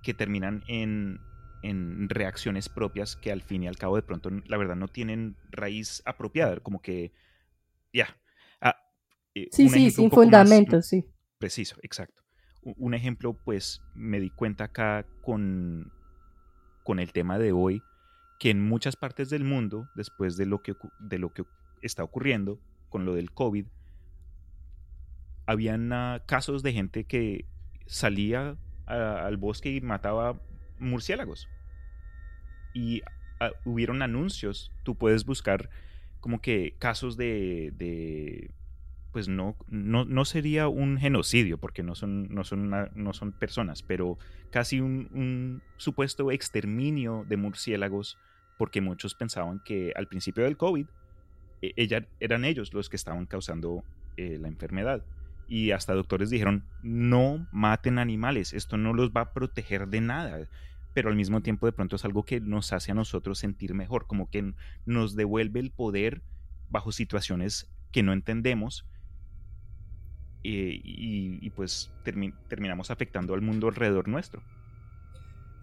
que 0.03 0.13
terminan 0.13 0.63
en 0.67 1.19
en 1.69 2.09
reacciones 2.09 2.69
propias 2.69 3.15
que 3.15 3.31
al 3.31 3.41
fin 3.41 3.63
y 3.63 3.67
al 3.67 3.77
cabo 3.77 3.95
de 3.95 4.03
pronto 4.03 4.29
la 4.29 4.57
verdad 4.57 4.75
no 4.75 4.87
tienen 4.87 5.35
raíz 5.49 6.01
apropiada, 6.05 6.59
como 6.59 6.81
que 6.81 7.11
ya. 7.91 8.17
Ah, 8.61 8.75
eh, 9.33 9.47
sí, 9.51 9.69
sí, 9.69 9.89
sin 9.89 10.11
fundamento, 10.11 10.81
sí. 10.81 11.05
Preciso, 11.39 11.77
exacto. 11.81 12.23
Un 12.61 12.93
ejemplo, 12.93 13.33
pues 13.33 13.81
me 13.93 14.19
di 14.19 14.29
cuenta 14.29 14.65
acá 14.65 15.05
con, 15.21 15.91
con 16.83 16.99
el 16.99 17.11
tema 17.11 17.37
de 17.39 17.51
hoy, 17.51 17.81
que 18.39 18.49
en 18.49 18.61
muchas 18.61 18.95
partes 18.95 19.29
del 19.29 19.43
mundo, 19.43 19.87
después 19.95 20.37
de 20.37 20.45
lo 20.45 20.61
que, 20.61 20.75
de 20.99 21.19
lo 21.19 21.33
que 21.33 21.43
está 21.81 22.03
ocurriendo 22.03 22.59
con 22.89 23.05
lo 23.05 23.15
del 23.15 23.31
COVID, 23.31 23.65
habían 25.47 25.91
ah, 25.93 26.23
casos 26.25 26.63
de 26.63 26.73
gente 26.73 27.03
que 27.05 27.45
salía 27.85 28.57
al 28.87 29.37
bosque 29.37 29.71
y 29.71 29.81
mataba 29.81 30.39
murciélagos. 30.79 31.47
Y 32.75 33.01
ah, 33.39 33.49
hubieron 33.63 34.03
anuncios, 34.03 34.71
tú 34.83 34.95
puedes 34.95 35.25
buscar 35.25 35.71
como 36.19 36.41
que 36.41 36.75
casos 36.77 37.17
de, 37.17 38.51
pues 39.11 39.27
no, 39.27 39.55
no, 39.69 40.05
no, 40.05 40.25
sería 40.25 40.67
un 40.67 40.97
genocidio, 40.97 41.57
porque 41.57 41.83
no 41.83 41.95
son, 41.95 42.33
no 42.33 42.43
son, 42.43 42.69
no 42.95 43.13
son 43.13 43.31
personas, 43.31 43.81
pero 43.81 44.17
casi 44.49 44.81
un, 44.81 45.61
supuesto 45.77 46.31
exterminio 46.31 47.25
de 47.29 47.37
murciélagos, 47.37 48.17
porque 48.57 48.81
muchos 48.81 49.15
pensaban 49.15 49.61
que 49.63 49.93
al 49.95 50.07
principio 50.07 50.45
del 50.45 50.57
COVID 50.57 50.87
e, 51.61 52.05
eran 52.19 52.43
ellos 52.43 52.73
los 52.73 52.89
que 52.89 52.95
estaban 52.95 53.25
causando 53.25 53.83
eh, 54.17 54.37
la 54.41 54.47
enfermedad. 54.47 55.05
Y 55.47 55.71
hasta 55.71 55.93
doctores 55.93 56.29
dijeron, 56.29 56.65
no 56.81 57.47
maten 57.51 57.99
animales, 57.99 58.51
esto 58.51 58.77
no 58.77 58.93
los 58.93 59.11
va 59.11 59.21
a 59.21 59.33
proteger 59.33 59.89
de 59.89 60.01
nada. 60.01 60.49
Pero 60.95 61.09
al 61.09 61.15
mismo 61.15 61.41
tiempo 61.41 61.67
de 61.67 61.73
pronto 61.73 61.97
es 61.97 62.05
algo 62.05 62.23
que 62.23 62.41
nos 62.41 62.73
hace 62.73 62.91
a 62.91 62.95
nosotros 62.95 63.37
sentir 63.37 63.75
mejor, 63.75 64.07
como 64.07 64.31
que 64.31 64.55
nos 64.87 65.15
devuelve 65.15 65.59
el 65.59 65.69
poder 65.69 66.23
bajo 66.69 66.91
situaciones 66.91 67.71
que 67.91 68.01
no 68.01 68.13
entendemos 68.13 68.87
eh, 70.43 70.81
y, 70.83 71.49
pues 71.51 71.91
terminamos 72.03 72.89
afectando 72.89 73.35
al 73.35 73.41
mundo 73.41 73.67
alrededor 73.67 74.07
nuestro. 74.07 74.41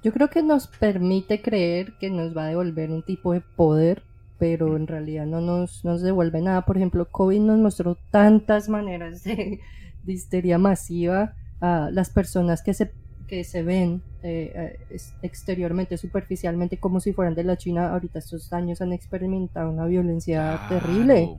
Yo 0.04 0.12
creo 0.12 0.30
que 0.30 0.44
nos 0.44 0.68
permite 0.68 1.42
creer 1.42 1.94
que 1.98 2.10
nos 2.10 2.36
va 2.36 2.44
a 2.44 2.48
devolver 2.48 2.90
un 2.90 3.02
tipo 3.02 3.32
de 3.32 3.40
poder 3.40 4.04
pero 4.42 4.76
en 4.76 4.88
realidad 4.88 5.24
no 5.24 5.40
nos, 5.40 5.84
devuelve 6.02 6.40
nada. 6.40 6.62
Por 6.62 6.76
ejemplo, 6.76 7.08
COVID 7.08 7.38
nos 7.38 7.60
mostró 7.60 7.96
tantas 8.10 8.68
maneras 8.68 9.22
de, 9.22 9.60
histeria 10.04 10.58
masiva 10.58 11.36
a 11.60 11.90
las 11.92 12.10
personas 12.10 12.60
que 12.60 12.74
se, 12.74 12.92
que 13.32 13.44
se 13.44 13.62
ven 13.62 14.02
eh, 14.22 14.76
eh, 14.90 14.98
exteriormente, 15.22 15.96
superficialmente, 15.96 16.76
como 16.76 17.00
si 17.00 17.14
fueran 17.14 17.34
de 17.34 17.44
la 17.44 17.56
China. 17.56 17.90
Ahorita 17.90 18.18
estos 18.18 18.52
años 18.52 18.82
han 18.82 18.92
experimentado 18.92 19.70
una 19.70 19.86
violencia 19.86 20.60
terrible 20.68 21.38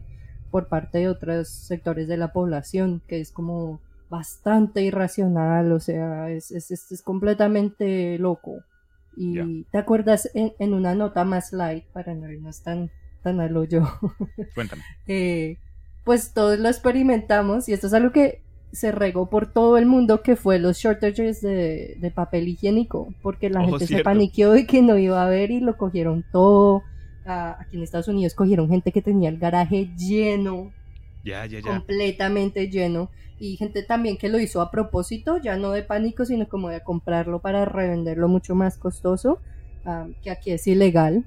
por 0.50 0.70
parte 0.70 0.98
de 0.98 1.08
otros 1.08 1.50
sectores 1.50 2.08
de 2.08 2.18
la 2.18 2.34
población, 2.34 3.04
que 3.08 3.20
es 3.20 3.32
como 3.32 3.80
bastante 4.10 4.82
irracional, 4.82 5.72
o 5.72 5.80
sea, 5.80 6.32
es, 6.32 6.50
es, 6.50 6.72
es 6.72 7.02
completamente 7.04 8.18
loco. 8.18 8.64
Y 9.16 9.66
te 9.66 9.78
acuerdas 9.78 10.28
en, 10.34 10.74
una 10.74 10.96
nota 10.96 11.24
más 11.26 11.54
light, 11.54 11.86
para 11.94 12.16
no 12.16 12.28
irnos 12.28 12.64
tan, 12.64 12.89
tan 13.22 13.39
al 13.39 13.56
hoyo. 13.56 13.84
Cuéntame. 14.56 14.82
Eh, 15.06 15.60
pues 16.04 16.34
todos 16.34 16.58
lo 16.58 16.70
experimentamos 16.70 17.70
y 17.70 17.74
esto 17.74 17.86
es 17.86 17.94
algo 17.94 18.12
que 18.12 18.41
se 18.74 18.91
regó 18.91 19.30
por 19.30 19.53
todo 19.53 19.78
el 19.78 19.86
mundo 19.86 20.24
que 20.24 20.36
fue 20.36 20.57
los 20.57 20.78
shortages 20.78 21.41
de, 21.41 22.11
papel 22.13 22.47
higiénico, 22.47 23.13
porque 23.21 23.49
la 23.49 23.63
gente 23.63 23.86
se 23.86 24.03
paniqueó 24.03 24.51
de 24.51 24.65
que 24.65 24.82
no 24.82 24.97
iba 24.97 25.21
a 25.21 25.28
haber 25.28 25.51
y 25.51 25.59
lo 25.59 25.78
cogieron 25.78 26.26
todo. 26.32 26.84
aquí 27.24 27.78
en 27.78 27.84
Estados 27.84 28.07
Unidos 28.07 28.34
cogieron 28.34 28.67
gente 28.67 28.91
que 28.91 29.01
tenía 29.01 29.30
el 29.30 29.38
garaje 29.38 29.89
lleno, 29.95 30.71
ya, 31.24 31.45
ya, 31.45 31.59
ya. 31.59 31.69
completamente 31.69 32.67
lleno 32.67 33.09
y 33.39 33.57
gente 33.57 33.84
también 33.84 34.17
que 34.17 34.28
lo 34.28 34.39
hizo 34.39 34.59
a 34.59 34.71
propósito, 34.71 35.38
ya 35.38 35.55
no 35.55 35.71
de 35.71 35.84
pánico, 35.84 36.26
sino 36.26 36.47
como 36.49 36.69
de 36.69 36.82
comprarlo 36.82 37.39
para 37.39 37.65
revenderlo 37.65 38.28
mucho 38.28 38.55
más 38.55 38.78
costoso, 38.78 39.39
que 40.24 40.32
aquí 40.32 40.51
es 40.51 40.65
ilegal. 40.65 41.26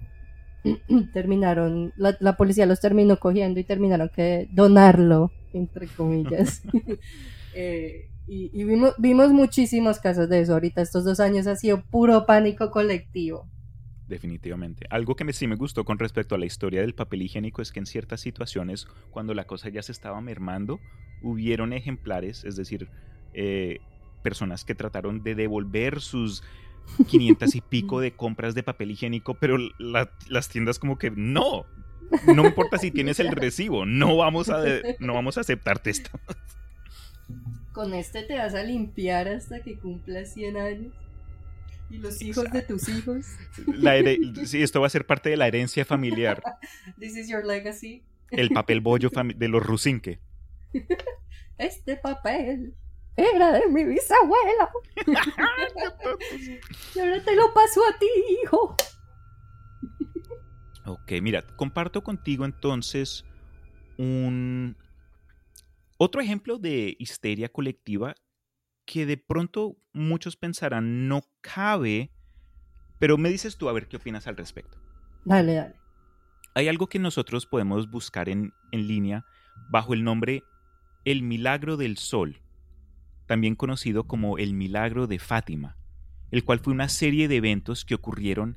terminaron, 1.13 1.93
la, 1.97 2.37
policía 2.37 2.67
los 2.67 2.81
terminó 2.81 3.19
cogiendo 3.19 3.61
y 3.61 3.65
terminaron 3.65 4.09
que 4.09 4.49
donarlo, 4.51 5.31
entre 5.53 5.87
comillas. 5.97 6.63
Eh, 7.57 8.11
y, 8.29 8.65
vimos, 8.65 8.95
vimos 8.99 9.31
muchísimos 9.33 9.99
casos 9.99 10.29
de 10.29 10.41
eso. 10.41 10.53
Ahorita 10.55 10.83
estos 10.83 11.05
dos 11.05 11.21
años 11.21 11.47
ha 11.47 11.57
sido 11.57 11.83
puro 11.83 12.27
pánico 12.27 12.71
colectivo 12.71 13.49
definitivamente. 14.09 14.87
Algo 14.91 15.17
que 15.17 15.25
me, 15.25 15.33
sí 15.33 15.47
me 15.47 15.57
gustó 15.57 15.85
con 15.85 15.99
respecto 15.99 16.35
a 16.35 16.39
la 16.39 16.47
historia 16.47 16.81
del 16.81 16.95
papel 16.95 17.23
higiénico 17.23 17.63
es 17.63 17.73
que 17.73 17.81
en 17.81 17.87
ciertas 17.87 18.21
situaciones, 18.21 18.87
cuando 19.11 19.35
la 19.35 19.47
cosa 19.47 19.69
ya 19.69 19.83
se 19.83 19.93
estaba 19.93 20.21
mermando, 20.21 20.81
hubieron 21.23 21.73
ejemplares, 21.73 22.45
es 22.45 22.57
decir, 22.57 22.89
eh, 23.35 23.81
personas 24.23 24.65
que 24.65 24.75
trataron 24.75 25.23
de 25.23 25.35
devolver 25.35 26.01
sus 26.01 26.43
500 27.09 27.55
y 27.55 27.61
pico 27.61 28.01
de 28.01 28.13
compras 28.13 28.55
de 28.55 28.63
papel 28.63 28.93
higiénico, 28.93 29.35
pero 29.35 29.59
las 29.79 30.49
tiendas 30.49 30.79
como 30.79 30.99
que 30.99 31.11
no, 31.11 31.67
no 32.33 32.47
importa 32.47 32.79
si 32.79 32.91
tienes 32.91 33.19
el 33.19 33.33
recibo, 33.33 33.87
no 33.87 34.17
vamos 34.17 34.49
a, 34.51 34.63
no 35.01 35.15
vamos 35.15 35.37
a 35.37 35.41
aceptarte 35.41 35.91
esto. 35.91 36.11
Con 37.77 37.93
este 37.93 38.23
te 38.23 38.39
vas 38.39 38.55
a 38.55 38.63
limpiar 38.63 39.29
hasta 39.29 39.61
que 39.61 39.79
cumplas 39.79 40.33
100 40.33 40.57
años. 40.57 40.95
Y 41.91 41.99
los 41.99 42.23
hijos 42.23 42.51
de 42.51 42.63
tus 42.63 42.89
hijos. 42.89 43.27
sí, 44.47 44.63
esto 44.63 44.81
va 44.81 44.87
a 44.87 44.91
ser 44.91 45.05
parte 45.07 45.29
de 45.29 45.37
la 45.37 45.47
herencia 45.47 45.85
familiar. 45.85 46.43
This 46.99 47.19
is 47.19 47.29
your 47.29 47.45
legacy. 47.45 48.03
El 48.31 48.49
papel 48.49 48.81
bollo 48.81 49.11
de 49.37 49.49
los 49.49 49.63
Rusinque. 49.63 50.21
Este 51.59 51.97
papel 51.97 52.75
era 53.15 53.53
de 53.53 53.69
mi 53.69 53.85
bisabuela. 53.85 54.71
y 56.95 56.99
ahora 56.99 57.23
te 57.23 57.37
lo 57.37 57.53
paso 57.53 57.83
a 57.95 57.99
ti, 57.99 58.07
hijo. 58.43 58.75
Ok, 60.87 61.13
mira, 61.21 61.43
comparto 61.43 62.03
contigo 62.03 62.47
entonces 62.47 63.27
un 63.99 64.77
otro 65.99 66.21
ejemplo 66.21 66.59
de 66.59 66.97
histeria 66.99 67.49
colectiva 67.49 68.15
que 68.85 69.07
de 69.07 69.17
pronto 69.17 69.77
muchos 69.93 70.37
pensarán 70.37 71.09
no 71.09 71.25
cabe, 71.41 72.13
pero 72.99 73.19
me 73.19 73.31
dices 73.31 73.57
tú 73.57 73.69
a 73.69 73.73
ver 73.73 73.89
qué 73.89 73.97
opinas 73.97 74.27
al 74.27 74.37
respecto. 74.37 74.79
Dale, 75.25 75.55
dale. 75.55 75.75
Hay 76.55 76.69
algo 76.69 76.89
que 76.89 76.99
nosotros 76.99 77.47
podemos 77.47 77.91
buscar 77.91 78.29
en, 78.29 78.53
en 78.71 78.87
línea 78.87 79.27
bajo 79.69 79.93
el 79.93 80.05
nombre 80.05 80.45
El 81.05 81.23
Milagro 81.23 81.77
del 81.77 81.99
Sol, 81.99 82.41
también 83.27 83.57
conocido 83.57 84.05
como 84.05 84.39
El 84.39 84.55
Milagro 84.55 85.07
de 85.07 85.19
Fátima, 85.19 85.77
el 86.31 86.45
cual 86.45 86.61
fue 86.61 86.73
una 86.73 86.89
serie 86.89 87.29
de 87.29 87.37
eventos 87.37 87.85
que 87.85 87.95
ocurrieron 87.95 88.57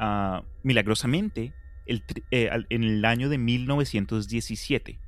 uh, 0.00 0.44
milagrosamente 0.62 1.54
el, 1.86 2.04
eh, 2.30 2.50
en 2.68 2.84
el 2.84 3.04
año 3.04 3.28
de 3.28 3.38
1917, 3.38 5.00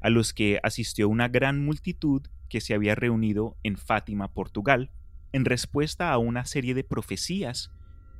a 0.00 0.10
los 0.10 0.32
que 0.32 0.60
asistió 0.62 1.08
una 1.08 1.28
gran 1.28 1.64
multitud 1.64 2.22
que 2.48 2.60
se 2.60 2.74
había 2.74 2.94
reunido 2.94 3.56
en 3.62 3.76
Fátima, 3.76 4.32
Portugal, 4.32 4.90
en 5.32 5.44
respuesta 5.44 6.12
a 6.12 6.18
una 6.18 6.44
serie 6.44 6.74
de 6.74 6.84
profecías 6.84 7.70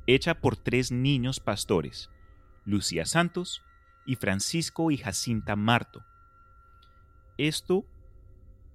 hecha 0.07 0.41
por 0.41 0.57
tres 0.57 0.91
niños 0.91 1.39
pastores, 1.39 2.09
Lucía 2.65 3.05
Santos 3.05 3.63
y 4.05 4.15
Francisco 4.15 4.91
y 4.91 4.97
Jacinta 4.97 5.55
Marto. 5.55 6.03
Esto 7.37 7.85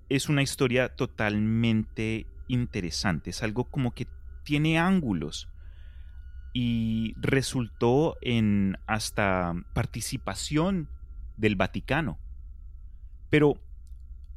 es 0.08 0.28
una 0.28 0.42
historia 0.42 0.94
totalmente 0.94 2.26
interesante, 2.48 3.30
es 3.30 3.42
algo 3.42 3.64
como 3.64 3.94
que 3.94 4.06
tiene 4.44 4.78
ángulos 4.78 5.48
y 6.52 7.14
resultó 7.16 8.16
en 8.20 8.78
hasta 8.86 9.54
participación 9.72 10.88
del 11.36 11.56
Vaticano. 11.56 12.18
Pero 13.34 13.58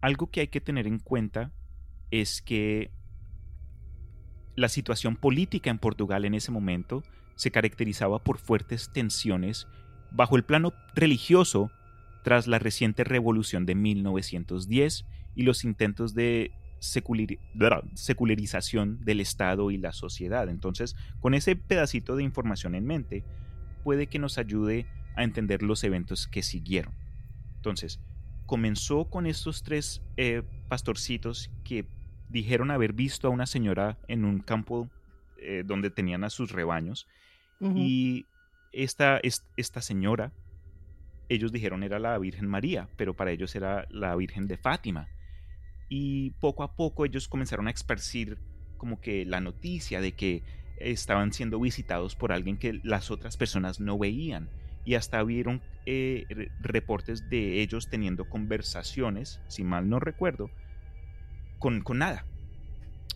algo 0.01 0.31
que 0.31 0.39
hay 0.39 0.47
que 0.47 0.59
tener 0.59 0.87
en 0.87 0.97
cuenta 0.97 1.51
es 2.09 2.41
que 2.41 2.89
la 4.55 4.69
situación 4.69 5.15
política 5.15 5.69
en 5.69 5.77
Portugal 5.77 6.25
en 6.25 6.33
ese 6.33 6.51
momento 6.51 7.03
se 7.35 7.51
caracterizaba 7.51 8.23
por 8.23 8.39
fuertes 8.39 8.89
tensiones 8.91 9.67
bajo 10.09 10.35
el 10.35 10.43
plano 10.43 10.73
religioso 10.95 11.69
tras 12.23 12.47
la 12.47 12.57
reciente 12.57 13.03
revolución 13.03 13.67
de 13.67 13.75
1910 13.75 15.05
y 15.35 15.43
los 15.43 15.63
intentos 15.63 16.15
de 16.15 16.49
secularización 16.79 19.05
del 19.05 19.19
Estado 19.19 19.69
y 19.69 19.77
la 19.77 19.91
sociedad. 19.91 20.49
Entonces, 20.49 20.95
con 21.19 21.35
ese 21.35 21.55
pedacito 21.55 22.15
de 22.15 22.23
información 22.23 22.73
en 22.73 22.87
mente, 22.87 23.23
puede 23.83 24.07
que 24.07 24.17
nos 24.17 24.39
ayude 24.39 24.87
a 25.15 25.23
entender 25.23 25.61
los 25.61 25.83
eventos 25.83 26.25
que 26.25 26.41
siguieron. 26.41 26.95
Entonces, 27.57 27.99
comenzó 28.47 29.05
con 29.05 29.27
estos 29.27 29.61
tres 29.61 30.01
eh, 30.15 30.41
pastorcitos 30.69 31.51
que 31.63 31.85
dijeron 32.29 32.71
haber 32.71 32.93
visto 32.93 33.27
a 33.27 33.29
una 33.29 33.45
señora 33.45 33.99
en 34.07 34.25
un 34.25 34.39
campo 34.39 34.89
eh, 35.37 35.63
donde 35.65 35.91
tenían 35.91 36.23
a 36.23 36.31
sus 36.31 36.51
rebaños. 36.51 37.07
Y 37.59 38.27
esta, 38.71 39.19
esta 39.55 39.81
señora, 39.81 40.31
ellos 41.27 41.51
dijeron 41.51 41.81
era 41.81 41.97
la 41.97 42.17
Virgen 42.19 42.47
María, 42.47 42.87
pero 42.95 43.15
para 43.15 43.31
ellos 43.31 43.55
era 43.55 43.87
la 43.89 44.15
Virgen 44.15 44.47
de 44.47 44.57
Fátima. 44.57 45.07
Y 45.89 46.31
poco 46.39 46.63
a 46.63 46.75
poco 46.75 47.03
ellos 47.03 47.27
comenzaron 47.27 47.67
a 47.67 47.71
esparcir 47.71 48.37
como 48.77 49.01
que 49.01 49.25
la 49.25 49.41
noticia 49.41 50.01
de 50.01 50.11
que 50.11 50.43
estaban 50.77 51.33
siendo 51.33 51.59
visitados 51.59 52.15
por 52.15 52.31
alguien 52.31 52.57
que 52.57 52.79
las 52.83 53.09
otras 53.09 53.37
personas 53.37 53.79
no 53.79 53.97
veían 53.97 54.49
y 54.88 54.95
hasta 54.95 55.21
vieron 55.21 55.61
eh, 55.85 56.49
reportes 56.61 57.29
de 57.29 57.61
ellos 57.61 57.89
teniendo 57.89 58.29
conversaciones, 58.29 59.41
si 59.49 59.65
mal 59.65 59.89
no 59.89 59.99
recuerdo, 59.99 60.49
con, 61.59 61.81
con 61.81 61.97
nada. 61.97 62.25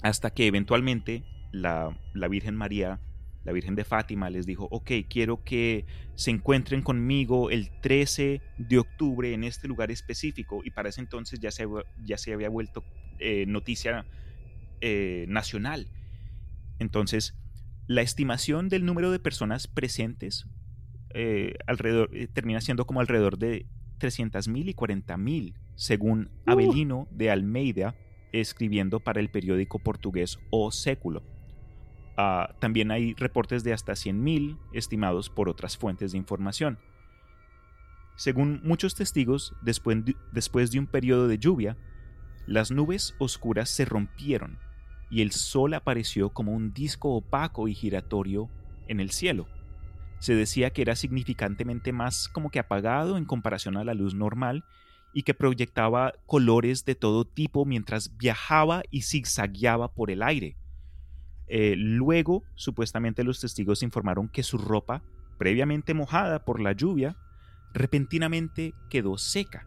Hasta 0.01 0.31
que 0.31 0.47
eventualmente 0.47 1.23
la, 1.53 1.97
Virgen 2.29 2.57
María 2.57 2.99
la 3.45 3.53
Virgen 3.53 3.75
de 3.75 3.85
Fátima 3.85 4.29
les 4.29 4.45
dijo, 4.45 4.67
ok, 4.69 4.91
quiero 5.09 5.45
que 5.45 5.85
se 6.15 6.31
encuentren 6.31 6.81
conmigo 6.81 7.49
el 7.49 7.69
13 7.79 8.41
de 8.57 8.77
octubre 8.77 9.33
en 9.33 9.45
este 9.45 9.69
lugar 9.69 9.91
específico. 9.91 10.61
Y 10.65 10.71
para 10.71 10.89
ese 10.89 10.99
entonces 10.99 11.39
ya 11.39 11.51
se, 11.51 11.65
ya 12.03 12.17
se 12.17 12.33
había 12.33 12.49
vuelto 12.49 12.83
eh, 13.19 13.45
noticia 13.47 14.05
eh, 14.81 15.25
nacional. 15.29 15.87
Entonces, 16.79 17.33
la 17.87 18.01
estimación 18.01 18.67
del 18.67 18.83
número 18.83 19.09
de 19.09 19.19
personas 19.19 19.67
presentes 19.67 20.47
eh, 21.13 21.55
alrededor, 21.67 22.09
termina 22.33 22.61
siendo 22.61 22.85
como 22.85 22.99
alrededor 22.99 23.37
de 23.37 23.65
300.000 23.99 24.69
y 24.69 24.73
40.000, 24.73 25.53
según 25.75 26.31
uh. 26.47 26.51
Abelino 26.51 27.07
de 27.11 27.31
Almeida, 27.31 27.95
escribiendo 28.31 28.99
para 28.99 29.19
el 29.19 29.29
periódico 29.29 29.79
portugués 29.79 30.39
O 30.49 30.71
Século. 30.71 31.23
Ah, 32.17 32.55
también 32.59 32.91
hay 32.91 33.13
reportes 33.15 33.63
de 33.63 33.73
hasta 33.73 33.93
100.000 33.93 34.57
estimados 34.73 35.29
por 35.29 35.49
otras 35.49 35.77
fuentes 35.77 36.11
de 36.11 36.17
información. 36.17 36.77
Según 38.15 38.61
muchos 38.63 38.95
testigos, 38.95 39.53
después 39.61 40.05
de, 40.05 40.15
después 40.31 40.71
de 40.71 40.79
un 40.79 40.87
periodo 40.87 41.27
de 41.27 41.37
lluvia, 41.37 41.77
las 42.45 42.71
nubes 42.71 43.15
oscuras 43.19 43.69
se 43.69 43.85
rompieron 43.85 44.59
y 45.09 45.21
el 45.21 45.31
sol 45.31 45.73
apareció 45.73 46.29
como 46.29 46.53
un 46.53 46.73
disco 46.73 47.15
opaco 47.15 47.67
y 47.67 47.73
giratorio 47.73 48.49
en 48.87 48.99
el 48.99 49.11
cielo. 49.11 49.47
Se 50.21 50.35
decía 50.35 50.69
que 50.69 50.83
era 50.83 50.95
significantemente 50.95 51.91
más 51.91 52.29
como 52.29 52.51
que 52.51 52.59
apagado 52.59 53.17
en 53.17 53.25
comparación 53.25 53.75
a 53.75 53.83
la 53.83 53.95
luz 53.95 54.13
normal 54.13 54.63
y 55.13 55.23
que 55.23 55.33
proyectaba 55.33 56.13
colores 56.27 56.85
de 56.85 56.93
todo 56.93 57.25
tipo 57.25 57.65
mientras 57.65 58.15
viajaba 58.17 58.83
y 58.91 59.01
zigzagueaba 59.01 59.95
por 59.95 60.11
el 60.11 60.21
aire. 60.21 60.57
Eh, 61.47 61.73
luego, 61.75 62.43
supuestamente 62.53 63.23
los 63.23 63.41
testigos 63.41 63.81
informaron 63.81 64.29
que 64.29 64.43
su 64.43 64.59
ropa, 64.59 65.01
previamente 65.39 65.95
mojada 65.95 66.45
por 66.45 66.61
la 66.61 66.73
lluvia, 66.73 67.17
repentinamente 67.73 68.75
quedó 68.91 69.17
seca. 69.17 69.65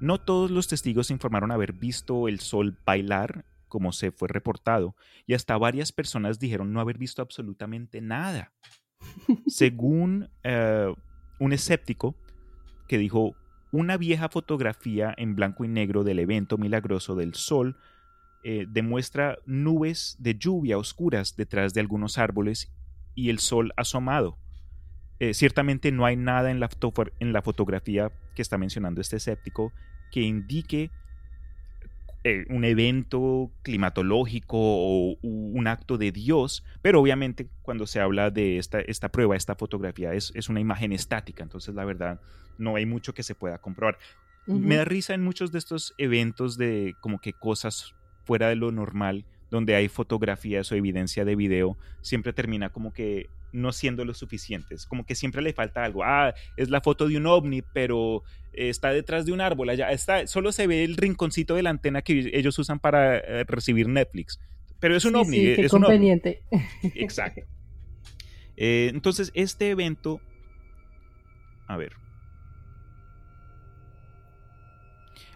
No 0.00 0.20
todos 0.20 0.50
los 0.50 0.68
testigos 0.68 1.10
informaron 1.10 1.50
haber 1.50 1.72
visto 1.72 2.28
el 2.28 2.40
sol 2.40 2.76
bailar, 2.84 3.46
como 3.68 3.92
se 3.92 4.12
fue 4.12 4.28
reportado, 4.28 4.94
y 5.26 5.32
hasta 5.32 5.56
varias 5.56 5.92
personas 5.92 6.38
dijeron 6.38 6.74
no 6.74 6.80
haber 6.82 6.98
visto 6.98 7.22
absolutamente 7.22 8.02
nada. 8.02 8.52
Según 9.46 10.28
eh, 10.42 10.92
un 11.38 11.52
escéptico 11.52 12.14
que 12.88 12.98
dijo, 12.98 13.34
una 13.72 13.96
vieja 13.96 14.28
fotografía 14.28 15.12
en 15.16 15.34
blanco 15.34 15.64
y 15.64 15.68
negro 15.68 16.04
del 16.04 16.18
evento 16.18 16.56
milagroso 16.56 17.14
del 17.14 17.34
sol 17.34 17.76
eh, 18.44 18.66
demuestra 18.68 19.38
nubes 19.44 20.16
de 20.20 20.36
lluvia 20.36 20.78
oscuras 20.78 21.34
detrás 21.36 21.74
de 21.74 21.80
algunos 21.80 22.16
árboles 22.16 22.72
y 23.14 23.30
el 23.30 23.40
sol 23.40 23.72
asomado. 23.76 24.38
Eh, 25.18 25.34
ciertamente 25.34 25.90
no 25.90 26.06
hay 26.06 26.16
nada 26.16 26.50
en 26.50 26.60
la, 26.60 26.68
en 27.18 27.32
la, 27.32 27.42
fotografía 27.42 28.12
que 28.34 28.42
está 28.42 28.58
mencionando 28.58 29.00
este 29.00 29.16
escéptico 29.16 29.72
que 30.12 30.20
indique 30.20 30.90
eh, 32.28 32.44
un 32.48 32.64
evento 32.64 33.52
climatológico 33.62 34.56
o 34.58 35.16
un 35.22 35.68
acto 35.68 35.96
de 35.96 36.10
Dios, 36.10 36.64
pero 36.82 37.00
obviamente 37.00 37.46
cuando 37.62 37.86
se 37.86 38.00
habla 38.00 38.32
de 38.32 38.58
esta, 38.58 38.80
esta 38.80 39.10
prueba, 39.10 39.36
esta 39.36 39.54
fotografía 39.54 40.12
es, 40.12 40.32
es, 40.34 40.48
una 40.48 40.58
imagen 40.58 40.90
estática, 40.90 41.44
entonces 41.44 41.72
la 41.76 41.84
verdad 41.84 42.20
no 42.58 42.74
hay 42.74 42.84
mucho 42.84 43.14
que 43.14 43.22
se 43.22 43.36
pueda 43.36 43.58
comprobar. 43.58 43.96
Me 44.48 44.74
da 44.74 44.84
risa 44.84 45.14
en 45.14 45.22
muchos 45.22 45.52
de 45.52 45.60
estos 45.60 45.94
eventos 45.98 46.58
de 46.58 46.96
como 47.00 47.20
que 47.20 47.32
cosas 47.32 47.94
fuera 48.24 48.48
de 48.48 48.56
lo 48.56 48.72
normal, 48.72 49.24
donde 49.48 49.76
hay 49.76 49.86
fotografías 49.86 50.72
o 50.72 50.74
evidencia 50.74 51.24
de 51.24 51.36
video, 51.36 51.78
siempre 52.00 52.32
termina 52.32 52.70
como 52.70 52.92
que 52.92 53.30
no 53.56 53.72
siendo 53.72 54.04
lo 54.04 54.14
suficientes, 54.14 54.86
como 54.86 55.04
que 55.04 55.14
siempre 55.14 55.42
le 55.42 55.52
falta 55.52 55.84
algo. 55.84 56.04
Ah, 56.04 56.34
es 56.56 56.70
la 56.70 56.80
foto 56.80 57.08
de 57.08 57.16
un 57.16 57.26
ovni, 57.26 57.62
pero 57.62 58.22
está 58.52 58.90
detrás 58.90 59.26
de 59.26 59.32
un 59.32 59.40
árbol, 59.40 59.70
allá 59.70 59.90
está, 59.90 60.26
solo 60.26 60.52
se 60.52 60.66
ve 60.66 60.84
el 60.84 60.96
rinconcito 60.96 61.54
de 61.54 61.62
la 61.62 61.70
antena 61.70 62.02
que 62.02 62.30
ellos 62.32 62.58
usan 62.58 62.78
para 62.78 63.18
eh, 63.18 63.44
recibir 63.44 63.88
Netflix. 63.88 64.38
Pero 64.78 64.96
es 64.96 65.04
un 65.04 65.16
ovni, 65.16 65.36
sí, 65.36 65.54
es 65.58 65.70
conveniente. 65.70 66.42
Exacto. 66.94 67.42
Eh, 68.58 68.90
entonces, 68.90 69.32
este 69.34 69.68
evento, 69.68 70.18
a 71.66 71.76
ver. 71.76 71.92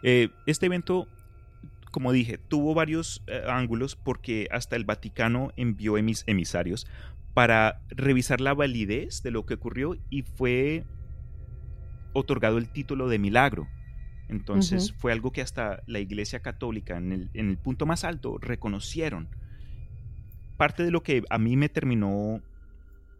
Eh, 0.02 0.30
este 0.46 0.64
evento 0.64 1.06
como 1.90 2.12
dije, 2.12 2.38
tuvo 2.38 2.74
varios 2.74 3.22
eh, 3.26 3.42
ángulos 3.46 3.96
porque 3.96 4.48
hasta 4.50 4.76
el 4.76 4.84
Vaticano 4.84 5.52
envió 5.56 5.96
emisarios 5.98 6.86
para 7.34 7.82
revisar 7.88 8.40
la 8.40 8.54
validez 8.54 9.22
de 9.22 9.30
lo 9.30 9.46
que 9.46 9.54
ocurrió 9.54 9.96
y 10.10 10.22
fue 10.22 10.84
otorgado 12.12 12.58
el 12.58 12.68
título 12.68 13.08
de 13.08 13.18
milagro. 13.18 13.68
Entonces 14.28 14.92
fue 14.92 15.12
algo 15.12 15.32
que 15.32 15.42
hasta 15.42 15.82
la 15.86 15.98
Iglesia 15.98 16.40
Católica 16.40 16.96
en 16.96 17.12
el, 17.12 17.30
en 17.34 17.50
el, 17.50 17.58
punto 17.58 17.84
más 17.84 18.04
alto 18.04 18.38
reconocieron. 18.38 19.28
Parte 20.56 20.84
de 20.84 20.90
lo 20.90 21.02
que 21.02 21.24
a 21.30 21.38
mí 21.38 21.56
me 21.56 21.68
terminó 21.68 22.40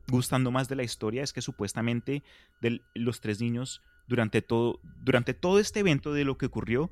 gustando 0.08 0.50
más 0.50 0.68
de 0.68 0.76
la 0.76 0.82
historia 0.82 1.22
es 1.22 1.32
que 1.32 1.40
supuestamente 1.40 2.22
de 2.60 2.80
los 2.94 3.20
tres 3.20 3.40
niños 3.40 3.82
durante 4.06 4.42
todo, 4.42 4.80
durante 5.02 5.34
todo 5.34 5.58
este 5.58 5.80
evento 5.80 6.12
de 6.12 6.24
lo 6.24 6.36
que 6.36 6.46
ocurrió 6.46 6.90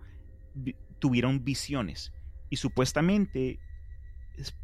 tuvieron 0.98 1.44
visiones 1.44 2.12
y 2.48 2.56
supuestamente 2.56 3.58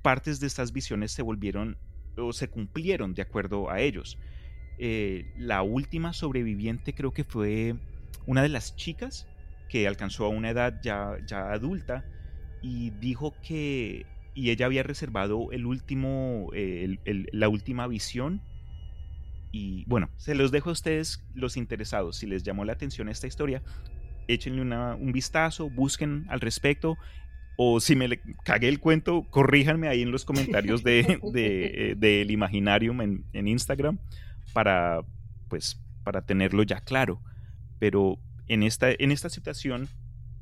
partes 0.02 0.40
de 0.40 0.46
estas 0.46 0.72
visiones 0.72 1.12
se 1.12 1.22
volvieron 1.22 1.76
o 2.16 2.32
se 2.32 2.48
cumplieron 2.48 3.14
de 3.14 3.22
acuerdo 3.22 3.70
a 3.70 3.80
ellos. 3.80 4.18
Eh, 4.78 5.32
la 5.36 5.62
última 5.62 6.12
sobreviviente 6.12 6.94
creo 6.94 7.12
que 7.12 7.24
fue 7.24 7.76
una 8.26 8.42
de 8.42 8.48
las 8.48 8.76
chicas 8.76 9.28
que 9.68 9.86
alcanzó 9.86 10.26
a 10.26 10.28
una 10.28 10.50
edad 10.50 10.80
ya, 10.82 11.16
ya 11.26 11.52
adulta 11.52 12.04
y 12.62 12.90
dijo 12.90 13.34
que 13.42 14.06
y 14.34 14.50
ella 14.50 14.66
había 14.66 14.82
reservado 14.82 15.52
el 15.52 15.64
último 15.64 16.50
eh, 16.54 16.98
la 17.32 17.48
última 17.48 17.86
visión 17.86 18.42
y 19.52 19.84
bueno 19.86 20.10
se 20.16 20.34
los 20.34 20.50
dejo 20.50 20.70
a 20.70 20.72
ustedes 20.72 21.24
los 21.34 21.56
interesados 21.56 22.16
si 22.16 22.26
les 22.26 22.42
llamó 22.42 22.64
la 22.64 22.72
atención 22.72 23.08
esta 23.08 23.28
historia 23.28 23.62
échenle 24.28 24.62
un 24.62 25.12
vistazo, 25.12 25.70
busquen 25.70 26.26
al 26.28 26.40
respecto. 26.40 26.96
O 27.56 27.80
si 27.80 27.94
me 27.94 28.08
le 28.08 28.20
cagué 28.44 28.68
el 28.68 28.80
cuento, 28.80 29.26
corríjanme 29.30 29.88
ahí 29.88 30.02
en 30.02 30.10
los 30.10 30.24
comentarios 30.24 30.82
de, 30.82 31.20
de, 31.32 31.94
del 31.96 32.30
Imaginarium 32.30 33.00
en, 33.00 33.24
en, 33.32 33.48
Instagram 33.48 33.98
para, 34.52 35.02
pues, 35.48 35.80
para 36.02 36.22
tenerlo 36.22 36.62
ya 36.62 36.80
claro. 36.80 37.20
Pero 37.78 38.18
en 38.48 38.62
esta, 38.62 38.90
en 38.90 39.12
esta 39.12 39.28
situación 39.28 39.88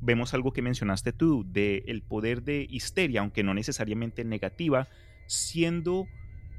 vemos 0.01 0.33
algo 0.33 0.51
que 0.53 0.61
mencionaste 0.61 1.13
tú, 1.13 1.45
de 1.47 1.83
el 1.87 2.01
poder 2.01 2.43
de 2.43 2.65
histeria, 2.69 3.21
aunque 3.21 3.43
no 3.43 3.53
necesariamente 3.53 4.25
negativa, 4.25 4.87
siendo 5.27 6.07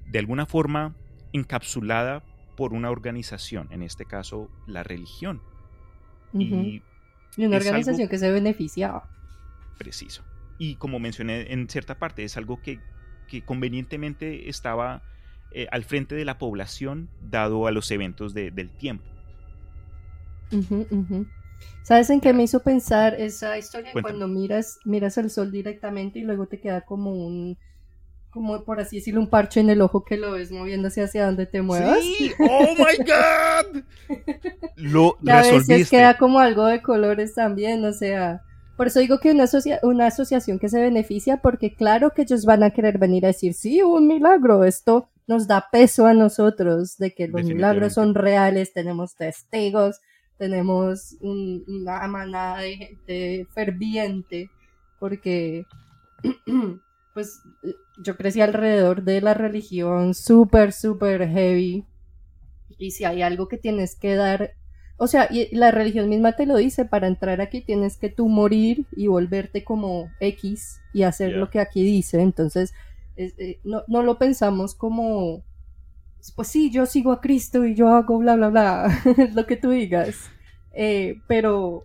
de 0.06 0.18
alguna 0.18 0.46
forma 0.46 0.96
encapsulada 1.32 2.22
por 2.56 2.72
una 2.72 2.90
organización, 2.90 3.68
en 3.70 3.82
este 3.82 4.04
caso 4.04 4.50
la 4.66 4.82
religión. 4.82 5.42
Y 6.32 6.82
y 7.36 7.44
una 7.46 7.56
organización 7.56 8.08
que 8.08 8.18
se 8.18 8.30
beneficiaba. 8.30 9.08
Preciso. 9.78 10.22
Y 10.58 10.76
como 10.76 10.98
mencioné 10.98 11.52
en 11.52 11.68
cierta 11.68 11.98
parte, 11.98 12.24
es 12.24 12.36
algo 12.36 12.60
que, 12.60 12.80
convenientemente 13.44 14.48
estaba 14.48 15.02
eh, 15.50 15.66
al 15.72 15.82
frente 15.82 16.14
de 16.14 16.24
la 16.24 16.38
población 16.38 17.08
dado 17.20 17.66
a 17.66 17.72
los 17.72 17.90
eventos 17.90 18.32
del 18.32 18.70
tiempo. 18.70 19.04
¿Sabes 21.82 22.10
en 22.10 22.20
qué 22.20 22.32
me 22.32 22.44
hizo 22.44 22.62
pensar 22.62 23.14
esa 23.20 23.58
historia? 23.58 23.90
Cuando 23.92 24.28
miras, 24.28 24.78
miras 24.84 25.18
el 25.18 25.30
sol 25.30 25.50
directamente 25.50 26.20
y 26.20 26.22
luego 26.22 26.46
te 26.46 26.60
queda 26.60 26.82
como 26.82 27.12
un, 27.12 27.58
como 28.30 28.64
por 28.64 28.80
así 28.80 28.96
decirlo, 28.96 29.20
un 29.20 29.28
parche 29.28 29.60
en 29.60 29.70
el 29.70 29.80
ojo 29.80 30.04
que 30.04 30.16
lo 30.16 30.32
ves 30.32 30.50
moviéndose 30.50 31.02
hacia 31.02 31.26
donde 31.26 31.46
te 31.46 31.62
muevas. 31.62 32.00
¡Sí! 32.02 32.32
¡Oh 32.38 32.74
my 32.76 33.04
God! 33.04 33.82
Lo 34.76 35.18
y 35.22 35.30
a 35.30 35.42
veces 35.42 35.88
queda 35.90 36.18
como 36.18 36.38
algo 36.38 36.66
de 36.66 36.82
colores 36.82 37.34
también, 37.34 37.84
o 37.84 37.92
sea. 37.92 38.42
Por 38.76 38.88
eso 38.88 39.00
digo 39.00 39.18
que 39.20 39.30
una, 39.30 39.44
una 39.82 40.06
asociación 40.06 40.58
que 40.58 40.68
se 40.68 40.80
beneficia, 40.80 41.36
porque 41.38 41.74
claro 41.74 42.10
que 42.10 42.22
ellos 42.22 42.44
van 42.44 42.62
a 42.62 42.70
querer 42.70 42.98
venir 42.98 43.24
a 43.24 43.28
decir, 43.28 43.54
sí, 43.54 43.82
un 43.82 44.08
milagro, 44.08 44.64
esto 44.64 45.08
nos 45.26 45.46
da 45.46 45.68
peso 45.70 46.06
a 46.06 46.14
nosotros, 46.14 46.96
de 46.98 47.14
que 47.14 47.28
los 47.28 47.44
milagros 47.44 47.94
son 47.94 48.14
reales, 48.14 48.72
tenemos 48.72 49.14
testigos, 49.14 50.00
tenemos 50.38 51.16
una 51.20 52.06
manada 52.08 52.60
de 52.60 52.76
gente 52.76 53.46
ferviente, 53.54 54.50
porque 54.98 55.64
pues 57.14 57.40
yo 58.02 58.16
crecí 58.16 58.40
alrededor 58.40 59.04
de 59.04 59.20
la 59.20 59.34
religión 59.34 60.14
súper, 60.14 60.72
súper 60.72 61.28
heavy. 61.28 61.86
Y 62.76 62.90
si 62.90 63.04
hay 63.04 63.22
algo 63.22 63.46
que 63.48 63.56
tienes 63.56 63.94
que 63.94 64.16
dar, 64.16 64.54
o 64.96 65.06
sea, 65.06 65.28
y 65.30 65.54
la 65.54 65.70
religión 65.70 66.08
misma 66.08 66.32
te 66.32 66.46
lo 66.46 66.56
dice, 66.56 66.84
para 66.84 67.08
entrar 67.08 67.40
aquí 67.40 67.60
tienes 67.60 67.96
que 67.96 68.08
tú 68.08 68.28
morir 68.28 68.86
y 68.96 69.08
volverte 69.08 69.64
como 69.64 70.10
X 70.20 70.80
y 70.92 71.02
hacer 71.02 71.32
lo 71.32 71.50
que 71.50 71.60
aquí 71.60 71.82
dice. 71.82 72.20
Entonces, 72.20 72.72
eh, 73.16 73.58
no, 73.64 73.82
no, 73.88 74.02
lo 74.02 74.18
pensamos 74.18 74.74
como, 74.74 75.42
pues 76.36 76.48
sí, 76.48 76.70
yo 76.70 76.86
sigo 76.86 77.12
a 77.12 77.20
Cristo 77.20 77.64
y 77.64 77.74
yo 77.74 77.88
hago 77.88 78.18
bla, 78.18 78.36
bla, 78.36 78.48
bla, 78.50 79.02
lo 79.34 79.46
que 79.46 79.56
tú 79.56 79.70
digas. 79.70 80.30
Eh, 80.72 81.20
pero 81.26 81.84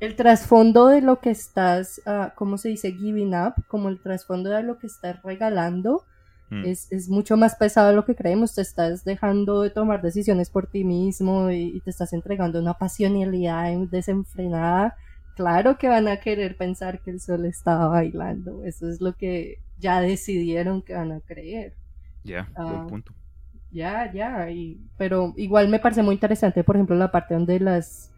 el 0.00 0.16
trasfondo 0.16 0.88
de 0.88 1.00
lo 1.00 1.20
que 1.20 1.30
estás, 1.30 2.02
uh, 2.06 2.34
¿cómo 2.34 2.58
se 2.58 2.70
dice? 2.70 2.92
Giving 2.92 3.34
up, 3.34 3.54
como 3.68 3.88
el 3.88 4.00
trasfondo 4.00 4.50
de 4.50 4.62
lo 4.62 4.78
que 4.78 4.88
estás 4.88 5.22
regalando, 5.22 6.04
mm. 6.52 6.64
es, 6.66 7.08
mucho 7.08 7.36
más 7.36 7.56
pesado 7.56 7.88
de 7.88 7.96
lo 7.96 8.04
que 8.04 8.14
creemos. 8.14 8.54
Te 8.54 8.62
estás 8.62 9.04
dejando 9.04 9.62
de 9.62 9.70
tomar 9.70 10.02
decisiones 10.02 10.50
por 10.50 10.66
ti 10.66 10.84
mismo 10.84 11.50
y, 11.50 11.80
te 11.80 11.90
estás 11.90 12.12
entregando 12.12 12.60
una 12.60 12.74
pasionalidad 12.74 13.72
desenfrenada. 13.90 14.96
Claro 15.34 15.78
que 15.78 15.88
van 15.88 16.08
a 16.08 16.18
querer 16.18 16.56
pensar 16.56 17.00
que 17.00 17.10
el 17.10 17.20
sol 17.20 17.46
estaba 17.46 17.88
bailando. 17.88 18.64
Eso 18.64 18.88
es 18.88 19.00
lo 19.00 19.14
que 19.14 19.58
ya 19.78 20.00
decidieron 20.00 20.82
que 20.82 20.94
van 20.94 21.12
a 21.12 21.20
creer. 21.20 21.74
Ya, 22.22 22.48
buen 22.54 22.68
ah, 22.68 22.86
punto. 22.88 23.12
Ya, 23.70 24.12
ya. 24.12 24.46
pero 24.98 25.32
igual 25.36 25.68
me 25.68 25.78
parece 25.78 26.02
muy 26.02 26.14
interesante, 26.14 26.62
por 26.62 26.76
ejemplo, 26.76 26.94
la 26.94 27.10
parte 27.10 27.34
donde 27.34 27.58
las 27.58 28.12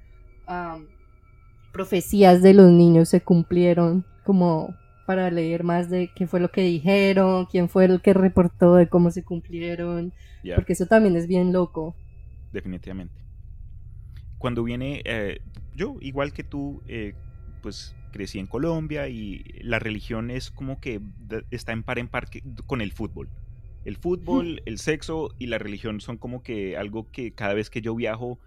profecías 1.72 2.42
de 2.42 2.54
los 2.54 2.70
niños 2.70 3.08
se 3.08 3.20
cumplieron, 3.20 4.04
como 4.24 4.74
para 5.04 5.30
leer 5.30 5.64
más 5.64 5.90
de 5.90 6.10
qué 6.14 6.26
fue 6.26 6.40
lo 6.40 6.50
que 6.50 6.62
dijeron, 6.62 7.46
quién 7.46 7.68
fue 7.68 7.84
el 7.84 8.00
que 8.00 8.14
reportó 8.14 8.74
de 8.76 8.88
cómo 8.88 9.10
se 9.10 9.22
cumplieron, 9.22 10.12
porque 10.54 10.72
eso 10.72 10.86
también 10.86 11.16
es 11.16 11.26
bien 11.26 11.52
loco. 11.52 11.94
Definitivamente. 12.52 13.14
Cuando 14.38 14.62
viene, 14.62 15.02
eh, 15.04 15.40
yo 15.74 15.96
igual 16.00 16.32
que 16.32 16.44
tú, 16.44 16.82
eh, 16.86 17.14
pues 17.62 17.96
crecí 18.12 18.38
en 18.38 18.46
Colombia 18.46 19.08
y 19.08 19.42
la 19.60 19.78
religión 19.78 20.30
es 20.30 20.50
como 20.50 20.80
que 20.80 21.00
está 21.50 21.72
en 21.72 21.82
par 21.82 21.98
en 21.98 22.08
par 22.08 22.28
con 22.66 22.80
el 22.80 22.92
fútbol. 22.92 23.28
El 23.84 23.96
fútbol, 23.96 24.62
el 24.66 24.78
sexo 24.78 25.34
y 25.38 25.46
la 25.46 25.58
religión 25.58 26.00
son 26.00 26.16
como 26.16 26.42
que 26.42 26.76
algo 26.76 27.10
que 27.10 27.32
cada 27.32 27.54
vez 27.54 27.70
que 27.70 27.82
yo 27.82 27.94
viajo 27.94 28.38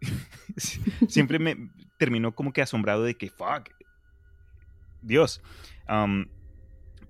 siempre 1.08 1.38
me 1.38 1.70
terminó 1.96 2.34
como 2.34 2.52
que 2.52 2.62
asombrado 2.62 3.02
de 3.02 3.16
que, 3.16 3.30
fuck, 3.30 3.70
Dios. 5.02 5.42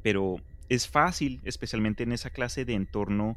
pero 0.03 0.37
es 0.69 0.89
fácil, 0.89 1.41
especialmente 1.45 2.03
en 2.03 2.13
esa 2.13 2.31
clase 2.31 2.65
de 2.65 2.75
entorno, 2.75 3.37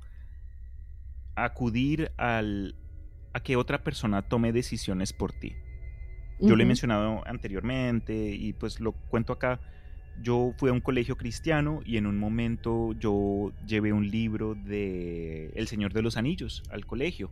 acudir 1.36 2.12
al, 2.18 2.76
a 3.34 3.42
que 3.42 3.56
otra 3.56 3.84
persona 3.84 4.22
tome 4.22 4.52
decisiones 4.52 5.14
por 5.14 5.32
ti. 5.34 5.56
Yo 6.40 6.56
lo 6.56 6.64
he 6.64 6.66
mencionado 6.66 7.22
anteriormente 7.28 8.32
y 8.32 8.54
pues 8.54 8.80
lo 8.80 8.94
cuento 8.94 9.32
acá. 9.32 9.60
Yo 10.24 10.54
fui 10.58 10.70
a 10.72 10.74
un 10.74 10.82
colegio 10.82 11.16
cristiano 11.16 11.82
y 11.86 11.98
en 11.98 12.08
un 12.08 12.18
momento 12.18 12.94
yo 12.94 13.54
llevé 13.68 13.94
un 13.94 14.10
libro 14.10 14.56
de 14.56 15.52
El 15.56 15.68
Señor 15.68 15.94
de 15.94 16.02
los 16.02 16.18
Anillos 16.18 16.64
al 16.72 16.86
colegio 16.88 17.32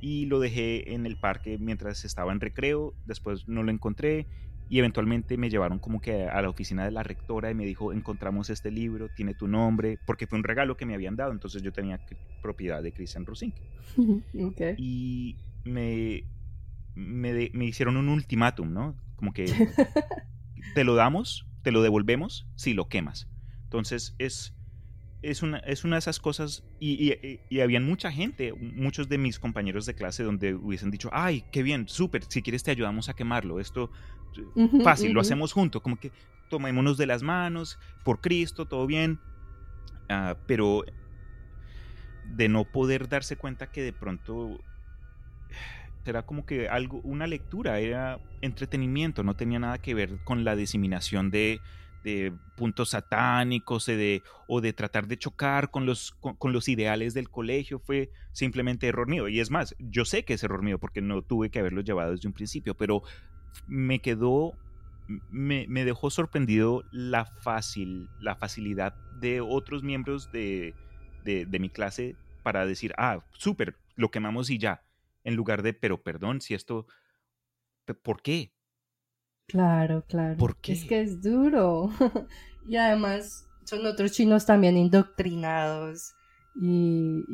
y 0.00 0.26
lo 0.26 0.38
dejé 0.38 0.92
en 0.92 1.06
el 1.06 1.16
parque 1.16 1.56
mientras 1.58 2.04
estaba 2.04 2.32
en 2.32 2.40
recreo, 2.40 2.94
después 3.06 3.48
no 3.48 3.62
lo 3.62 3.70
encontré 3.70 4.26
y 4.68 4.78
eventualmente 4.78 5.36
me 5.36 5.48
llevaron 5.48 5.78
como 5.78 6.00
que 6.00 6.24
a 6.24 6.42
la 6.42 6.48
oficina 6.48 6.84
de 6.84 6.90
la 6.90 7.02
rectora 7.02 7.50
y 7.50 7.54
me 7.54 7.64
dijo, 7.64 7.92
encontramos 7.92 8.50
este 8.50 8.70
libro, 8.70 9.08
tiene 9.08 9.34
tu 9.34 9.46
nombre, 9.46 9.98
porque 10.04 10.26
fue 10.26 10.38
un 10.38 10.44
regalo 10.44 10.76
que 10.76 10.86
me 10.86 10.94
habían 10.94 11.16
dado, 11.16 11.32
entonces 11.32 11.62
yo 11.62 11.72
tenía 11.72 12.00
propiedad 12.42 12.82
de 12.82 12.92
Christian 12.92 13.26
Rosink. 13.26 13.54
Y 14.76 15.36
me, 15.64 16.24
me, 16.94 17.50
me, 17.52 17.64
hicieron 17.64 17.96
un 17.96 18.08
ultimátum, 18.08 18.72
¿no? 18.72 18.96
Como 19.14 19.32
que 19.32 19.46
te 20.74 20.84
lo 20.84 20.94
damos, 20.94 21.46
te 21.62 21.70
lo 21.70 21.82
devolvemos 21.82 22.48
si 22.56 22.74
lo 22.74 22.88
quemas. 22.88 23.28
Entonces 23.64 24.14
es 24.18 24.55
es 25.22 25.42
una, 25.42 25.58
es 25.58 25.84
una 25.84 25.96
de 25.96 26.00
esas 26.00 26.20
cosas, 26.20 26.64
y, 26.78 27.12
y, 27.48 27.60
habían 27.60 27.84
mucha 27.84 28.12
gente, 28.12 28.52
muchos 28.52 29.08
de 29.08 29.18
mis 29.18 29.38
compañeros 29.38 29.86
de 29.86 29.94
clase 29.94 30.22
donde 30.22 30.54
hubiesen 30.54 30.90
dicho, 30.90 31.08
ay, 31.12 31.44
qué 31.52 31.62
bien, 31.62 31.88
súper, 31.88 32.24
si 32.28 32.42
quieres 32.42 32.62
te 32.62 32.70
ayudamos 32.70 33.08
a 33.08 33.14
quemarlo, 33.14 33.60
esto 33.60 33.90
fácil, 34.84 35.12
lo 35.12 35.20
hacemos 35.20 35.52
juntos, 35.52 35.82
como 35.82 35.98
que 35.98 36.12
tomémonos 36.50 36.96
de 36.98 37.06
las 37.06 37.22
manos, 37.22 37.78
por 38.04 38.20
Cristo, 38.20 38.66
todo 38.66 38.86
bien, 38.86 39.18
ah, 40.08 40.36
pero 40.46 40.84
de 42.24 42.48
no 42.48 42.64
poder 42.64 43.08
darse 43.08 43.36
cuenta 43.36 43.70
que 43.70 43.82
de 43.82 43.92
pronto 43.92 44.60
era 46.04 46.24
como 46.24 46.46
que 46.46 46.68
algo, 46.68 47.00
una 47.02 47.26
lectura, 47.26 47.78
era 47.80 48.20
entretenimiento, 48.40 49.22
no 49.22 49.34
tenía 49.34 49.58
nada 49.58 49.78
que 49.78 49.94
ver 49.94 50.18
con 50.24 50.44
la 50.44 50.54
diseminación 50.54 51.30
de 51.30 51.60
de 52.06 52.32
puntos 52.56 52.90
satánicos 52.90 53.86
de, 53.86 54.22
o 54.46 54.60
de 54.60 54.72
tratar 54.72 55.08
de 55.08 55.18
chocar 55.18 55.72
con 55.72 55.86
los, 55.86 56.12
con, 56.12 56.52
los 56.52 56.68
ideales 56.68 57.14
del 57.14 57.28
colegio 57.28 57.80
fue 57.80 58.12
simplemente 58.30 58.86
error 58.86 59.08
mío. 59.08 59.26
Y 59.26 59.40
es 59.40 59.50
más, 59.50 59.74
yo 59.80 60.04
sé 60.04 60.24
que 60.24 60.34
es 60.34 60.44
error 60.44 60.62
mío 60.62 60.78
porque 60.78 61.02
no 61.02 61.22
tuve 61.22 61.50
que 61.50 61.58
haberlo 61.58 61.80
llevado 61.80 62.12
desde 62.12 62.28
un 62.28 62.32
principio, 62.32 62.76
pero 62.76 63.02
me 63.66 64.00
quedó, 64.00 64.52
me, 65.30 65.66
dejó 65.66 66.10
sorprendido 66.10 66.84
la 66.92 67.24
fácil, 67.24 68.08
la 68.20 68.36
facilidad 68.36 68.94
de 69.18 69.40
otros 69.40 69.82
miembros 69.82 70.30
de, 70.30 70.74
de 71.24 71.58
mi 71.58 71.70
clase 71.70 72.14
para 72.44 72.66
decir, 72.66 72.94
ah, 72.98 73.24
súper, 73.32 73.74
lo 73.96 74.12
quemamos 74.12 74.48
y 74.50 74.58
ya, 74.58 74.84
en 75.24 75.34
lugar 75.34 75.62
de, 75.62 75.74
pero 75.74 76.04
perdón, 76.04 76.40
si 76.40 76.54
esto, 76.54 76.86
¿por 78.04 78.22
qué? 78.22 78.52
Claro, 79.46 80.04
claro. 80.08 80.36
Es 80.64 80.84
que 80.84 81.02
es 81.02 81.22
duro. 81.22 81.90
y 82.68 82.76
además 82.76 83.48
son 83.64 83.86
otros 83.86 84.12
chinos 84.12 84.46
también 84.46 84.76
indoctrinados. 84.76 86.14
Y, 86.54 87.24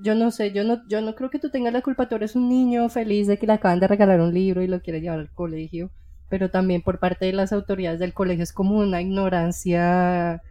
yo 0.00 0.14
no 0.14 0.30
sé, 0.30 0.52
yo 0.52 0.62
no, 0.62 0.86
yo 0.88 1.00
no 1.00 1.14
creo 1.14 1.30
que 1.30 1.40
tú 1.40 1.50
tengas 1.50 1.72
la 1.72 1.82
culpa, 1.82 2.08
tú 2.08 2.14
eres 2.14 2.36
un 2.36 2.48
niño 2.48 2.88
feliz 2.88 3.26
de 3.26 3.38
que 3.38 3.46
le 3.46 3.54
acaban 3.54 3.80
de 3.80 3.88
regalar 3.88 4.20
un 4.20 4.32
libro 4.32 4.62
y 4.62 4.68
lo 4.68 4.80
quiere 4.80 5.00
llevar 5.00 5.18
al 5.18 5.32
colegio, 5.32 5.90
pero 6.28 6.50
también 6.50 6.82
por 6.82 7.00
parte 7.00 7.26
de 7.26 7.32
las 7.32 7.52
autoridades 7.52 7.98
del 7.98 8.14
colegio 8.14 8.44
es 8.44 8.52
como 8.52 8.78
una 8.78 9.02
ignorancia 9.02 10.42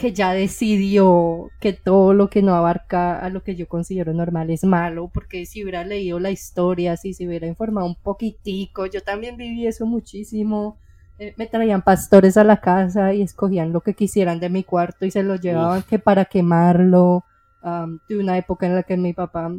que 0.00 0.14
ya 0.14 0.32
decidió 0.32 1.50
que 1.60 1.74
todo 1.74 2.14
lo 2.14 2.30
que 2.30 2.40
no 2.40 2.54
abarca 2.54 3.18
a 3.18 3.28
lo 3.28 3.42
que 3.42 3.54
yo 3.54 3.68
considero 3.68 4.14
normal 4.14 4.48
es 4.48 4.64
malo, 4.64 5.10
porque 5.12 5.44
si 5.44 5.62
hubiera 5.62 5.84
leído 5.84 6.18
la 6.18 6.30
historia, 6.30 6.96
si 6.96 7.12
se 7.12 7.26
hubiera 7.26 7.46
informado 7.46 7.86
un 7.86 7.96
poquitico, 7.96 8.86
yo 8.86 9.02
también 9.02 9.36
viví 9.36 9.66
eso 9.66 9.84
muchísimo. 9.84 10.78
Eh, 11.18 11.34
me 11.36 11.46
traían 11.46 11.82
pastores 11.82 12.38
a 12.38 12.44
la 12.44 12.62
casa 12.62 13.12
y 13.12 13.20
escogían 13.20 13.74
lo 13.74 13.82
que 13.82 13.92
quisieran 13.92 14.40
de 14.40 14.48
mi 14.48 14.64
cuarto 14.64 15.04
y 15.04 15.10
se 15.10 15.22
lo 15.22 15.36
llevaban 15.36 15.82
que 15.82 15.98
para 15.98 16.24
quemarlo. 16.24 17.24
de 18.08 18.16
una 18.16 18.38
época 18.38 18.66
en 18.66 18.76
la 18.76 18.82
que 18.84 18.96
mi 18.96 19.12
papá 19.12 19.52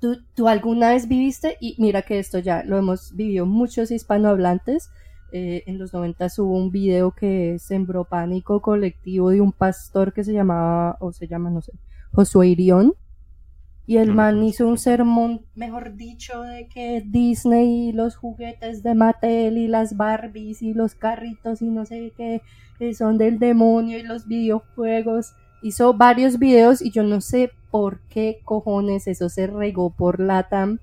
¿Tú, 0.00 0.24
¿Tú, 0.34 0.48
alguna 0.48 0.88
vez 0.88 1.06
viviste? 1.06 1.56
Y 1.60 1.76
mira 1.78 2.02
que 2.02 2.18
esto 2.18 2.40
ya 2.40 2.64
lo 2.64 2.76
hemos 2.78 3.14
vivido 3.14 3.46
muchos 3.46 3.92
hispanohablantes 3.92 4.90
eh, 5.32 5.62
en 5.66 5.78
los 5.78 5.94
90 5.94 6.26
hubo 6.38 6.58
un 6.58 6.70
video 6.70 7.12
que 7.12 7.58
sembró 7.58 8.04
pánico 8.04 8.60
colectivo 8.60 9.30
de 9.30 9.40
un 9.40 9.50
pastor 9.52 10.12
que 10.12 10.24
se 10.24 10.34
llamaba, 10.34 10.98
o 11.00 11.12
se 11.12 11.26
llama, 11.26 11.48
no 11.48 11.62
sé, 11.62 11.72
Josué 12.12 12.48
Irión. 12.48 12.94
Y 13.86 13.96
el 13.96 14.14
man 14.14 14.42
hizo 14.44 14.68
un 14.68 14.78
sermón, 14.78 15.46
mejor 15.54 15.96
dicho, 15.96 16.42
de 16.42 16.68
que 16.68 17.02
Disney 17.04 17.88
y 17.88 17.92
los 17.92 18.14
juguetes 18.14 18.82
de 18.82 18.94
Mattel 18.94 19.58
y 19.58 19.68
las 19.68 19.96
Barbies 19.96 20.62
y 20.62 20.72
los 20.72 20.94
carritos 20.94 21.62
y 21.62 21.68
no 21.68 21.84
sé 21.84 22.12
qué 22.16 22.42
son 22.94 23.16
del 23.16 23.38
demonio 23.38 23.98
y 23.98 24.02
los 24.02 24.26
videojuegos. 24.26 25.34
Hizo 25.62 25.94
varios 25.94 26.38
videos 26.38 26.82
y 26.82 26.90
yo 26.90 27.02
no 27.02 27.20
sé 27.20 27.50
por 27.70 28.00
qué 28.08 28.40
cojones 28.44 29.06
eso 29.08 29.28
se 29.28 29.46
regó 29.46 29.90
por 29.90 30.20
Latam, 30.20 30.78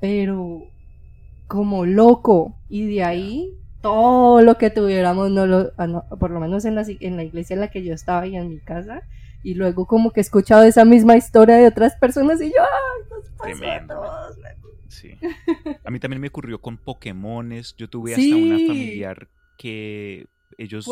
pero 0.00 0.64
como 1.48 1.86
loco. 1.86 2.54
Y 2.68 2.86
de 2.86 3.02
ahí 3.02 3.59
todo 3.80 4.42
lo 4.42 4.58
que 4.58 4.70
tuviéramos, 4.70 5.30
no 5.30 5.46
lo, 5.46 5.72
ah, 5.78 6.04
por 6.18 6.30
lo 6.30 6.40
menos 6.40 6.64
en 6.64 6.74
la, 6.74 6.84
en 6.88 7.16
la 7.16 7.24
iglesia 7.24 7.54
en 7.54 7.60
la 7.60 7.70
que 7.70 7.82
yo 7.82 7.94
estaba 7.94 8.26
y 8.26 8.36
en 8.36 8.48
mi 8.48 8.58
casa, 8.58 9.02
y 9.42 9.54
luego 9.54 9.86
como 9.86 10.10
que 10.10 10.20
he 10.20 10.22
escuchado 10.22 10.64
esa 10.64 10.84
misma 10.84 11.16
historia 11.16 11.56
de 11.56 11.66
otras 11.66 11.96
personas 11.96 12.40
y 12.42 12.50
yo, 12.50 12.60
¡ay, 12.60 13.54
Tremendo. 13.54 14.02
Sí. 14.88 15.16
A 15.84 15.90
mí 15.90 15.98
también 16.00 16.20
me 16.20 16.28
ocurrió 16.28 16.60
con 16.60 16.76
Pokémones, 16.76 17.74
yo 17.76 17.88
tuve 17.88 18.14
hasta 18.14 18.36
una 18.36 18.56
familiar 18.58 19.28
que 19.56 20.26
ellos 20.58 20.86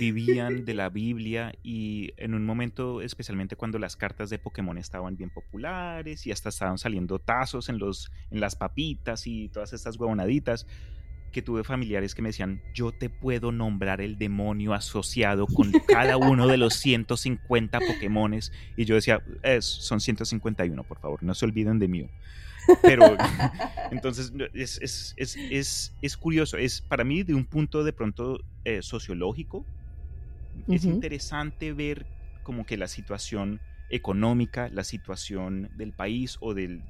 vivían 0.00 0.64
de 0.64 0.74
la 0.74 0.88
Biblia 0.90 1.54
y 1.62 2.12
en 2.16 2.34
un 2.34 2.44
momento, 2.44 3.02
especialmente 3.02 3.56
cuando 3.56 3.78
las 3.78 3.96
cartas 3.96 4.30
de 4.30 4.38
Pokémon 4.38 4.78
estaban 4.78 5.16
bien 5.16 5.30
populares 5.30 6.26
y 6.26 6.32
hasta 6.32 6.48
estaban 6.48 6.78
saliendo 6.78 7.18
tazos 7.18 7.68
en, 7.68 7.78
los, 7.78 8.10
en 8.30 8.40
las 8.40 8.56
papitas 8.56 9.26
y 9.26 9.48
todas 9.48 9.72
estas 9.72 9.96
huevonaditas, 9.98 10.66
que 11.34 11.42
tuve 11.42 11.64
familiares 11.64 12.14
que 12.14 12.22
me 12.22 12.30
decían, 12.30 12.62
yo 12.72 12.92
te 12.92 13.10
puedo 13.10 13.52
nombrar 13.52 14.00
el 14.00 14.16
demonio 14.16 14.72
asociado 14.72 15.46
con 15.46 15.72
cada 15.86 16.16
uno 16.16 16.46
de 16.46 16.56
los 16.56 16.74
150 16.80 17.80
Pokémones. 17.80 18.52
Y 18.76 18.86
yo 18.86 18.94
decía, 18.94 19.22
es, 19.42 19.66
son 19.66 20.00
151, 20.00 20.82
por 20.84 20.98
favor, 20.98 21.22
no 21.22 21.34
se 21.34 21.44
olviden 21.44 21.78
de 21.78 21.88
mí. 21.88 22.06
Pero 22.80 23.16
entonces 23.90 24.32
es, 24.54 26.16
curioso, 26.16 26.56
es 26.56 26.80
para 26.80 27.04
mí 27.04 27.22
de 27.24 27.34
un 27.34 27.44
punto 27.44 27.84
de 27.84 27.92
pronto 27.92 28.40
eh, 28.64 28.80
sociológico, 28.80 29.66
es 30.68 30.84
interesante 30.84 31.72
ver 31.72 32.06
como 32.44 32.64
que 32.64 32.76
la 32.76 32.86
situación 32.86 33.60
económica, 33.90 34.68
la 34.70 34.84
situación 34.84 35.68
del 35.76 35.92
país 35.92 36.38
o 36.40 36.54
del, 36.54 36.82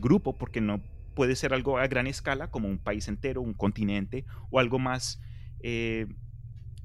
grupo, 0.00 0.32
porque 0.34 0.60
no 0.60 0.80
puede 1.14 1.36
ser 1.36 1.54
algo 1.54 1.78
a 1.78 1.86
gran 1.86 2.06
escala 2.06 2.50
como 2.50 2.68
un 2.68 2.78
país 2.78 3.08
entero, 3.08 3.40
un 3.40 3.54
continente, 3.54 4.24
o 4.50 4.58
algo 4.58 4.78
más 4.78 5.20
eh, 5.60 6.06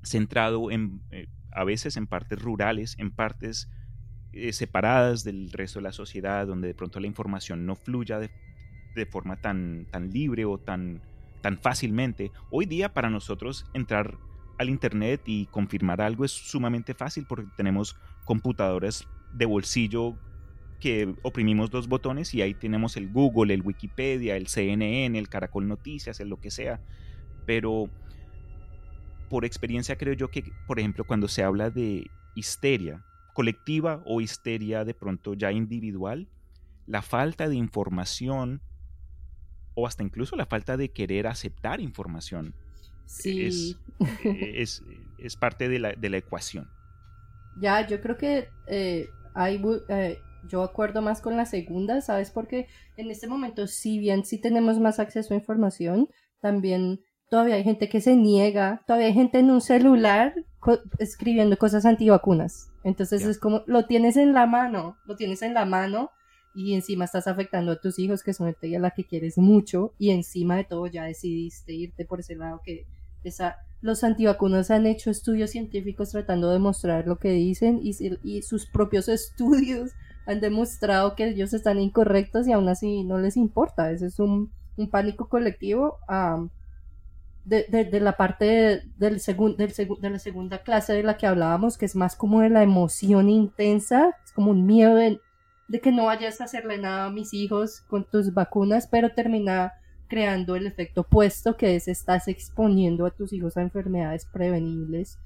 centrado 0.04 0.72
en, 0.72 1.02
eh, 1.12 1.28
a 1.52 1.64
veces 1.64 1.98
en 1.98 2.08
partes 2.08 2.42
rurales, 2.42 2.96
en 2.98 3.12
partes 3.12 3.70
eh, 4.32 4.54
separadas 4.54 5.24
del 5.24 5.52
resto 5.52 5.80
de 5.80 5.84
la 5.84 5.92
sociedad, 5.92 6.48
donde 6.48 6.68
de 6.68 6.76
pronto 6.76 7.00
la 7.00 7.08
información 7.08 7.66
no 7.66 7.76
fluya 7.76 8.20
de, 8.20 8.30
forma 9.12 9.38
tan, 9.38 9.88
tan 9.92 10.10
libre 10.10 10.44
o 10.44 10.58
tan, 10.58 11.02
tan 11.42 11.58
fácilmente. 11.58 12.34
Hoy 12.52 12.66
día 12.66 12.94
para 12.94 13.10
nosotros 13.10 13.66
entrar 13.74 14.18
al 14.58 14.70
Internet 14.70 15.22
y 15.26 15.46
confirmar 15.46 16.02
algo 16.02 16.26
es 16.26 16.32
sumamente 16.32 16.94
fácil 16.94 17.26
porque 17.26 17.48
tenemos 17.56 17.96
computadoras 18.26 19.08
de 19.34 19.46
bolsillo 19.46 20.18
que 20.80 21.14
oprimimos 21.24 21.70
dos 21.70 21.88
botones 21.88 22.34
y 22.34 22.42
ahí 22.42 22.54
tenemos 22.54 22.98
el 22.98 23.10
Google, 23.10 23.54
el 23.54 23.62
Wikipedia, 23.62 24.36
el 24.36 24.48
CNN, 24.48 25.18
el 25.18 25.30
Caracol 25.30 25.68
Noticias, 25.68 26.20
el 26.20 26.30
lo 26.30 26.40
que 26.40 26.52
sea. 26.52 26.80
Pero 27.46 27.90
por 29.30 29.46
experiencia 29.46 29.98
creo 29.98 30.14
yo 30.14 30.30
que, 30.30 30.52
por 30.68 30.80
ejemplo, 30.80 31.06
cuando 31.06 31.28
se 31.28 31.44
habla 31.44 31.70
de 31.70 32.10
histeria 32.36 33.04
colectiva 33.34 34.02
o 34.06 34.22
histeria 34.22 34.84
de 34.84 34.94
pronto 34.94 35.34
ya 35.34 35.52
individual, 35.52 36.28
la 36.88 37.02
falta 37.02 37.48
de 37.48 37.56
información 37.56 38.62
o 39.76 39.88
hasta 39.88 40.04
incluso 40.04 40.36
la 40.36 40.46
falta 40.46 40.76
de 40.76 40.90
querer 40.90 41.28
aceptar 41.28 41.80
información 41.80 42.54
sí. 43.06 43.46
es, 43.46 44.84
es, 45.18 45.36
parte 45.36 45.70
de 45.70 45.80
la, 45.80 45.94
de 45.94 46.10
la, 46.10 46.18
ecuación. 46.18 46.70
Ya, 47.60 47.88
yo 47.88 48.02
creo 48.02 48.18
que 48.18 48.50
eh, 48.68 49.10
hay, 49.34 49.62
eh, 49.90 50.20
yo 50.48 50.64
acuerdo 50.64 51.02
más 51.02 51.22
con 51.22 51.38
la 51.38 51.46
segunda, 51.46 52.02
¿sabes? 52.02 52.32
Porque 52.32 52.68
en 52.98 53.12
este 53.12 53.28
momento, 53.28 53.68
si 53.68 54.00
bien 54.00 54.26
sí 54.26 54.40
tenemos 54.40 54.80
más 54.80 55.00
acceso 55.00 55.34
a 55.34 55.38
información, 55.38 56.10
también 56.40 57.02
todavía 57.30 57.56
hay 57.56 57.64
gente 57.64 57.90
que 57.90 58.02
se 58.02 58.16
niega, 58.16 58.84
todavía 58.88 59.08
hay 59.08 59.14
gente 59.14 59.40
en 59.40 59.52
un 59.52 59.62
celular 59.62 60.34
escribiendo 60.98 61.58
cosas 61.58 61.86
antivacunas. 61.86 62.72
Entonces 62.84 63.26
es 63.26 63.40
como, 63.40 63.64
lo 63.68 63.86
tienes 63.86 64.18
en 64.18 64.34
la 64.34 64.46
mano, 64.46 64.98
lo 65.06 65.16
tienes 65.16 65.42
en 65.42 65.54
la 65.54 65.66
mano 65.66 66.12
y 66.56 66.74
encima 66.74 67.06
estás 67.06 67.28
afectando 67.28 67.72
a 67.72 67.80
tus 67.80 68.00
hijos, 68.00 68.24
que 68.24 68.34
son 68.34 68.48
gente 68.48 68.76
a 68.76 68.80
la 68.80 68.92
que 68.92 69.06
quieres 69.06 69.38
mucho, 69.38 69.94
y 69.98 70.10
encima 70.12 70.58
de 70.58 70.64
todo 70.64 70.88
ya 70.88 71.04
decidiste 71.06 71.74
irte 71.74 72.06
por 72.06 72.20
ese 72.20 72.36
lado 72.36 72.62
que 72.64 72.86
esa, 73.24 73.58
los 73.82 74.04
antivacunas 74.04 74.72
han 74.72 74.86
hecho 74.86 75.12
estudios 75.12 75.52
científicos 75.52 76.10
tratando 76.10 76.50
de 76.50 76.60
mostrar 76.60 77.06
lo 77.06 77.20
que 77.20 77.32
dicen 77.32 77.80
y, 77.82 77.96
y 78.24 78.42
sus 78.42 78.66
propios 78.66 79.08
estudios 79.10 79.92
han 80.26 80.40
demostrado 80.42 81.16
que 81.16 81.28
ellos 81.28 81.54
están 81.54 81.80
incorrectos 81.80 82.48
y 82.48 82.52
aún 82.52 82.70
así 82.70 83.04
no 83.04 83.18
les 83.18 83.38
importa. 83.38 83.92
Ese 83.92 84.08
es 84.08 84.20
un, 84.20 84.52
un 84.78 84.90
pánico 84.90 85.28
colectivo 85.28 85.98
de, 87.46 88.00
la 88.00 88.14
parte 88.14 88.84
del 88.98 89.20
del 89.20 89.20
de 89.20 90.10
la 90.10 90.20
segunda 90.20 90.60
clase 90.60 90.94
de 90.94 91.04
la 91.04 91.18
que 91.18 91.28
hablábamos, 91.28 91.78
que 91.78 91.86
es 91.86 91.96
más 91.96 92.16
como 92.16 92.42
de 92.42 92.50
la 92.50 92.64
emoción 92.64 93.30
intensa, 93.30 94.16
es 94.24 94.32
como 94.32 94.52
un 94.52 94.66
miedo 94.66 94.96
de, 94.96 95.20
que 95.82 95.92
no 95.92 96.06
vayas 96.06 96.42
a 96.42 96.46
hacerle 96.46 96.78
nada 96.78 97.06
a 97.06 97.12
mis 97.12 97.34
hijos 97.34 97.82
con 97.82 98.04
tus 98.04 98.34
vacunas, 98.34 98.88
pero 98.88 99.14
termina 99.14 99.74
creando 100.08 100.56
el 100.56 100.66
efecto 100.66 101.02
opuesto, 101.02 101.56
que 101.56 101.76
es 101.76 101.88
estás 101.88 102.28
exponiendo 102.28 103.06
a 103.06 103.12
tus 103.12 103.34
hijos 103.34 103.58
a 103.58 103.62
enfermedades 103.62 104.26
prevenibles. 104.26 105.20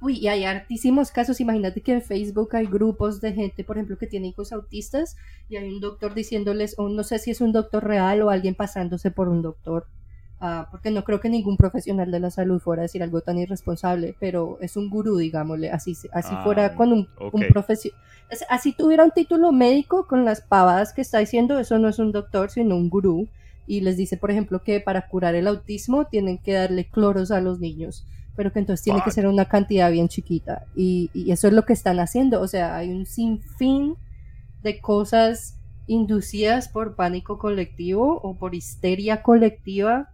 Uy, 0.00 0.18
y 0.18 0.28
hay 0.28 0.44
hartísimos 0.44 1.10
casos. 1.10 1.40
Imagínate 1.40 1.80
que 1.80 1.92
en 1.92 2.02
Facebook 2.02 2.54
hay 2.54 2.66
grupos 2.66 3.20
de 3.20 3.32
gente, 3.32 3.64
por 3.64 3.76
ejemplo, 3.76 3.98
que 3.98 4.06
tiene 4.06 4.28
hijos 4.28 4.52
autistas 4.52 5.16
y 5.48 5.56
hay 5.56 5.68
un 5.68 5.80
doctor 5.80 6.14
diciéndoles, 6.14 6.74
o 6.78 6.88
no 6.88 7.02
sé 7.02 7.18
si 7.18 7.30
es 7.30 7.40
un 7.40 7.52
doctor 7.52 7.84
real 7.84 8.22
o 8.22 8.30
alguien 8.30 8.54
pasándose 8.54 9.10
por 9.10 9.28
un 9.28 9.42
doctor. 9.42 9.86
Ah, 10.40 10.68
porque 10.70 10.92
no 10.92 11.02
creo 11.02 11.18
que 11.18 11.28
ningún 11.28 11.56
profesional 11.56 12.12
de 12.12 12.20
la 12.20 12.30
salud 12.30 12.60
fuera 12.60 12.82
a 12.82 12.84
decir 12.84 13.02
algo 13.02 13.22
tan 13.22 13.38
irresponsable, 13.38 14.14
pero 14.20 14.58
es 14.60 14.76
un 14.76 14.88
gurú, 14.88 15.16
digámosle, 15.16 15.72
así, 15.72 15.96
así 16.12 16.32
fuera 16.44 16.66
ah, 16.66 16.74
con 16.76 16.92
un, 16.92 17.08
profesional, 17.48 18.00
así 18.48 18.72
tuviera 18.72 19.02
un 19.02 19.10
título 19.10 19.50
médico 19.50 20.06
con 20.06 20.24
las 20.24 20.40
pavadas 20.40 20.92
que 20.92 21.00
está 21.00 21.18
diciendo, 21.18 21.58
eso 21.58 21.80
no 21.80 21.88
es 21.88 21.98
un 21.98 22.12
doctor, 22.12 22.50
sino 22.50 22.76
un 22.76 22.88
gurú, 22.88 23.28
y 23.66 23.80
les 23.80 23.96
dice, 23.96 24.16
por 24.16 24.30
ejemplo, 24.30 24.62
que 24.62 24.78
para 24.78 25.08
curar 25.08 25.34
el 25.34 25.48
autismo 25.48 26.06
tienen 26.06 26.38
que 26.38 26.52
darle 26.52 26.88
cloros 26.88 27.32
a 27.32 27.40
los 27.40 27.58
niños, 27.58 28.06
pero 28.38 28.52
que 28.52 28.60
entonces 28.60 28.84
tiene 28.84 29.02
que 29.02 29.10
ser 29.10 29.26
una 29.26 29.46
cantidad 29.46 29.90
bien 29.90 30.06
chiquita, 30.06 30.64
y, 30.76 31.10
y 31.12 31.32
eso 31.32 31.48
es 31.48 31.52
lo 31.52 31.64
que 31.64 31.72
están 31.72 31.98
haciendo, 31.98 32.40
o 32.40 32.46
sea, 32.46 32.76
hay 32.76 32.90
un 32.90 33.04
sinfín 33.04 33.96
de 34.62 34.80
cosas 34.80 35.58
inducidas 35.88 36.68
por 36.68 36.94
pánico 36.94 37.38
colectivo 37.38 38.20
o 38.22 38.36
por 38.36 38.54
histeria 38.54 39.22
colectiva 39.22 40.10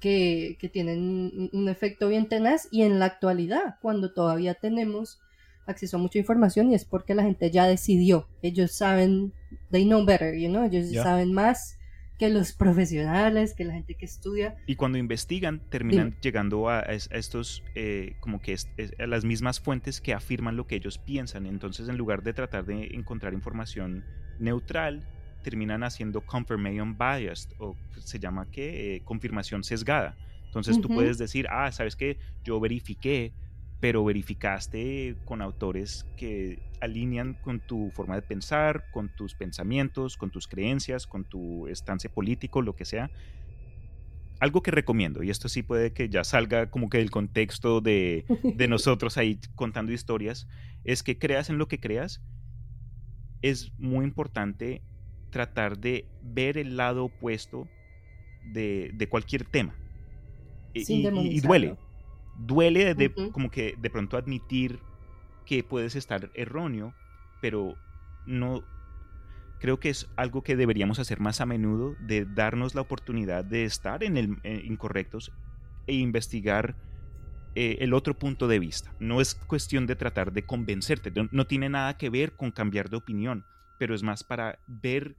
que, 0.00 0.70
tienen 0.70 1.48
un 1.52 1.68
efecto 1.70 2.08
bien 2.08 2.28
tenaz. 2.28 2.68
Y 2.70 2.82
en 2.82 2.98
la 2.98 3.06
actualidad, 3.06 3.76
cuando 3.80 4.12
todavía 4.12 4.52
tenemos 4.52 5.18
acceso 5.66 5.96
a 5.96 6.00
mucha 6.00 6.18
información 6.18 6.70
y 6.70 6.74
es 6.74 6.84
porque 6.84 7.14
la 7.14 7.22
gente 7.22 7.50
ya 7.50 7.66
decidió, 7.66 8.28
ellos 8.42 8.72
saben, 8.72 9.32
they 9.70 9.86
know 9.86 10.04
better, 10.04 10.36
you 10.38 10.50
know, 10.50 10.64
ellos 10.64 10.92
saben 10.92 11.32
más 11.32 11.78
que 12.24 12.30
los 12.32 12.52
profesionales, 12.52 13.54
que 13.54 13.64
la 13.64 13.74
gente 13.74 13.94
que 13.94 14.04
estudia. 14.04 14.56
Y 14.66 14.76
cuando 14.76 14.98
investigan, 14.98 15.60
terminan 15.68 16.16
llegando 16.20 16.68
a, 16.68 16.80
estos, 16.80 17.62
eh, 17.74 18.16
como 18.20 18.40
que 18.40 18.56
a 18.98 19.06
las 19.06 19.24
mismas 19.24 19.60
fuentes 19.60 20.00
que 20.00 20.14
afirman 20.14 20.56
lo 20.56 20.66
que 20.66 20.76
ellos 20.76 20.98
piensan. 20.98 21.46
Entonces, 21.46 21.88
en 21.88 21.96
lugar 21.96 22.22
de 22.22 22.32
tratar 22.32 22.64
de 22.64 22.94
encontrar 22.94 23.34
información 23.34 24.04
neutral, 24.38 25.06
terminan 25.42 25.82
haciendo 25.82 26.22
confirmation 26.22 26.96
biased 26.96 27.50
o 27.58 27.76
se 27.98 28.18
llama 28.18 28.50
que 28.50 28.96
eh, 28.96 29.02
confirmación 29.04 29.62
sesgada. 29.62 30.16
Entonces 30.46 30.80
tú 30.80 30.88
puedes 30.88 31.18
decir, 31.18 31.46
ah, 31.50 31.70
sabes 31.72 31.96
que 31.96 32.16
yo 32.44 32.60
verifiqué, 32.60 33.32
pero 33.84 34.02
verificaste 34.02 35.14
con 35.26 35.42
autores 35.42 36.06
que 36.16 36.58
alinean 36.80 37.34
con 37.34 37.60
tu 37.60 37.90
forma 37.90 38.14
de 38.14 38.22
pensar, 38.22 38.86
con 38.90 39.14
tus 39.14 39.34
pensamientos, 39.34 40.16
con 40.16 40.30
tus 40.30 40.48
creencias, 40.48 41.06
con 41.06 41.26
tu 41.26 41.68
estancia 41.68 42.10
político, 42.10 42.62
lo 42.62 42.74
que 42.74 42.86
sea. 42.86 43.10
Algo 44.40 44.62
que 44.62 44.70
recomiendo, 44.70 45.22
y 45.22 45.28
esto 45.28 45.50
sí 45.50 45.62
puede 45.62 45.92
que 45.92 46.08
ya 46.08 46.24
salga 46.24 46.70
como 46.70 46.88
que 46.88 46.96
del 46.96 47.10
contexto 47.10 47.82
de, 47.82 48.24
de 48.42 48.68
nosotros 48.68 49.18
ahí 49.18 49.38
contando 49.54 49.92
historias, 49.92 50.48
es 50.84 51.02
que 51.02 51.18
creas 51.18 51.50
en 51.50 51.58
lo 51.58 51.68
que 51.68 51.78
creas. 51.78 52.22
Es 53.42 53.70
muy 53.78 54.06
importante 54.06 54.80
tratar 55.28 55.76
de 55.78 56.08
ver 56.22 56.56
el 56.56 56.78
lado 56.78 57.04
opuesto 57.04 57.68
de, 58.46 59.06
cualquier 59.10 59.44
tema. 59.44 59.76
y, 60.72 61.40
duele. 61.42 61.76
Duele 62.38 62.94
de, 62.94 63.12
como 63.32 63.50
que 63.50 63.76
de 63.78 63.90
pronto 63.90 64.16
admitir 64.16 64.80
que 65.46 65.62
puedes 65.62 65.94
estar 65.94 66.30
erróneo, 66.34 66.94
pero 67.40 67.76
no 68.26 68.64
creo 69.60 69.78
que 69.80 69.90
es 69.90 70.08
algo 70.16 70.42
que 70.42 70.56
deberíamos 70.56 70.98
hacer 70.98 71.20
más 71.20 71.40
a 71.40 71.46
menudo, 71.46 71.94
de 72.00 72.24
darnos 72.24 72.74
la 72.74 72.80
oportunidad 72.82 73.44
de 73.44 73.64
estar 73.64 74.02
en 74.04 74.16
el 74.16 74.36
eh, 74.42 74.62
incorrectos 74.64 75.32
e 75.86 75.94
investigar 75.94 76.76
eh, 77.54 77.78
el 77.80 77.94
otro 77.94 78.18
punto 78.18 78.48
de 78.48 78.58
vista. 78.58 78.94
No 78.98 79.20
es 79.20 79.34
cuestión 79.34 79.86
de 79.86 79.94
tratar 79.94 80.32
de 80.32 80.44
convencerte, 80.44 81.12
no, 81.30 81.46
tiene 81.46 81.68
nada 81.68 81.96
que 81.96 82.10
ver 82.10 82.32
con 82.32 82.50
cambiar 82.50 82.90
de 82.90 82.96
opinión, 82.96 83.44
pero 83.78 83.94
es 83.94 84.02
más 84.02 84.24
para 84.24 84.58
ver 84.66 85.16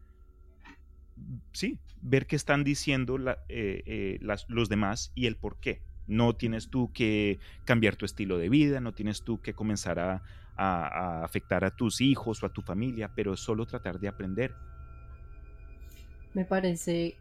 sí, 1.54 1.80
ver 2.02 2.28
qué 2.28 2.36
están 2.36 2.64
diciendo 2.64 3.18
eh, 3.48 3.84
eh, 3.86 4.20
los 4.48 4.70
demás 4.70 5.12
y 5.16 5.28
el 5.28 5.38
por 5.38 5.60
qué. 5.60 5.82
No 6.08 6.36
tienes 6.36 6.70
tú 6.70 6.92
que 6.94 7.40
cambiar 7.64 7.96
tu 7.96 8.06
estilo 8.06 8.38
de 8.38 8.50
vida, 8.50 8.80
no 8.80 8.94
tienes 8.94 9.24
tú 9.24 9.42
que 9.42 9.54
comenzar 9.54 10.00
a, 10.00 10.22
afectar 10.58 11.66
a 11.66 11.76
tus 11.76 12.00
hijos 12.00 12.42
o 12.42 12.46
a 12.46 12.54
tu 12.54 12.62
familia, 12.62 13.12
pero 13.14 13.36
solo 13.36 13.66
tratar 13.66 14.00
de 14.00 14.08
aprender. 14.08 14.54
Me 16.34 16.46
parece 16.46 17.18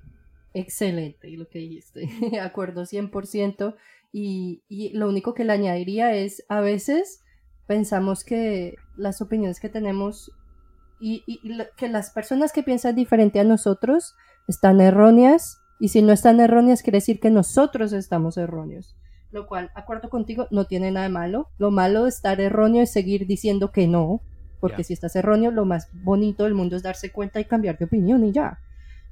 excelente 0.53 1.30
lo 1.37 1.49
que 1.49 1.59
dijiste, 1.59 2.09
de 2.30 2.41
acuerdo 2.41 2.82
100%. 2.82 3.74
Y, 4.12 4.62
y 4.68 4.91
lo 4.97 5.09
único 5.09 5.35
que 5.35 5.45
le 5.45 5.53
añadiría 5.53 6.14
es, 6.14 6.45
a 6.49 6.61
veces 6.61 7.24
pensamos 7.66 8.22
que 8.22 8.76
las 8.97 9.20
opiniones 9.20 9.59
que 9.59 9.68
tenemos 9.68 10.30
y, 11.01 11.22
que 11.76 11.89
las 11.89 12.11
personas 12.11 12.53
que 12.53 12.62
piensan 12.62 12.95
diferente 12.95 13.41
a 13.41 13.45
nosotros 13.45 14.14
están 14.49 14.80
erróneas 14.80 15.61
y 15.79 15.89
si 15.89 16.03
no 16.03 16.12
están 16.12 16.41
erróneas 16.41 16.83
quiere 16.83 16.99
decir 16.99 17.20
que 17.20 17.31
nosotros 17.31 17.93
estamos 17.93 18.37
erróneos. 18.37 18.97
Lo 19.31 19.47
cual, 19.47 19.70
acuerdo 19.75 20.11
contigo, 20.11 20.47
no 20.51 20.66
tiene 20.66 20.93
nada 20.93 21.07
de 21.07 21.12
malo. 21.12 21.49
Lo 21.59 21.70
malo 21.72 22.05
de 22.05 22.11
estar 22.11 22.41
erróneo 22.41 22.83
es 22.83 22.93
seguir 22.93 23.27
diciendo 23.27 23.72
que 23.72 23.89
no, 23.89 24.20
porque 24.61 24.85
si 24.85 24.93
estás 24.93 25.16
erróneo, 25.16 25.51
lo 25.51 25.64
más 25.64 25.89
bonito 25.93 26.45
del 26.45 26.55
mundo 26.55 26.77
es 26.77 26.83
darse 26.83 27.11
cuenta 27.11 27.41
y 27.41 27.45
cambiar 27.45 27.77
de 27.77 27.87
opinión 27.87 28.25
y 28.25 28.33
ya. 28.33 28.61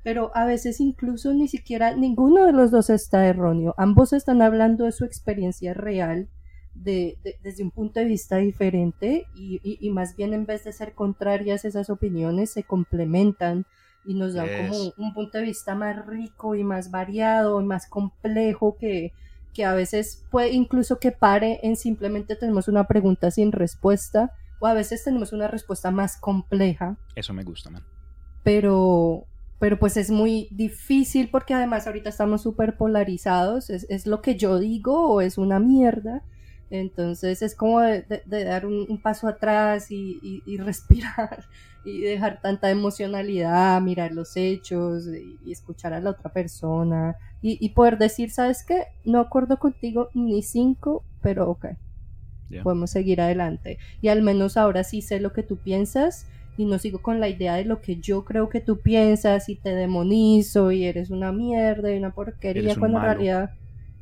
Pero 0.04 0.30
a 0.34 0.44
veces 0.44 0.80
incluso 0.80 1.34
ni 1.34 1.48
siquiera 1.48 1.94
ninguno 1.94 2.46
de 2.46 2.52
los 2.52 2.70
dos 2.70 2.88
está 2.88 3.26
erróneo. 3.26 3.74
Ambos 3.76 4.12
están 4.12 4.42
hablando 4.42 4.84
de 4.84 4.92
su 4.92 5.04
experiencia 5.04 5.74
real 5.74 6.28
desde 6.74 7.62
un 7.62 7.70
punto 7.70 8.00
de 8.00 8.06
vista 8.06 8.38
diferente 8.38 9.26
y, 9.34 9.90
más 9.90 10.16
bien 10.16 10.32
en 10.34 10.46
vez 10.46 10.64
de 10.64 10.72
ser 10.72 10.94
contrarias 10.94 11.64
esas 11.64 11.90
opiniones 11.90 12.50
se 12.50 12.62
complementan 12.62 13.66
y 14.04 14.14
nos 14.14 14.34
dan 14.34 14.48
como 14.66 14.92
un 14.96 15.14
punto 15.14 15.38
de 15.38 15.44
vista 15.44 15.74
más 15.74 16.06
rico 16.06 16.54
y 16.54 16.64
más 16.64 16.90
variado 16.90 17.60
y 17.60 17.64
más 17.64 17.88
complejo 17.88 18.76
que, 18.78 19.12
que 19.52 19.64
a 19.64 19.74
veces 19.74 20.24
puede 20.30 20.50
incluso 20.50 20.98
que 20.98 21.12
pare 21.12 21.60
en 21.62 21.76
simplemente 21.76 22.36
tenemos 22.36 22.68
una 22.68 22.86
pregunta 22.86 23.30
sin 23.30 23.52
respuesta 23.52 24.32
o 24.60 24.66
a 24.66 24.74
veces 24.74 25.02
tenemos 25.04 25.32
una 25.32 25.48
respuesta 25.48 25.90
más 25.90 26.16
compleja. 26.16 26.96
Eso 27.16 27.32
me 27.32 27.42
gusta, 27.42 27.68
man. 27.68 27.84
Pero, 28.44 29.26
pero 29.58 29.78
pues 29.78 29.96
es 29.96 30.10
muy 30.10 30.48
difícil 30.52 31.30
porque 31.30 31.54
además 31.54 31.86
ahorita 31.86 32.08
estamos 32.08 32.42
súper 32.42 32.76
polarizados, 32.76 33.70
es, 33.70 33.86
es, 33.90 34.06
lo 34.06 34.22
que 34.22 34.36
yo 34.36 34.58
digo 34.58 35.08
o 35.08 35.20
es 35.20 35.36
una 35.36 35.58
mierda. 35.58 36.22
Entonces 36.72 37.42
es 37.42 37.54
como 37.54 37.82
de, 37.82 38.22
dar 38.24 38.64
un, 38.64 38.98
paso 39.02 39.28
atrás 39.28 39.90
y, 39.90 40.42
y, 40.46 40.56
respirar 40.56 41.44
y 41.84 42.00
dejar 42.00 42.40
tanta 42.40 42.70
emocionalidad, 42.70 43.78
mirar 43.82 44.12
los 44.12 44.38
hechos 44.38 45.06
y, 45.06 45.52
escuchar 45.52 45.92
a 45.92 46.00
la 46.00 46.10
otra 46.10 46.32
persona 46.32 47.16
y, 47.42 47.68
poder 47.70 47.98
decir, 47.98 48.30
¿sabes 48.30 48.64
qué? 48.64 48.86
No 49.04 49.20
acuerdo 49.20 49.58
contigo 49.58 50.08
ni 50.14 50.42
cinco, 50.42 51.04
pero 51.20 51.50
ok, 51.50 51.66
podemos 52.62 52.90
seguir 52.90 53.20
adelante. 53.20 53.76
Y 54.00 54.08
al 54.08 54.22
menos 54.22 54.56
ahora 54.56 54.82
sí 54.82 55.02
sé 55.02 55.20
lo 55.20 55.34
que 55.34 55.42
tú 55.42 55.58
piensas 55.58 56.26
y 56.56 56.64
no 56.64 56.78
sigo 56.78 57.02
con 57.02 57.20
la 57.20 57.28
idea 57.28 57.56
de 57.56 57.66
lo 57.66 57.82
que 57.82 57.96
yo 57.96 58.24
creo 58.24 58.48
que 58.48 58.60
tú 58.60 58.80
piensas 58.80 59.50
y 59.50 59.56
te 59.56 59.74
demonizo 59.74 60.72
y 60.72 60.84
eres 60.84 61.10
una 61.10 61.32
mierda 61.32 61.92
y 61.92 61.98
una 61.98 62.14
porquería 62.14 62.76
cuando 62.76 62.96
en 62.96 63.04
realidad 63.04 63.50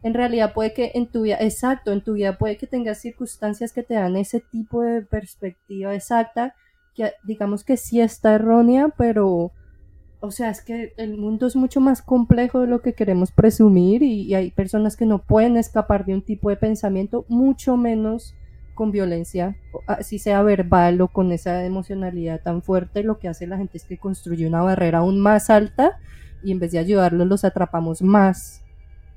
en 0.03 0.15
realidad 0.15 0.55
puede 0.55 0.73
que 0.73 0.93
en 0.95 1.07
tu 1.07 1.23
vida, 1.23 1.37
exacto, 1.41 1.93
en 1.93 2.03
tu 2.03 2.15
vida 2.15 2.39
puede 2.39 2.57
que 2.57 2.67
tengas 2.67 2.99
circunstancias 2.99 3.73
que 3.73 3.83
te 3.83 3.95
dan 3.95 4.17
ese 4.17 4.41
tipo 4.41 4.83
de 4.83 5.03
perspectiva 5.03 5.95
exacta, 5.95 6.55
que 6.95 7.13
digamos 7.25 7.65
que 7.65 7.77
sí 7.77 8.01
está 8.01 8.35
errónea, 8.35 8.89
pero, 8.97 9.53
o 10.21 10.31
sea, 10.31 10.51
es 10.51 10.63
que 10.63 10.95
el 10.97 11.19
mundo 11.19 11.47
es 11.47 11.55
mucho 11.55 11.81
más 11.81 12.01
complejo 12.01 12.61
de 12.61 12.67
lo 12.67 12.81
que 12.81 12.95
queremos 12.95 13.31
presumir 13.31 14.03
y, 14.03 14.35
hay 14.35 14.51
personas 14.53 14.97
que 14.97 15.07
no 15.07 15.19
pueden 15.19 15.59
escapar 15.59 16.07
de 16.07 16.15
un 16.15 16.23
tipo 16.23 16.49
de 16.49 16.57
pensamiento, 16.57 17.27
mucho 17.29 17.77
menos 17.77 18.35
con 18.75 18.93
violencia, 18.93 19.59
así 19.87 20.19
sea 20.19 20.43
verbal 20.43 21.03
o 21.03 21.09
con 21.09 21.33
esa 21.33 21.67
emocionalidad 21.67 22.41
tan 22.41 22.63
fuerte, 22.63 23.03
lo 23.03 23.19
que 23.19 23.29
hace 23.29 23.47
la 23.47 23.59
gente 23.59 23.77
es 23.77 23.85
que 23.85 23.99
construye 23.99 24.47
una 24.47 24.63
barrera 24.63 24.99
aún 24.99 25.21
más 25.21 25.51
alta 25.51 25.99
y 26.43 26.53
en 26.53 26.61
vez 26.61 26.73
de 26.73 26.79
ayudarlos 26.79 27.27
los 27.27 27.45
atrapamos 27.45 28.01
más 28.01 28.63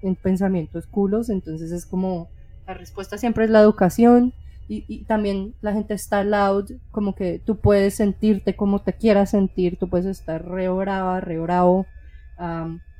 en 0.03 0.15
pensamientos 0.15 0.85
culos, 0.85 1.29
entonces 1.29 1.71
es 1.71 1.85
como 1.85 2.29
la 2.67 2.73
respuesta 2.73 3.17
siempre 3.17 3.45
es 3.45 3.49
la 3.49 3.61
educación 3.61 4.33
y, 4.69 5.03
también 5.03 5.53
la 5.61 5.73
gente 5.73 5.93
está 5.93 6.23
loud, 6.23 6.71
como 6.89 7.13
que 7.13 7.39
tú 7.39 7.57
puedes 7.57 7.95
sentirte 7.95 8.55
como 8.55 8.81
te 8.81 8.93
quieras 8.93 9.31
sentir, 9.31 9.77
tú 9.77 9.89
puedes 9.89 10.07
estar 10.07 10.43
re 10.47 10.69
brava, 10.69 11.19
re 11.19 11.37
bravo, 11.37 11.85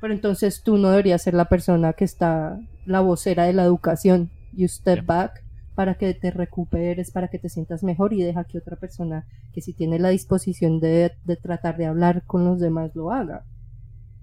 pero 0.00 0.14
entonces 0.14 0.62
tú 0.62 0.76
no 0.76 0.90
deberías 0.90 1.22
ser 1.22 1.34
la 1.34 1.46
persona 1.46 1.94
que 1.94 2.04
está 2.04 2.60
la 2.84 3.00
vocera 3.00 3.44
de 3.44 3.54
la 3.54 3.64
educación. 3.64 4.30
You 4.52 4.68
step 4.68 5.04
back 5.04 5.42
para 5.74 5.94
que 5.94 6.14
te 6.14 6.30
recuperes, 6.30 7.10
para 7.10 7.28
que 7.28 7.38
te 7.38 7.48
sientas 7.48 7.82
mejor 7.82 8.12
y 8.12 8.22
deja 8.22 8.44
que 8.44 8.58
otra 8.58 8.76
persona 8.76 9.26
que 9.52 9.60
si 9.60 9.72
tiene 9.72 9.98
la 9.98 10.10
disposición 10.10 10.78
de, 10.78 11.12
de 11.24 11.36
tratar 11.36 11.76
de 11.76 11.86
hablar 11.86 12.22
con 12.26 12.44
los 12.44 12.60
demás 12.60 12.94
lo 12.94 13.10
haga 13.10 13.44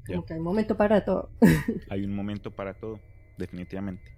hay 0.08 0.38
un 0.38 0.43
momento 0.43 0.78
para 0.78 1.04
todo. 1.06 1.30
hay 1.89 2.04
un 2.04 2.16
momento 2.16 2.52
para 2.52 2.74
todo, 2.74 2.99
definitivamente. 3.38 4.12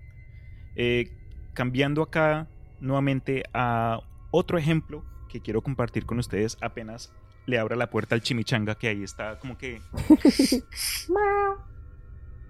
Eh, 0.75 1.11
cambiando 1.53 2.01
acá 2.01 2.47
nuevamente 2.79 3.43
a 3.53 3.99
otro 4.31 4.57
ejemplo 4.57 5.03
que 5.29 5.41
quiero 5.41 5.61
compartir 5.61 6.05
con 6.05 6.19
ustedes 6.19 6.57
apenas 6.61 7.11
le 7.45 7.59
abra 7.59 7.75
la 7.75 7.89
puerta 7.89 8.15
al 8.15 8.21
chimichanga 8.21 8.75
que 8.75 8.87
ahí 8.87 9.03
está 9.03 9.37
como 9.39 9.57
que... 9.57 9.81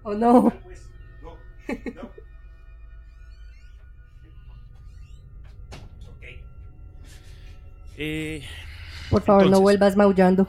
¿O 0.04 0.14
no? 0.14 0.52
Eh, 7.96 8.44
Por 9.10 9.22
favor, 9.22 9.50
no 9.50 9.62
vuelvas 9.62 9.96
maullando. 9.96 10.48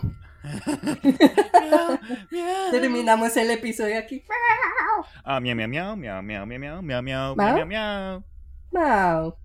Terminamos 2.70 3.36
el 3.36 3.50
episodio 3.50 3.98
aquí. 3.98 4.22
Ah, 5.24 5.40
miau, 5.40 5.56
miau, 5.56 5.68
miau, 5.68 5.96
miau, 5.96 6.22
miau, 6.22 6.46
miau, 6.46 6.82
miau, 6.82 7.02
miau, 7.02 7.34
miau, 7.34 8.24
miau, 8.70 9.38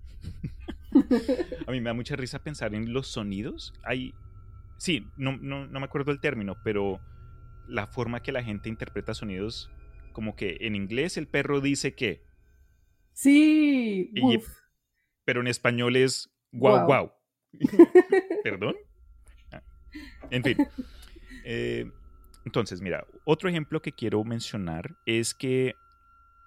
A 1.66 1.70
mí 1.70 1.80
me 1.80 1.88
da 1.88 1.94
mucha 1.94 2.16
risa 2.16 2.42
pensar 2.42 2.74
en 2.74 2.92
los 2.92 3.06
sonidos. 3.06 3.72
Hay, 3.84 4.12
sí, 4.76 5.06
no, 5.16 5.36
no, 5.38 5.66
no 5.66 5.80
me 5.80 5.86
acuerdo 5.86 6.10
el 6.12 6.20
término, 6.20 6.56
pero 6.64 7.00
la 7.66 7.86
forma 7.86 8.22
que 8.22 8.32
la 8.32 8.42
gente 8.42 8.68
interpreta 8.68 9.14
sonidos, 9.14 9.70
como 10.12 10.34
que 10.36 10.58
en 10.60 10.74
inglés 10.74 11.16
el 11.16 11.28
perro 11.28 11.60
dice 11.60 11.94
que. 11.94 12.24
Sí. 13.12 14.12
pero 15.24 15.40
en 15.40 15.46
español 15.46 15.96
es 15.96 16.30
guau, 16.52 16.84
guau. 16.86 17.12
¿Perdón? 18.44 18.76
En 20.30 20.42
fin. 20.42 20.56
Eh, 21.44 21.90
entonces, 22.44 22.82
mira, 22.82 23.06
otro 23.24 23.48
ejemplo 23.48 23.80
que 23.80 23.92
quiero 23.92 24.22
mencionar 24.24 24.94
es 25.06 25.34
que 25.34 25.74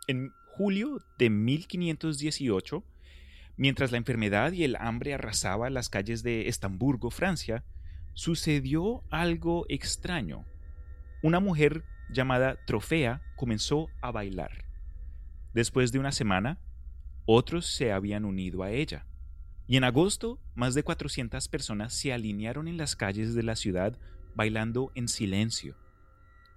en 0.08 0.32
julio 0.46 1.02
de 1.18 1.30
1518, 1.30 2.84
mientras 3.58 3.91
la 3.91 3.98
enfermedad 3.98 4.52
y 4.52 4.64
el 4.64 4.76
hambre 4.76 5.14
arrasaba 5.14 5.70
las 5.70 5.89
calles 5.89 6.22
de 6.22 6.48
Estamburgo, 6.48 7.10
Francia, 7.10 7.64
sucedió 8.14 9.04
algo 9.10 9.66
extraño. 9.70 10.46
Una 11.24 11.39
mujer 11.39 11.84
llamada 12.10 12.58
Trofea 12.66 13.22
comenzó 13.36 13.88
a 14.02 14.12
bailar. 14.12 14.66
Después 15.54 15.91
de 15.91 16.00
una 16.00 16.12
semana, 16.12 16.60
otros 17.26 17.68
se 17.68 17.91
habían 17.91 18.26
unido 18.26 18.64
a 18.64 18.72
ella. 18.72 19.06
Y 19.74 19.78
en 19.78 19.86
agosto, 19.86 20.38
más 20.53 20.76
de 20.76 20.84
400 20.84 21.47
personas 21.47 21.95
se 21.95 22.13
alinearon 22.13 22.67
en 22.67 22.78
las 22.78 22.95
calles 22.95 23.34
de 23.34 23.41
la 23.41 23.55
ciudad 23.55 23.97
bailando 24.36 24.91
en 24.93 25.07
silencio. 25.07 25.76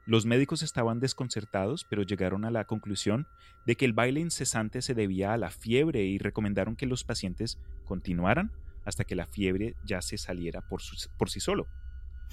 Los 0.04 0.26
médicos 0.26 0.62
estaban 0.62 1.00
desconcertados, 1.00 1.86
pero 1.88 2.02
llegaron 2.02 2.44
a 2.44 2.50
la 2.50 2.66
conclusión 2.66 3.26
de 3.64 3.74
que 3.74 3.86
el 3.86 3.94
baile 3.94 4.20
incesante 4.20 4.82
se 4.82 4.92
debía 4.92 5.32
a 5.32 5.38
la 5.38 5.48
fiebre 5.48 6.04
y 6.04 6.18
recomendaron 6.18 6.76
que 6.76 6.84
los 6.84 7.04
pacientes 7.04 7.58
continuaran 7.86 8.52
hasta 8.84 9.04
que 9.04 9.16
la 9.16 9.24
fiebre 9.24 9.76
ya 9.82 10.02
se 10.02 10.18
saliera 10.18 10.60
por, 10.60 10.82
por 11.16 11.30
sí 11.30 11.40
solo. 11.40 11.66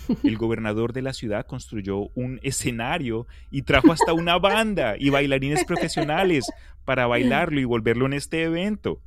El 0.25 0.35
gobernador 0.35 0.91
de 0.91 1.01
la 1.01 1.13
ciudad 1.13 1.45
construyó 1.45 2.09
un 2.13 2.41
escenario 2.43 3.25
y 3.51 3.61
trajo 3.61 3.93
hasta 3.93 4.11
una 4.11 4.37
banda 4.37 4.95
y 4.99 5.11
bailarines 5.11 5.63
profesionales 5.63 6.45
para 6.83 7.07
bailarlo 7.07 7.61
y 7.61 7.63
volverlo 7.63 8.05
en 8.05 8.11
este 8.11 8.43
evento. 8.43 9.01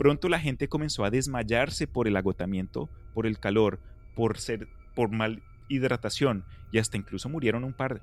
Pronto 0.00 0.30
la 0.30 0.40
gente 0.40 0.66
comenzó 0.66 1.04
a 1.04 1.10
desmayarse 1.10 1.86
por 1.86 2.08
el 2.08 2.16
agotamiento, 2.16 2.88
por 3.12 3.26
el 3.26 3.38
calor, 3.38 3.80
por 4.14 4.38
ser 4.38 4.66
por 4.94 5.10
mal 5.10 5.42
hidratación 5.68 6.46
y 6.72 6.78
hasta 6.78 6.96
incluso 6.96 7.28
murieron 7.28 7.64
un 7.64 7.74
par. 7.74 8.00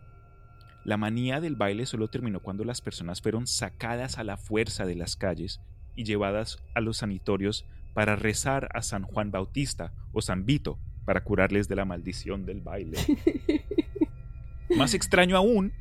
La 0.83 0.97
manía 0.97 1.41
del 1.41 1.55
baile 1.55 1.87
solo 1.87 2.07
terminó 2.07 2.39
cuando 2.39 2.63
las 2.65 2.81
personas 2.81 3.19
fueron 3.19 3.47
sacadas 3.47 4.19
a 4.19 4.23
la 4.23 4.37
fuerza 4.37 4.85
de 4.85 4.93
las 4.93 5.15
calles 5.15 5.59
y 5.95 6.03
llevadas 6.03 6.59
a 6.75 6.81
los 6.81 6.97
sanatorios 6.97 7.65
para 7.95 8.15
rezar 8.15 8.69
a 8.75 8.83
San 8.83 9.01
Juan 9.01 9.31
Bautista 9.31 9.91
o 10.11 10.21
San 10.21 10.45
Vito 10.45 10.77
para 11.03 11.23
curarles 11.23 11.67
de 11.67 11.77
la 11.77 11.85
maldición 11.85 12.45
del 12.45 12.61
baile. 12.61 12.99
Más 14.77 14.93
extraño 14.93 15.35
aún, 15.35 15.73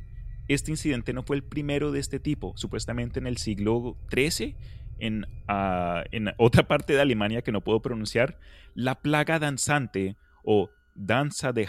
este 0.47 0.71
incidente 0.71 1.13
no 1.13 1.21
fue 1.21 1.35
el 1.35 1.43
primero 1.43 1.91
de 1.91 1.99
este 1.99 2.19
tipo. 2.19 2.53
Supuestamente 2.55 3.19
en 3.19 3.27
el 3.27 3.37
siglo 3.37 3.97
XIII, 4.09 4.55
en, 4.99 5.25
ah, 5.47 6.03
en 6.11 6.29
otra 6.37 6.67
parte 6.67 6.93
de 6.93 7.01
Alemania 7.01 7.41
que 7.41 7.51
no 7.51 7.63
puedo 7.63 7.81
pronunciar, 7.81 8.37
la 8.73 8.95
plaga 8.95 9.39
danzante 9.39 10.15
o 10.43 10.69
danza 10.95 11.53
de, 11.53 11.67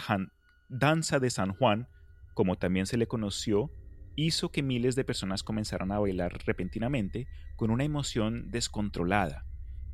danza 0.69 1.19
de 1.19 1.29
San 1.29 1.53
Juan, 1.53 1.87
como 2.33 2.57
también 2.57 2.85
se 2.85 2.97
le 2.97 3.07
conoció, 3.07 3.71
hizo 4.15 4.51
que 4.51 4.63
miles 4.63 4.95
de 4.95 5.03
personas 5.03 5.43
comenzaran 5.43 5.91
a 5.91 5.99
bailar 5.99 6.33
repentinamente 6.45 7.27
con 7.55 7.71
una 7.71 7.83
emoción 7.83 8.51
descontrolada. 8.51 9.45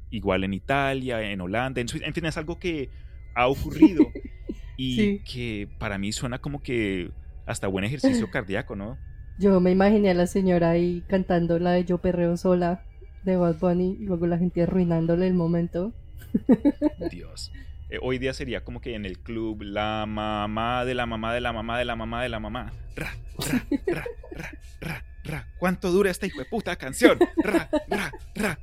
Igual 0.09 0.43
en 0.43 0.53
Italia, 0.53 1.21
en 1.21 1.41
Holanda, 1.41 1.81
en, 1.81 1.87
en 2.03 2.13
fin, 2.13 2.25
es 2.25 2.37
algo 2.37 2.59
que 2.59 2.89
ha 3.35 3.47
ocurrido 3.47 4.05
y 4.77 5.19
que 5.19 5.67
para 5.79 5.97
mí 5.97 6.11
suena 6.11 6.39
como 6.39 6.61
que 6.61 7.11
hasta 7.45 7.67
buen 7.67 7.85
ejercicio 7.85 8.29
cardíaco, 8.31 8.75
¿no? 8.75 8.97
Yo 9.37 9.59
me 9.59 9.71
imaginé 9.71 10.11
a 10.11 10.13
la 10.13 10.27
señora 10.27 10.69
ahí 10.69 11.03
cantando 11.07 11.59
la 11.59 11.71
de 11.71 11.83
Yo 11.83 11.97
Perreo 11.97 12.37
Sola 12.37 12.84
de 13.25 13.37
Bad 13.37 13.59
Bunny 13.59 13.97
y 13.99 14.05
luego 14.05 14.27
la 14.27 14.37
gente 14.37 14.61
arruinándole 14.61 15.27
el 15.27 15.33
momento. 15.33 15.93
Dios. 17.11 17.51
Eh, 17.89 17.99
hoy 18.01 18.17
día 18.17 18.33
sería 18.33 18.63
como 18.63 18.81
que 18.81 18.95
en 18.95 19.05
el 19.05 19.19
club 19.19 19.61
la 19.61 20.05
mamá 20.07 20.85
de 20.85 20.95
la 20.95 21.05
mamá 21.05 21.33
de 21.33 21.41
la 21.41 21.53
mamá 21.53 21.77
de 21.77 21.85
la 21.85 21.95
mamá 21.95 22.23
de 22.23 22.29
la 22.29 22.39
mamá. 22.39 22.73
Ra, 22.95 23.13
ra, 23.37 23.65
ra, 23.87 24.05
ra, 24.31 24.51
ra, 24.81 25.05
ra. 25.23 25.47
¿Cuánto 25.59 25.91
dura 25.91 26.09
esta 26.09 26.25
hijo 26.25 26.39
de 26.39 26.45
puta 26.45 26.75
canción? 26.75 27.19
Ra, 27.43 27.69
ra, 27.87 28.11
ra. 28.35 28.59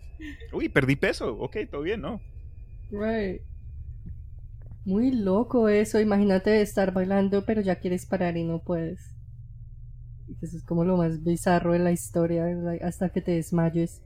Uy, 0.52 0.68
perdí 0.68 0.96
peso. 0.96 1.36
Ok, 1.38 1.56
todo 1.70 1.82
bien, 1.82 2.00
¿no? 2.00 2.20
Right. 2.90 3.42
Muy 4.84 5.12
loco 5.12 5.68
eso. 5.68 6.00
Imagínate 6.00 6.60
estar 6.60 6.92
bailando, 6.92 7.44
pero 7.44 7.60
ya 7.60 7.76
quieres 7.76 8.06
parar 8.06 8.36
y 8.36 8.44
no 8.44 8.62
puedes. 8.62 9.14
Eso 10.40 10.56
es 10.56 10.64
como 10.64 10.84
lo 10.84 10.96
más 10.96 11.22
bizarro 11.22 11.72
de 11.72 11.78
la 11.78 11.92
historia, 11.92 12.46
hasta 12.82 13.10
que 13.10 13.20
te 13.20 13.32
desmayes. 13.32 14.02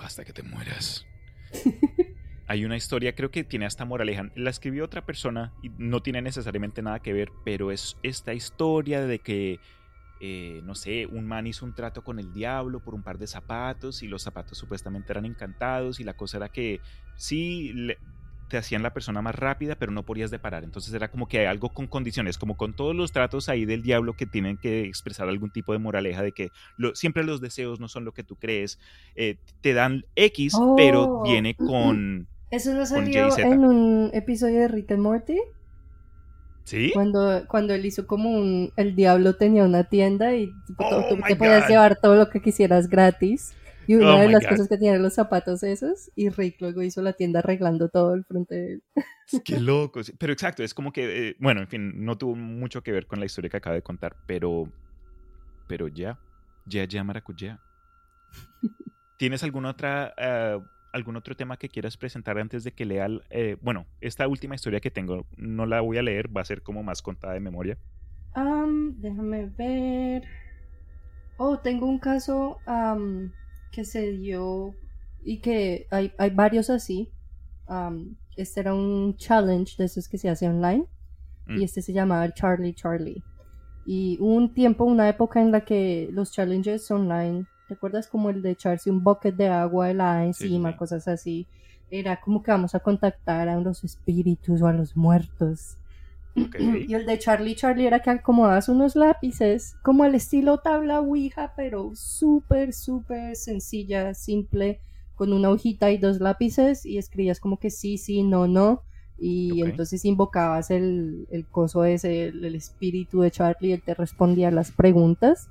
Hasta, 0.00 0.24
que 0.24 0.32
te 0.32 0.42
mueras. 0.42 1.06
Hay 2.48 2.64
una 2.64 2.76
historia, 2.76 3.14
creo 3.14 3.30
que 3.30 3.44
tiene 3.44 3.66
hasta 3.66 3.84
moraleja. 3.84 4.30
La 4.34 4.50
escribió 4.50 4.84
otra 4.84 5.06
persona 5.06 5.52
y 5.62 5.68
no 5.78 6.02
tiene 6.02 6.20
necesariamente 6.20 6.82
nada 6.82 6.98
que 6.98 7.12
ver, 7.12 7.30
pero 7.44 7.70
es 7.70 7.96
esta 8.02 8.34
historia 8.34 9.02
de 9.02 9.20
que, 9.20 9.60
eh, 10.20 10.60
no 10.64 10.74
sé, 10.74 11.06
un 11.06 11.28
man 11.28 11.46
hizo 11.46 11.64
un 11.64 11.76
trato 11.76 12.02
con 12.02 12.18
el 12.18 12.32
diablo 12.32 12.80
por 12.80 12.94
un 12.94 13.04
par 13.04 13.18
de 13.18 13.28
zapatos 13.28 14.02
y 14.02 14.08
los 14.08 14.24
zapatos 14.24 14.58
supuestamente 14.58 15.12
eran 15.12 15.26
encantados 15.26 16.00
y 16.00 16.04
la 16.04 16.14
cosa 16.14 16.38
era 16.38 16.48
que 16.48 16.80
sí, 17.14 17.72
te 18.50 18.58
hacían 18.58 18.82
la 18.82 18.92
persona 18.92 19.22
más 19.22 19.34
rápida, 19.34 19.76
pero 19.76 19.92
no 19.92 20.02
podías 20.02 20.30
deparar. 20.30 20.64
Entonces 20.64 20.92
era 20.92 21.10
como 21.10 21.26
que 21.26 21.38
hay 21.38 21.46
algo 21.46 21.70
con 21.70 21.86
condiciones, 21.86 22.36
como 22.36 22.58
con 22.58 22.74
todos 22.74 22.94
los 22.94 23.12
tratos 23.12 23.48
ahí 23.48 23.64
del 23.64 23.82
diablo 23.82 24.12
que 24.12 24.26
tienen 24.26 24.58
que 24.58 24.84
expresar 24.84 25.28
algún 25.30 25.50
tipo 25.50 25.72
de 25.72 25.78
moraleja 25.78 26.22
de 26.22 26.32
que 26.32 26.50
siempre 26.92 27.24
los 27.24 27.40
deseos 27.40 27.80
no 27.80 27.88
son 27.88 28.04
lo 28.04 28.12
que 28.12 28.24
tú 28.24 28.36
crees. 28.36 28.78
Eh, 29.14 29.38
te 29.62 29.72
dan 29.72 30.04
X, 30.16 30.52
pero 30.76 31.04
oh. 31.04 31.22
viene 31.22 31.54
con. 31.54 32.28
¿Eso 32.50 32.74
no 32.74 32.84
salió 32.84 33.34
en 33.38 33.64
un 33.64 34.10
episodio 34.12 34.60
de 34.60 34.68
Rick 34.68 34.90
and 34.90 35.02
Morty? 35.02 35.38
¿Sí? 36.64 36.90
Cuando, 36.92 37.44
cuando 37.48 37.74
él 37.74 37.86
hizo 37.86 38.06
como 38.06 38.30
un... 38.30 38.72
El 38.76 38.94
diablo 38.94 39.34
tenía 39.34 39.64
una 39.64 39.84
tienda 39.84 40.34
y 40.36 40.52
oh 40.76 41.04
tú 41.08 41.16
te 41.26 41.34
podías 41.34 41.68
llevar 41.68 41.96
todo 41.96 42.16
lo 42.16 42.28
que 42.28 42.40
quisieras 42.40 42.88
gratis. 42.88 43.54
Y 43.86 43.94
una 43.96 44.16
oh 44.16 44.20
de 44.20 44.28
las 44.28 44.46
cosas 44.46 44.68
que 44.68 44.78
tienen 44.78 45.02
los 45.02 45.14
zapatos 45.14 45.62
esos, 45.62 46.10
y 46.14 46.28
Rick 46.28 46.60
luego 46.60 46.82
hizo 46.82 47.02
la 47.02 47.12
tienda 47.12 47.40
arreglando 47.40 47.88
todo 47.88 48.14
el 48.14 48.24
frente 48.24 48.54
de 48.54 48.72
él. 48.74 48.82
Qué 49.44 49.58
loco. 49.60 50.00
Pero 50.18 50.32
exacto, 50.32 50.62
es 50.62 50.74
como 50.74 50.92
que, 50.92 51.28
eh, 51.28 51.36
bueno, 51.38 51.60
en 51.60 51.68
fin, 51.68 52.04
no 52.04 52.16
tuvo 52.16 52.36
mucho 52.36 52.82
que 52.82 52.92
ver 52.92 53.06
con 53.06 53.20
la 53.20 53.26
historia 53.26 53.50
que 53.50 53.56
acabo 53.56 53.74
de 53.74 53.82
contar, 53.82 54.16
pero, 54.26 54.70
pero 55.66 55.88
ya, 55.88 56.18
ya, 56.66 56.84
ya, 56.84 57.02
maracuyá. 57.02 57.60
¿Tienes 59.18 59.42
alguna 59.42 59.70
otra, 59.70 60.14
uh, 60.18 60.62
algún 60.92 61.16
otro 61.16 61.36
tema 61.36 61.56
que 61.56 61.68
quieras 61.68 61.96
presentar 61.96 62.38
antes 62.38 62.64
de 62.64 62.72
que 62.72 62.84
lea, 62.84 63.08
eh, 63.30 63.56
bueno, 63.60 63.86
esta 64.00 64.26
última 64.28 64.54
historia 64.54 64.80
que 64.80 64.90
tengo, 64.90 65.26
no 65.36 65.66
la 65.66 65.80
voy 65.80 65.98
a 65.98 66.02
leer, 66.02 66.34
va 66.34 66.42
a 66.42 66.44
ser 66.44 66.62
como 66.62 66.82
más 66.82 67.02
contada 67.02 67.34
de 67.34 67.40
memoria. 67.40 67.78
déjame 68.34 69.46
ver. 69.46 70.24
Oh, 71.36 71.58
tengo 71.58 71.86
un 71.86 71.98
caso 71.98 72.58
que 73.70 73.84
se 73.84 74.12
dio 74.12 74.74
y 75.22 75.38
que 75.38 75.86
hay, 75.90 76.12
hay 76.18 76.30
varios 76.30 76.70
así. 76.70 77.10
este 78.36 78.60
era 78.60 78.74
un 78.74 79.16
challenge 79.16 79.76
de 79.78 79.84
esos 79.84 80.08
que 80.08 80.18
se 80.18 80.28
hace 80.28 80.48
online 80.48 80.86
y 81.46 81.52
mm. 81.52 81.62
este 81.62 81.82
se 81.82 81.92
llamaba 81.92 82.32
Charlie 82.32 82.74
Charlie. 82.74 83.22
Y 83.86 84.18
hubo 84.20 84.34
un 84.34 84.54
tiempo, 84.54 84.84
una 84.84 85.08
época 85.08 85.40
en 85.40 85.50
la 85.50 85.64
que 85.64 86.08
los 86.12 86.32
challenges 86.32 86.90
online, 86.90 87.46
¿te 87.66 87.74
acuerdas 87.74 88.08
como 88.08 88.30
el 88.30 88.42
de 88.42 88.50
echarse 88.50 88.90
un 88.90 89.02
bucket 89.02 89.34
de 89.34 89.48
agua 89.48 89.90
helada 89.90 90.24
encima, 90.24 90.76
cosas 90.76 91.08
así? 91.08 91.46
Era 91.90 92.20
como 92.20 92.42
que 92.42 92.52
vamos 92.52 92.74
a 92.74 92.80
contactar 92.80 93.48
a 93.48 93.58
los 93.58 93.82
espíritus 93.82 94.62
o 94.62 94.66
a 94.66 94.72
los 94.72 94.96
muertos. 94.96 95.76
Y 96.88 96.94
el 96.94 97.06
de 97.06 97.18
Charlie 97.18 97.54
Charlie 97.54 97.86
era 97.86 98.00
que 98.00 98.10
acomodabas 98.10 98.68
unos 98.68 98.96
lápices, 98.96 99.76
como 99.82 100.04
al 100.04 100.14
estilo 100.14 100.58
tabla 100.58 101.00
Ouija, 101.00 101.52
pero 101.56 101.92
súper, 101.94 102.72
súper 102.72 103.36
sencilla, 103.36 104.14
simple, 104.14 104.80
con 105.14 105.32
una 105.32 105.50
hojita 105.50 105.90
y 105.90 105.98
dos 105.98 106.20
lápices, 106.20 106.86
y 106.86 106.98
escribías 106.98 107.40
como 107.40 107.58
que 107.58 107.70
sí, 107.70 107.98
sí, 107.98 108.22
no, 108.22 108.46
no. 108.46 108.82
Y 109.18 109.62
entonces 109.62 110.06
invocabas 110.06 110.70
el, 110.70 111.26
el 111.30 111.46
coso 111.46 111.84
ese, 111.84 112.28
el, 112.28 112.54
espíritu 112.54 113.20
de 113.20 113.30
Charlie, 113.30 113.72
él 113.72 113.82
te 113.82 113.92
respondía 113.92 114.50
las 114.50 114.70
preguntas. 114.70 115.50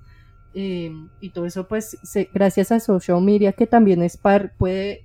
Em, 0.55 1.09
y 1.21 1.29
todo 1.29 1.45
eso, 1.45 1.67
pues, 1.67 1.99
gracias 2.33 2.71
a 2.71 2.79
social 2.79 3.21
media, 3.21 3.51
que 3.53 3.67
también 3.67 4.01
es 4.01 4.17
par, 4.17 4.53
puede, 4.57 5.03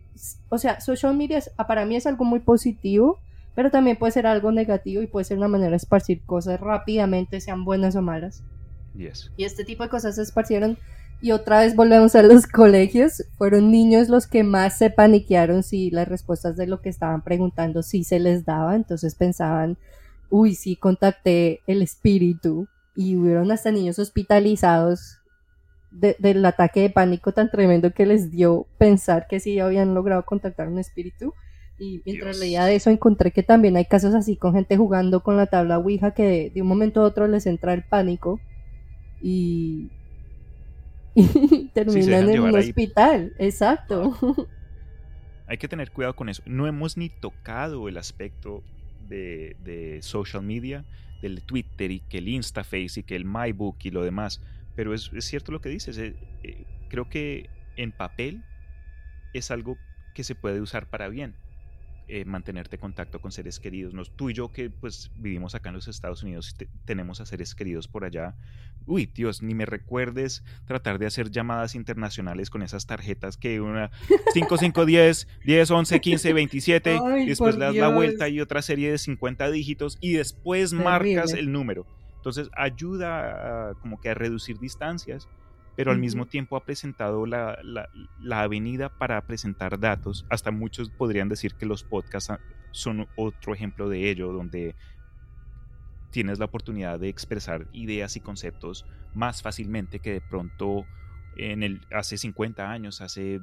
o 0.48 0.56
sea, 0.56 0.80
social 0.80 1.14
media 1.14 1.42
para 1.68 1.84
mí 1.84 1.96
es 1.96 2.06
algo 2.06 2.24
muy 2.24 2.40
positivo 2.40 3.18
pero 3.54 3.70
también 3.70 3.96
puede 3.96 4.12
ser 4.12 4.26
algo 4.26 4.52
negativo 4.52 5.02
y 5.02 5.06
puede 5.06 5.24
ser 5.24 5.38
una 5.38 5.48
manera 5.48 5.70
de 5.70 5.76
esparcir 5.76 6.22
cosas 6.24 6.60
rápidamente, 6.60 7.40
sean 7.40 7.64
buenas 7.64 7.96
o 7.96 8.02
malas. 8.02 8.42
Y 9.36 9.44
este 9.44 9.64
tipo 9.64 9.82
de 9.82 9.88
cosas 9.88 10.16
se 10.16 10.22
esparcieron 10.22 10.78
y 11.20 11.32
otra 11.32 11.60
vez 11.60 11.74
volvemos 11.74 12.14
a 12.14 12.22
los 12.22 12.46
colegios. 12.46 13.24
Fueron 13.38 13.70
niños 13.70 14.08
los 14.08 14.26
que 14.26 14.44
más 14.44 14.76
se 14.76 14.90
paniquearon 14.90 15.62
si 15.62 15.90
las 15.90 16.06
respuestas 16.06 16.56
de 16.56 16.66
lo 16.66 16.80
que 16.80 16.90
estaban 16.90 17.22
preguntando 17.22 17.82
sí 17.82 18.04
se 18.04 18.18
les 18.18 18.44
daba. 18.44 18.76
Entonces 18.76 19.14
pensaban, 19.14 19.78
uy, 20.28 20.54
sí, 20.54 20.76
contacté 20.76 21.60
el 21.66 21.80
espíritu. 21.82 22.68
Y 22.96 23.16
hubieron 23.16 23.50
hasta 23.50 23.72
niños 23.72 23.98
hospitalizados 23.98 25.18
del 25.90 26.44
ataque 26.44 26.80
de 26.80 26.90
pánico 26.90 27.32
tan 27.32 27.50
tremendo 27.50 27.92
que 27.92 28.04
les 28.04 28.30
dio 28.30 28.66
pensar 28.78 29.26
que 29.28 29.40
sí 29.40 29.58
habían 29.60 29.94
logrado 29.94 30.24
contactar 30.24 30.68
un 30.68 30.78
espíritu. 30.78 31.32
Y 31.78 32.02
mientras 32.04 32.38
leía 32.38 32.64
de 32.64 32.76
eso 32.76 32.90
encontré 32.90 33.32
que 33.32 33.42
también 33.42 33.76
hay 33.76 33.84
casos 33.86 34.14
así 34.14 34.36
con 34.36 34.54
gente 34.54 34.76
jugando 34.76 35.22
con 35.22 35.36
la 35.36 35.46
tabla 35.46 35.78
Ouija 35.78 36.12
que 36.12 36.50
de, 36.54 36.62
un 36.62 36.68
momento 36.68 37.00
a 37.00 37.04
otro 37.04 37.26
les 37.26 37.46
entra 37.46 37.72
el 37.74 37.82
pánico 37.82 38.40
y, 39.20 39.90
terminan 41.74 42.28
en 42.28 42.40
un 42.40 42.56
hospital. 42.56 43.34
Exacto. 43.38 44.16
Hay 45.46 45.58
que 45.58 45.68
tener 45.68 45.90
cuidado 45.90 46.14
con 46.14 46.28
eso. 46.28 46.42
No 46.46 46.66
hemos 46.66 46.96
ni 46.96 47.08
tocado 47.08 47.88
el 47.88 47.98
aspecto 47.98 48.62
de, 49.08 49.98
social 50.00 50.42
media, 50.42 50.84
del 51.22 51.42
Twitter 51.42 51.90
y 51.90 52.00
que 52.00 52.18
el 52.18 52.28
Instaface 52.28 53.00
y 53.00 53.02
que 53.02 53.16
el 53.16 53.24
MyBook 53.24 53.76
y 53.82 53.90
lo 53.90 54.04
demás. 54.04 54.40
Pero 54.74 54.94
es, 54.94 55.10
cierto 55.20 55.52
lo 55.52 55.60
que 55.60 55.68
dices. 55.68 55.98
Eh, 55.98 56.14
eh, 56.44 56.64
creo 56.88 57.08
que 57.08 57.50
en 57.76 57.92
papel 57.92 58.42
es 59.34 59.50
algo 59.50 59.76
que 60.14 60.24
se 60.24 60.34
puede 60.34 60.60
usar 60.60 60.86
para 60.88 61.08
bien 61.08 61.34
eh, 62.06 62.24
mantenerte 62.24 62.76
en 62.76 62.80
contacto 62.80 63.20
con 63.20 63.32
seres 63.32 63.58
queridos. 63.58 63.94
Nos, 63.94 64.14
tú 64.14 64.30
y 64.30 64.34
yo 64.34 64.52
que 64.52 64.68
pues 64.70 65.10
vivimos 65.16 65.54
acá 65.54 65.70
en 65.70 65.76
los 65.76 65.88
Estados 65.88 66.22
Unidos, 66.22 66.54
tenemos 66.84 67.20
a 67.20 67.26
seres 67.26 67.54
queridos 67.54 67.88
por 67.88 68.04
allá. 68.04 68.34
Uy, 68.86 69.06
Dios, 69.06 69.42
ni 69.42 69.54
me 69.54 69.64
recuerdes 69.64 70.44
tratar 70.66 70.98
de 70.98 71.06
hacer 71.06 71.30
llamadas 71.30 71.74
internacionales 71.74 72.50
con 72.50 72.62
esas 72.62 72.86
tarjetas 72.86 73.36
que 73.36 73.60
una 73.60 73.90
5, 74.34 74.58
5, 74.58 74.84
10, 74.84 75.28
10, 75.44 75.70
11, 75.70 76.00
15, 76.00 76.32
27, 76.32 77.00
y 77.22 77.26
después 77.26 77.56
le 77.56 77.64
das 77.64 77.74
la 77.74 77.88
vuelta 77.88 78.28
y 78.28 78.40
otra 78.40 78.60
serie 78.60 78.90
de 78.90 78.98
50 78.98 79.50
dígitos 79.50 79.96
y 80.00 80.12
después 80.12 80.72
marcas 80.72 81.32
el 81.32 81.52
número. 81.52 81.86
Entonces 82.16 82.50
ayuda 82.54 83.74
como 83.80 84.00
que 84.00 84.10
a 84.10 84.14
reducir 84.14 84.58
distancias 84.58 85.28
pero 85.76 85.90
al 85.90 85.98
mismo 85.98 86.26
tiempo 86.26 86.56
ha 86.56 86.64
presentado 86.64 87.26
la, 87.26 87.58
avenida 88.30 88.88
para 88.88 89.20
presentar 89.26 89.78
datos. 89.78 90.24
Hasta 90.30 90.50
muchos 90.50 90.90
podrían 90.90 91.28
decir 91.28 91.54
que 91.54 91.66
los 91.66 91.82
podcasts 91.82 92.32
son 92.70 93.06
otro 93.16 93.54
ejemplo 93.54 93.88
de 93.88 94.10
ello, 94.10 94.32
donde 94.32 94.74
tienes 96.10 96.38
la 96.38 96.44
oportunidad 96.44 97.00
de 97.00 97.08
expresar 97.08 97.66
ideas 97.72 98.16
y 98.16 98.20
conceptos 98.20 98.86
más 99.14 99.42
fácilmente 99.42 99.98
que 99.98 100.12
de 100.12 100.20
pronto 100.20 100.86
en 101.36 101.64
el, 101.64 101.80
hace 101.90 102.16
50 102.16 102.70
años, 102.70 103.00
hace 103.00 103.40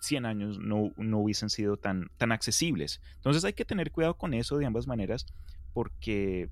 100 0.00 0.26
años 0.26 0.58
no, 0.58 0.92
no 0.96 1.18
hubiesen 1.18 1.50
sido 1.50 1.76
tan, 1.76 2.10
tan 2.18 2.32
accesibles. 2.32 3.00
Entonces 3.16 3.44
hay 3.44 3.52
que 3.52 3.64
tener 3.64 3.92
cuidado 3.92 4.14
con 4.14 4.34
eso 4.34 4.58
de 4.58 4.66
ambas 4.66 4.88
maneras 4.88 5.26
porque, 5.72 6.50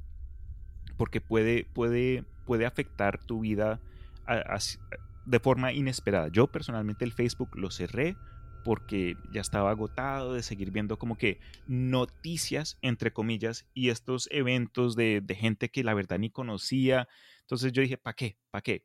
porque 0.97 1.21
puede, 1.21 1.65
puede, 1.65 2.25
puede 2.45 2.67
afectar 2.67 3.19
tu 3.19 3.41
vida 3.41 3.81
de 5.27 5.41
forma 5.41 5.73
inesperada. 5.73 6.29
Yo 6.29 6.47
personalmente 6.47 7.05
el 7.05 7.13
Facebook 7.13 7.51
lo 7.57 7.71
cerré 7.71 8.17
porque 8.65 9.17
ya 9.31 9.41
estaba 9.41 9.71
agotado 9.71 10.35
de 10.35 10.43
seguir 10.43 10.73
viendo 10.73 10.99
como 10.99 11.17
que 11.17 11.39
noticias, 11.69 12.79
entre 12.83 13.13
comillas, 13.13 13.65
y 13.75 13.91
estos 13.91 14.29
eventos 14.33 14.97
de, 14.97 15.23
gente 15.39 15.69
que 15.69 15.85
la 15.85 15.95
verdad 15.95 16.19
ni 16.19 16.31
conocía. 16.31 17.07
Entonces 17.43 17.73
yo 17.73 17.83
dije, 17.83 17.97
¿para 17.97 18.15
qué? 18.15 18.39
¿Para 18.51 18.63
qué? 18.63 18.83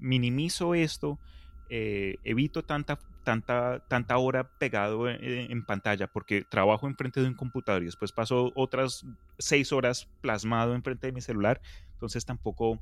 Minimizo 0.00 0.74
esto, 0.74 1.20
eh, 1.68 2.16
evito 2.24 2.64
tanta, 2.64 2.98
tanta, 3.22 3.84
tanta 3.86 4.18
hora 4.18 4.50
pegado 4.58 5.08
en, 5.08 5.22
en, 5.22 5.64
pantalla 5.64 6.08
porque 6.08 6.42
trabajo 6.42 6.88
enfrente 6.88 7.20
de 7.20 7.28
un 7.28 7.34
computador 7.34 7.82
y 7.82 7.86
después 7.86 8.10
paso 8.10 8.50
otras 8.56 9.06
seis 9.38 9.72
horas 9.72 10.08
plasmado 10.20 10.74
enfrente 10.74 11.06
de 11.06 11.12
mi 11.12 11.20
celular. 11.20 11.60
Entonces 11.92 12.24
tampoco 12.24 12.80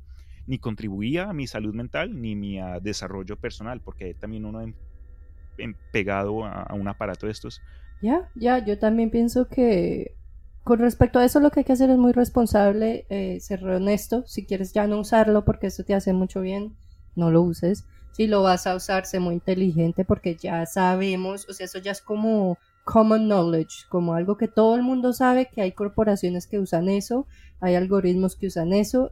ni 0.49 0.57
contribuía 0.57 1.29
a 1.29 1.33
mi 1.33 1.45
salud 1.45 1.75
mental 1.75 2.19
ni 2.19 2.35
mi 2.35 2.57
desarrollo 2.81 3.37
personal, 3.37 3.81
porque 3.81 4.15
también 4.15 4.45
uno 4.45 4.61
en, 4.61 5.75
pegado 5.91 6.43
a, 6.43 6.73
un 6.73 6.87
aparato 6.87 7.27
de 7.27 7.33
estos. 7.33 7.61
Ya, 8.01 8.31
ya, 8.33 8.65
yo 8.65 8.79
también 8.79 9.11
pienso 9.11 9.47
que 9.47 10.15
con 10.63 10.79
respecto 10.79 11.19
a 11.19 11.25
eso 11.25 11.39
lo 11.39 11.51
que 11.51 11.59
hay 11.59 11.63
que 11.65 11.73
hacer 11.73 11.91
es 11.91 11.97
muy 11.97 12.13
responsable, 12.13 13.05
eh, 13.09 13.39
ser 13.41 13.63
honesto, 13.63 14.25
si 14.25 14.45
quieres 14.45 14.73
ya 14.73 14.87
no 14.87 14.99
usarlo 14.99 15.45
porque 15.45 15.67
eso 15.67 15.83
te 15.83 15.93
hace 15.93 16.13
mucho 16.13 16.41
bien, 16.41 16.75
no 17.15 17.29
lo 17.29 17.43
uses. 17.43 17.85
si 18.13 18.25
lo 18.25 18.41
vas 18.41 18.65
a 18.65 18.75
usar, 18.75 19.05
sé 19.05 19.19
muy 19.19 19.35
inteligente 19.35 20.03
porque 20.03 20.35
ya 20.35 20.65
sabemos, 20.65 21.47
o 21.47 21.53
sea, 21.53 21.65
eso 21.65 21.77
ya 21.77 21.91
es 21.91 22.01
como 22.01 22.57
common 22.91 23.27
knowledge, 23.27 23.85
como 23.87 24.15
algo 24.15 24.35
que 24.35 24.47
todo 24.47 24.75
el 24.75 24.81
mundo 24.81 25.13
sabe 25.13 25.47
que 25.53 25.61
hay 25.61 25.73
corporaciones 25.73 26.47
que 26.47 26.57
usan 26.57 26.89
eso, 26.89 27.27
hay 27.59 27.75
algoritmos 27.75 28.35
que 28.35 28.47
usan 28.47 28.73
eso 28.73 29.11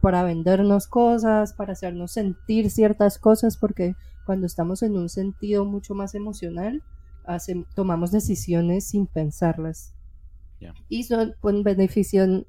para 0.00 0.22
vendernos 0.22 0.86
cosas, 0.86 1.52
para 1.52 1.74
hacernos 1.74 2.12
sentir 2.12 2.70
ciertas 2.70 3.18
cosas, 3.18 3.58
porque 3.58 3.96
cuando 4.24 4.46
estamos 4.46 4.82
en 4.82 4.96
un 4.96 5.10
sentido 5.10 5.66
mucho 5.66 5.94
más 5.94 6.14
emocional, 6.14 6.82
tomamos 7.74 8.12
decisiones 8.12 8.88
sin 8.88 9.06
pensarlas. 9.06 9.94
Y 10.88 11.02
son, 11.02 11.34
pues, 11.42 11.62
benefician, 11.62 12.46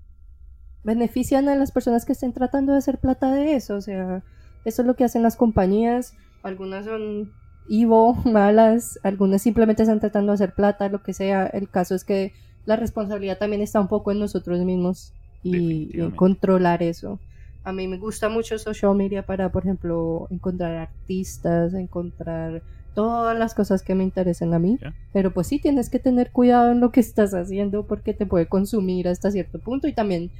benefician 0.86 1.50
a 1.50 1.56
las 1.56 1.74
personas 1.74 2.06
que 2.06 2.14
estén 2.14 2.32
tratando 2.32 2.72
de 2.72 2.78
hacer 2.78 3.00
plata 3.00 3.34
de 3.34 3.56
eso. 3.56 3.76
O 3.76 3.82
sea, 3.82 4.24
eso 4.64 4.82
es 4.82 4.88
lo 4.88 4.96
que 4.96 5.04
hacen 5.04 5.24
las 5.24 5.36
compañías. 5.36 6.14
Algunas 6.42 6.86
son 6.86 7.34
Ivo, 7.70 8.16
malas, 8.26 9.00
algunas 9.04 9.42
simplemente 9.42 9.84
están 9.84 10.00
tratando 10.00 10.32
de 10.32 10.36
hacer 10.36 10.54
plata, 10.54 10.90
lo 10.90 11.02
que 11.02 11.14
sea. 11.14 11.46
El 11.48 11.70
caso 11.70 11.96
es 11.96 12.04
que 12.04 12.34
la 12.66 12.76
responsabilidad 12.76 13.38
también 13.38 13.62
está 13.62 13.80
un 13.80 13.88
poco 13.88 14.12
en 14.12 14.20
nosotros 14.20 14.60
mismos 14.60 15.14
y, 15.44 15.98
en 15.98 16.12
controlar 16.12 16.84
eso. 16.84 17.20
A 17.64 17.72
mí 17.72 17.88
me 17.88 17.98
gusta 17.98 18.30
mucho 18.30 18.58
social 18.58 18.96
media 18.96 19.26
para, 19.26 19.52
por 19.52 19.64
ejemplo, 19.64 20.28
encontrar 20.32 20.76
artistas, 20.78 21.74
encontrar 21.74 22.64
todas 22.96 23.38
las 23.38 23.54
cosas 23.54 23.84
que 23.84 23.96
me 23.96 24.04
interesan 24.04 24.54
a 24.54 24.60
mí. 24.60 24.80
Pero 25.14 25.32
pues 25.34 25.48
sí, 25.48 25.60
tienes 25.60 25.90
que 25.90 26.00
tener 26.00 26.32
cuidado 26.32 26.72
en 26.72 26.80
lo 26.80 26.92
que 26.92 27.00
estás 27.00 27.34
haciendo 27.34 27.86
porque 27.86 28.14
te 28.14 28.26
puede 28.26 28.48
consumir 28.48 29.08
hasta 29.08 29.32
cierto 29.32 29.60
punto 29.60 29.88
y 29.88 29.94
también 29.94 30.32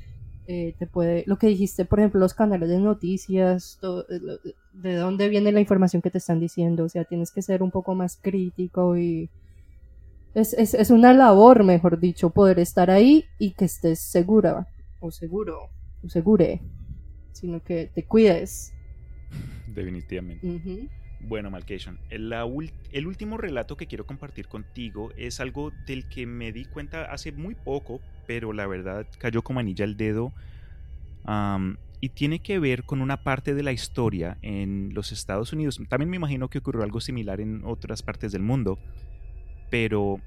eh, 0.48 0.74
te 0.80 0.88
puede, 0.88 1.24
lo 1.28 1.38
que 1.38 1.46
dijiste, 1.46 1.86
por 1.86 2.00
ejemplo, 2.00 2.20
los 2.20 2.34
canales 2.34 2.70
de 2.70 2.80
noticias, 2.80 3.80
eh, 3.84 4.54
de 4.82 4.96
dónde 4.96 5.30
viene 5.30 5.52
la 5.52 5.60
información 5.60 6.02
que 6.02 6.10
te 6.10 6.18
están 6.18 6.40
diciendo, 6.40 6.86
o 6.86 6.90
sea, 6.90 7.04
tienes 7.04 7.32
que 7.32 7.42
ser 7.42 7.62
un 7.62 7.72
poco 7.72 7.96
más 7.96 8.18
crítico 8.22 8.98
y 8.98 9.30
es, 10.34 10.54
es, 10.54 10.74
es 10.74 10.90
una 10.90 11.14
labor, 11.14 11.64
mejor 11.64 12.00
dicho, 12.00 12.30
poder 12.30 12.60
estar 12.60 12.90
ahí 12.90 13.26
y 13.38 13.52
que 13.52 13.66
estés 13.66 14.00
segura 14.00 14.68
o 15.00 15.12
seguro 15.12 15.70
o 16.04 16.10
segure, 16.10 16.62
sino 17.34 17.62
que 17.62 17.92
te 17.94 18.06
cuides. 18.06 18.74
Definitivamente. 19.68 20.90
Bueno, 21.22 21.52
Malcation, 21.52 22.00
el, 22.10 22.32
el, 22.92 23.08
último 23.08 23.38
relato 23.38 23.76
que 23.76 23.88
quiero 23.88 24.06
compartir 24.06 24.48
contigo 24.48 25.12
es 25.18 25.42
algo 25.42 25.72
del 25.86 26.08
que 26.08 26.26
me 26.26 26.54
di 26.54 26.64
cuenta 26.64 27.12
hace 27.12 27.34
muy 27.34 27.56
poco, 27.56 28.00
pero 28.26 28.54
la 28.54 28.66
verdad 28.68 29.06
cayó 29.18 29.42
como 29.42 29.60
anilla 29.60 29.84
al 29.84 29.98
dedo. 29.98 30.32
Y 32.02 32.10
tiene 32.10 32.40
que 32.40 32.60
ver 32.60 32.84
con 32.84 33.02
una 33.02 33.24
parte 33.24 33.54
de 33.54 33.64
la 33.64 33.72
historia 33.72 34.38
en 34.42 34.94
los 34.94 35.12
Estados 35.12 35.52
Unidos. 35.52 35.82
También 35.90 36.10
me 36.10 36.16
imagino 36.16 36.50
que 36.50 36.60
ocurrió 36.60 36.84
algo 36.84 37.02
similar 37.02 37.42
en 37.42 37.64
otras 37.66 38.04
partes 38.04 38.32
del 38.32 38.42
mundo, 38.42 38.80
pero 39.70 40.22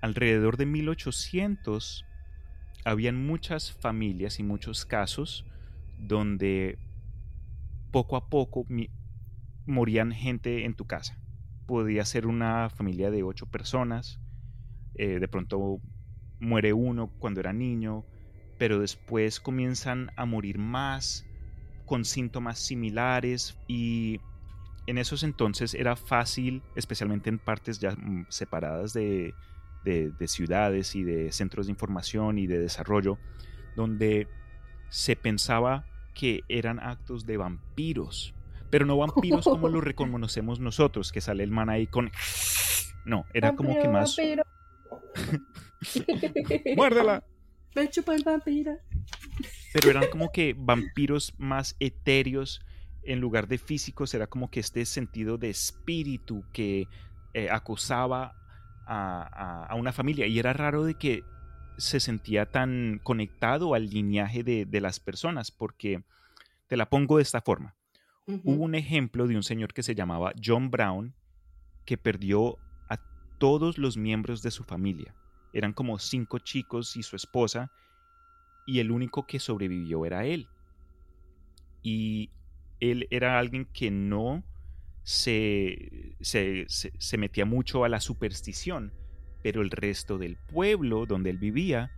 alrededor 0.00 0.56
de 0.56 0.66
1800 0.66 2.04
habían 2.84 3.24
muchas 3.24 3.72
familias 3.72 4.40
y 4.40 4.42
muchos 4.42 4.86
casos 4.86 5.44
donde 5.98 6.78
poco 7.90 8.16
a 8.16 8.28
poco 8.28 8.66
morían 9.66 10.12
gente 10.12 10.64
en 10.64 10.74
tu 10.74 10.86
casa. 10.86 11.18
Podía 11.66 12.04
ser 12.04 12.26
una 12.26 12.70
familia 12.70 13.10
de 13.10 13.22
ocho 13.22 13.46
personas, 13.46 14.20
eh, 14.94 15.20
de 15.20 15.28
pronto 15.28 15.80
muere 16.40 16.72
uno 16.72 17.12
cuando 17.18 17.40
era 17.40 17.52
niño, 17.52 18.04
pero 18.58 18.80
después 18.80 19.40
comienzan 19.40 20.10
a 20.16 20.24
morir 20.24 20.58
más 20.58 21.24
con 21.86 22.04
síntomas 22.04 22.58
similares 22.58 23.56
y 23.66 24.20
en 24.86 24.98
esos 24.98 25.22
entonces 25.22 25.74
era 25.74 25.96
fácil, 25.96 26.62
especialmente 26.74 27.30
en 27.30 27.38
partes 27.38 27.78
ya 27.78 27.92
mm, 27.92 28.26
separadas 28.28 28.92
de, 28.92 29.34
de 29.84 30.28
ciudades 30.28 30.94
y 30.94 31.02
de 31.02 31.32
centros 31.32 31.66
de 31.66 31.72
información 31.72 32.38
y 32.38 32.46
de 32.46 32.58
desarrollo, 32.58 33.18
donde 33.76 34.28
se 34.90 35.16
pensaba 35.16 35.86
que 36.14 36.42
eran 36.48 36.80
actos 36.80 37.24
de 37.24 37.38
vampiros 37.38 38.34
pero 38.70 38.86
no 38.86 38.96
vampiros 38.96 39.44
como 39.44 39.68
los 39.68 39.84
reconocemos 39.84 40.60
nosotros, 40.60 41.12
que 41.12 41.20
sale 41.20 41.44
el 41.44 41.50
man 41.50 41.70
ahí 41.70 41.86
con... 41.86 42.10
No, 43.04 43.24
era 43.32 43.54
como 43.56 43.80
que 43.80 43.88
más... 43.88 44.18
¡Muérdela! 46.76 47.24
El 47.80 48.24
vampiro. 48.24 48.78
Pero 49.72 49.90
eran 49.90 50.10
como 50.10 50.32
que 50.32 50.54
vampiros 50.56 51.34
más 51.38 51.76
etéreos 51.80 52.60
en 53.02 53.20
lugar 53.20 53.48
de 53.48 53.58
físicos, 53.58 54.12
era 54.14 54.26
como 54.26 54.50
que 54.50 54.60
este 54.60 54.84
sentido 54.84 55.38
de 55.38 55.50
espíritu 55.50 56.44
que 56.52 56.88
eh, 57.32 57.48
acosaba 57.50 58.34
a, 58.86 59.74
una 59.76 59.92
familia. 59.92 60.26
Y 60.26 60.38
era 60.38 60.52
raro 60.52 60.84
de 60.84 60.94
que 60.94 61.22
se 61.78 62.00
sentía 62.00 62.46
tan 62.46 63.00
conectado 63.02 63.74
al 63.74 63.88
lineaje 63.88 64.42
de, 64.42 64.66
de 64.66 64.80
las 64.80 65.00
personas, 65.00 65.50
porque 65.50 66.02
te 66.66 66.76
la 66.76 66.90
pongo 66.90 67.16
de 67.16 67.22
esta 67.22 67.40
forma. 67.40 67.76
Hubo 68.26 68.62
un 68.62 68.74
ejemplo 68.74 69.26
de 69.26 69.36
un 69.36 69.42
señor 69.42 69.72
que 69.72 69.82
se 69.82 69.94
llamaba 69.94 70.34
John 70.42 70.70
Brown 70.70 71.14
que 71.86 71.96
perdió 71.96 72.58
a 72.90 72.98
todos 73.38 73.78
los 73.78 73.96
miembros 73.96 74.42
de 74.42 74.50
su 74.50 74.64
familia. 74.64 75.14
Eran 75.52 75.72
como 75.72 75.98
cinco 75.98 76.38
chicos 76.38 76.96
y 76.96 77.02
su 77.02 77.16
esposa 77.16 77.70
y 78.66 78.80
el 78.80 78.90
único 78.90 79.26
que 79.26 79.40
sobrevivió 79.40 80.04
era 80.04 80.26
él. 80.26 80.48
Y 81.82 82.30
él 82.80 83.08
era 83.10 83.38
alguien 83.38 83.64
que 83.64 83.90
no 83.90 84.44
se, 85.02 86.16
se, 86.20 86.66
se, 86.68 87.18
metía 87.18 87.46
mucho 87.46 87.84
a 87.84 87.88
la 87.88 88.00
superstición, 88.00 88.92
pero 89.42 89.62
el 89.62 89.70
resto 89.70 90.18
del 90.18 90.36
pueblo 90.36 91.06
donde 91.06 91.30
él 91.30 91.38
vivía 91.38 91.90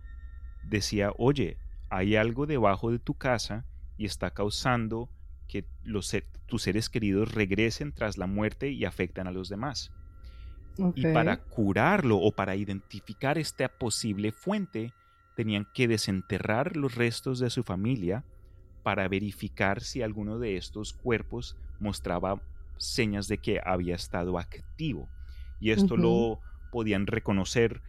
decía, 0.63 1.11
oye, 1.17 1.57
hay 1.89 2.15
algo 2.15 2.45
debajo 2.45 2.89
de 2.89 2.99
tu 2.99 3.15
casa 3.15 3.65
y 3.97 4.05
está 4.05 4.31
causando 4.31 5.09
que 5.49 5.65
los, 5.83 6.15
tus 6.45 6.61
seres 6.63 6.89
queridos 6.89 7.33
regresen 7.33 7.91
tras 7.91 8.17
la 8.17 8.27
muerte 8.27 8.71
y 8.71 8.85
afectan 8.85 9.27
a 9.27 9.31
los 9.31 9.49
demás. 9.49 9.91
Y 10.95 11.03
para 11.13 11.43
curarlo 11.43 12.17
o 12.17 12.31
para 12.31 12.55
identificar 12.55 13.37
esta 13.37 13.67
posible 13.67 14.31
fuente, 14.31 14.93
tenían 15.35 15.67
que 15.73 15.87
desenterrar 15.87 16.75
los 16.77 16.95
restos 16.95 17.39
de 17.39 17.49
su 17.49 17.63
familia 17.63 18.25
para 18.83 19.07
verificar 19.07 19.81
si 19.81 20.01
alguno 20.01 20.39
de 20.39 20.57
estos 20.57 20.93
cuerpos 20.93 21.55
mostraba 21.79 22.41
señas 22.77 23.27
de 23.27 23.37
que 23.37 23.61
había 23.63 23.95
estado 23.95 24.39
activo. 24.39 25.07
Y 25.59 25.71
esto 25.71 25.97
lo 25.97 26.39
podían 26.71 27.05
reconocer 27.05 27.81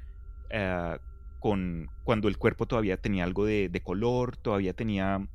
eh, 0.51 0.99
con, 1.41 1.89
cuando 2.05 2.29
el 2.29 2.37
cuerpo 2.37 2.67
todavía 2.67 2.99
tenía 2.99 3.25
algo 3.25 3.47
de, 3.47 3.69
de 3.69 3.83
color, 3.83 4.37
todavía 4.37 4.75
tenía 4.75 5.27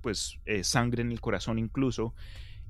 pues 0.00 0.38
eh, 0.44 0.62
sangre 0.64 1.02
en 1.02 1.12
el 1.12 1.20
corazón 1.20 1.58
incluso, 1.58 2.14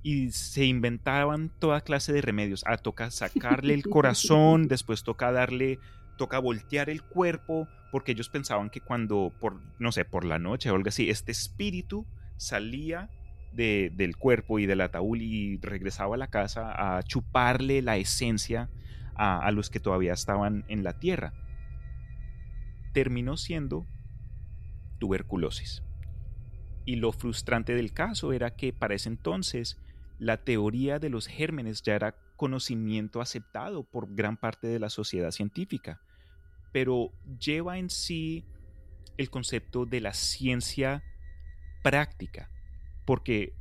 y 0.06 0.30
se 0.30 0.64
inventaban 0.64 1.48
toda 1.58 1.80
clase 1.80 2.12
de 2.12 2.20
remedios. 2.20 2.62
Ah, 2.64 2.76
toca 2.76 3.10
sacarle 3.10 3.74
el 3.74 3.82
corazón, 3.90 4.68
después 4.68 5.02
toca 5.02 5.32
darle, 5.32 5.80
toca 6.16 6.38
voltear 6.38 6.88
el 6.90 7.02
cuerpo, 7.02 7.66
porque 7.90 8.12
ellos 8.12 8.28
pensaban 8.28 8.70
que 8.70 8.80
cuando, 8.80 9.32
por, 9.40 9.60
no 9.80 9.90
sé, 9.90 10.04
por 10.04 10.24
la 10.24 10.38
noche 10.38 10.70
o 10.70 10.76
algo 10.76 10.90
así, 10.90 11.10
este 11.10 11.32
espíritu 11.32 12.06
salía 12.36 13.10
de, 13.52 13.90
del 13.96 14.16
cuerpo 14.16 14.60
y 14.60 14.66
del 14.66 14.82
ataúd 14.82 15.18
y 15.18 15.56
regresaba 15.56 16.14
a 16.14 16.18
la 16.18 16.28
casa 16.28 16.98
a 16.98 17.02
chuparle 17.02 17.82
la 17.82 17.96
esencia 17.96 18.70
a, 19.16 19.40
a 19.40 19.50
los 19.50 19.70
que 19.70 19.80
todavía 19.80 20.12
estaban 20.12 20.64
en 20.68 20.84
la 20.84 21.00
tierra. 21.00 21.32
Terminó 22.92 23.36
siendo 23.36 23.88
tuberculosis. 25.00 25.82
Y 26.84 26.94
lo 26.94 27.10
frustrante 27.10 27.74
del 27.74 27.92
caso 27.92 28.32
era 28.32 28.54
que 28.54 28.72
para 28.72 28.94
ese 28.94 29.08
entonces 29.08 29.80
la 30.18 30.38
teoría 30.38 30.98
de 30.98 31.10
los 31.10 31.26
gérmenes 31.26 31.82
ya 31.82 31.94
era 31.94 32.14
conocimiento 32.36 33.20
aceptado 33.20 33.84
por 33.84 34.14
gran 34.14 34.36
parte 34.36 34.66
de 34.66 34.78
la 34.78 34.90
sociedad 34.90 35.30
científica, 35.30 36.00
pero 36.72 37.12
lleva 37.40 37.78
en 37.78 37.90
sí 37.90 38.44
el 39.16 39.30
concepto 39.30 39.86
de 39.86 40.00
la 40.00 40.12
ciencia 40.12 41.02
práctica, 41.82 42.50
porque 43.04 43.54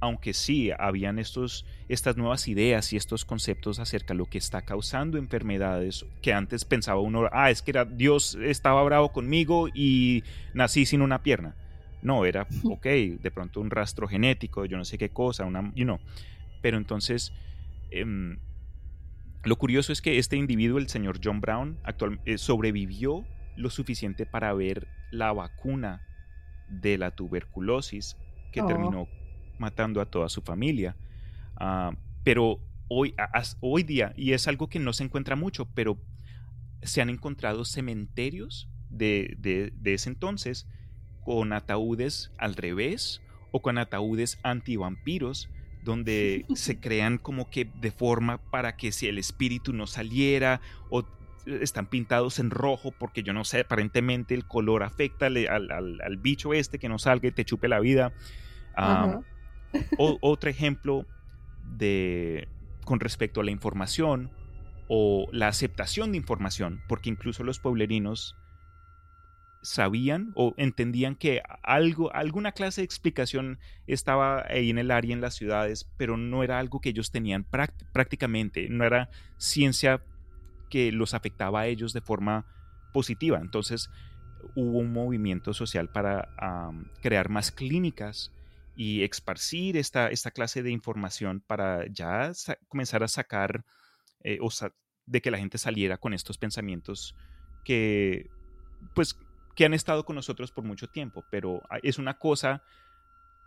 aunque 0.00 0.34
sí 0.34 0.70
habían 0.78 1.18
estos, 1.18 1.64
estas 1.88 2.16
nuevas 2.16 2.48
ideas 2.48 2.92
y 2.92 2.96
estos 2.96 3.24
conceptos 3.24 3.78
acerca 3.78 4.12
de 4.12 4.18
lo 4.18 4.26
que 4.26 4.38
está 4.38 4.62
causando 4.62 5.18
enfermedades, 5.18 6.04
que 6.20 6.32
antes 6.32 6.64
pensaba 6.64 7.00
uno, 7.00 7.28
ah, 7.32 7.50
es 7.50 7.62
que 7.62 7.70
era, 7.70 7.84
Dios 7.84 8.36
estaba 8.42 8.82
bravo 8.82 9.12
conmigo 9.12 9.68
y 9.72 10.22
nací 10.54 10.86
sin 10.86 11.02
una 11.02 11.22
pierna. 11.22 11.56
No, 12.06 12.24
era, 12.24 12.46
ok, 12.64 12.86
de 13.20 13.30
pronto 13.34 13.60
un 13.60 13.68
rastro 13.68 14.06
genético, 14.06 14.64
yo 14.64 14.76
no 14.76 14.84
sé 14.84 14.96
qué 14.96 15.10
cosa, 15.10 15.44
una, 15.44 15.72
you 15.74 15.84
know. 15.84 15.98
Pero 16.62 16.76
entonces, 16.76 17.32
em, 17.90 18.38
lo 19.42 19.56
curioso 19.56 19.92
es 19.92 20.00
que 20.00 20.18
este 20.18 20.36
individuo, 20.36 20.78
el 20.78 20.88
señor 20.88 21.18
John 21.22 21.40
Brown, 21.40 21.78
actual, 21.82 22.20
eh, 22.24 22.38
sobrevivió 22.38 23.26
lo 23.56 23.70
suficiente 23.70 24.24
para 24.24 24.54
ver 24.54 24.86
la 25.10 25.32
vacuna 25.32 26.06
de 26.68 26.96
la 26.96 27.10
tuberculosis 27.10 28.16
que 28.52 28.60
oh. 28.60 28.66
terminó 28.66 29.08
matando 29.58 30.00
a 30.00 30.06
toda 30.06 30.28
su 30.28 30.42
familia. 30.42 30.94
Ah, 31.56 31.92
pero 32.22 32.60
hoy, 32.86 33.16
hoy 33.60 33.82
día, 33.82 34.12
y 34.16 34.32
es 34.32 34.46
algo 34.46 34.68
que 34.68 34.78
no 34.78 34.92
se 34.92 35.02
encuentra 35.02 35.34
mucho, 35.34 35.66
pero 35.74 35.98
se 36.82 37.02
han 37.02 37.10
encontrado 37.10 37.64
cementerios 37.64 38.68
de, 38.90 39.34
de, 39.38 39.94
ese 39.94 40.08
entonces 40.08 40.68
con 41.26 41.52
ataúdes 41.52 42.30
al 42.38 42.54
revés 42.54 43.20
o 43.50 43.60
con 43.60 43.78
ataúdes 43.78 44.38
antivampiros 44.44 45.50
donde 45.82 46.46
se 46.54 46.78
crean 46.78 47.18
como 47.18 47.50
que 47.50 47.64
de 47.64 47.90
forma 47.90 48.38
para 48.38 48.76
que 48.76 48.92
si 48.92 49.08
el 49.08 49.18
espíritu 49.18 49.72
no 49.72 49.88
saliera 49.88 50.60
o 50.88 51.04
están 51.46 51.86
pintados 51.86 52.38
en 52.38 52.50
rojo 52.50 52.92
porque 52.96 53.24
yo 53.24 53.32
no 53.32 53.44
sé, 53.44 53.60
aparentemente 53.60 54.34
el 54.34 54.46
color 54.46 54.84
afecta 54.84 55.26
al, 55.26 56.16
bicho 56.20 56.54
este 56.54 56.78
que 56.78 56.88
no 56.88 56.98
salga 56.98 57.28
y 57.28 57.32
te 57.32 57.44
chupe 57.44 57.68
la 57.68 57.80
vida. 57.80 58.12
otro 59.98 60.48
ejemplo 60.48 61.06
de 61.76 62.48
con 62.84 63.00
respecto 63.00 63.40
a 63.40 63.44
la 63.44 63.50
información 63.50 64.30
o 64.88 65.26
la 65.32 65.48
aceptación 65.48 66.12
de 66.12 66.18
información, 66.18 66.82
porque 66.88 67.10
incluso 67.10 67.42
los 67.42 67.58
pueblerinos 67.58 68.36
sabían 69.66 70.30
o 70.36 70.54
entendían 70.58 71.16
que 71.16 71.42
algo, 71.64 72.14
alguna 72.14 72.52
clase 72.52 72.82
de 72.82 72.84
explicación 72.84 73.58
estaba 73.88 74.46
ahí 74.48 74.70
en 74.70 74.78
el 74.78 74.92
área, 74.92 75.12
en 75.12 75.20
las 75.20 75.34
ciudades, 75.34 75.90
pero 75.96 76.16
no 76.16 76.44
era 76.44 76.60
algo 76.60 76.80
que 76.80 76.90
ellos 76.90 77.10
tenían 77.10 77.44
prácticamente, 77.92 78.68
no 78.68 78.84
era 78.84 79.10
ciencia 79.38 80.04
que 80.70 80.92
los 80.92 81.14
afectaba 81.14 81.62
a 81.62 81.66
ellos 81.66 81.92
de 81.92 82.00
forma 82.00 82.46
positiva. 82.92 83.40
Entonces 83.40 83.90
hubo 84.54 84.78
un 84.78 84.92
movimiento 84.92 85.52
social 85.52 85.88
para 85.90 86.28
crear 87.02 87.28
más 87.28 87.50
clínicas 87.50 88.30
y 88.76 89.02
esparcir 89.02 89.76
esta, 89.76 90.10
esta 90.10 90.30
clase 90.30 90.62
de 90.62 90.70
información 90.70 91.42
para 91.44 91.88
ya 91.90 92.30
comenzar 92.68 93.02
a 93.02 93.08
sacar 93.08 93.64
eh, 94.22 94.38
o 94.40 94.48
de 95.06 95.20
que 95.20 95.32
la 95.32 95.38
gente 95.38 95.58
saliera 95.58 95.98
con 95.98 96.14
estos 96.14 96.38
pensamientos 96.38 97.16
que 97.64 98.28
pues 98.94 99.18
que 99.56 99.64
han 99.64 99.74
estado 99.74 100.04
con 100.04 100.14
nosotros 100.14 100.52
por 100.52 100.64
mucho 100.64 100.88
tiempo, 100.88 101.24
pero 101.30 101.62
es 101.82 101.98
una 101.98 102.18
cosa 102.18 102.62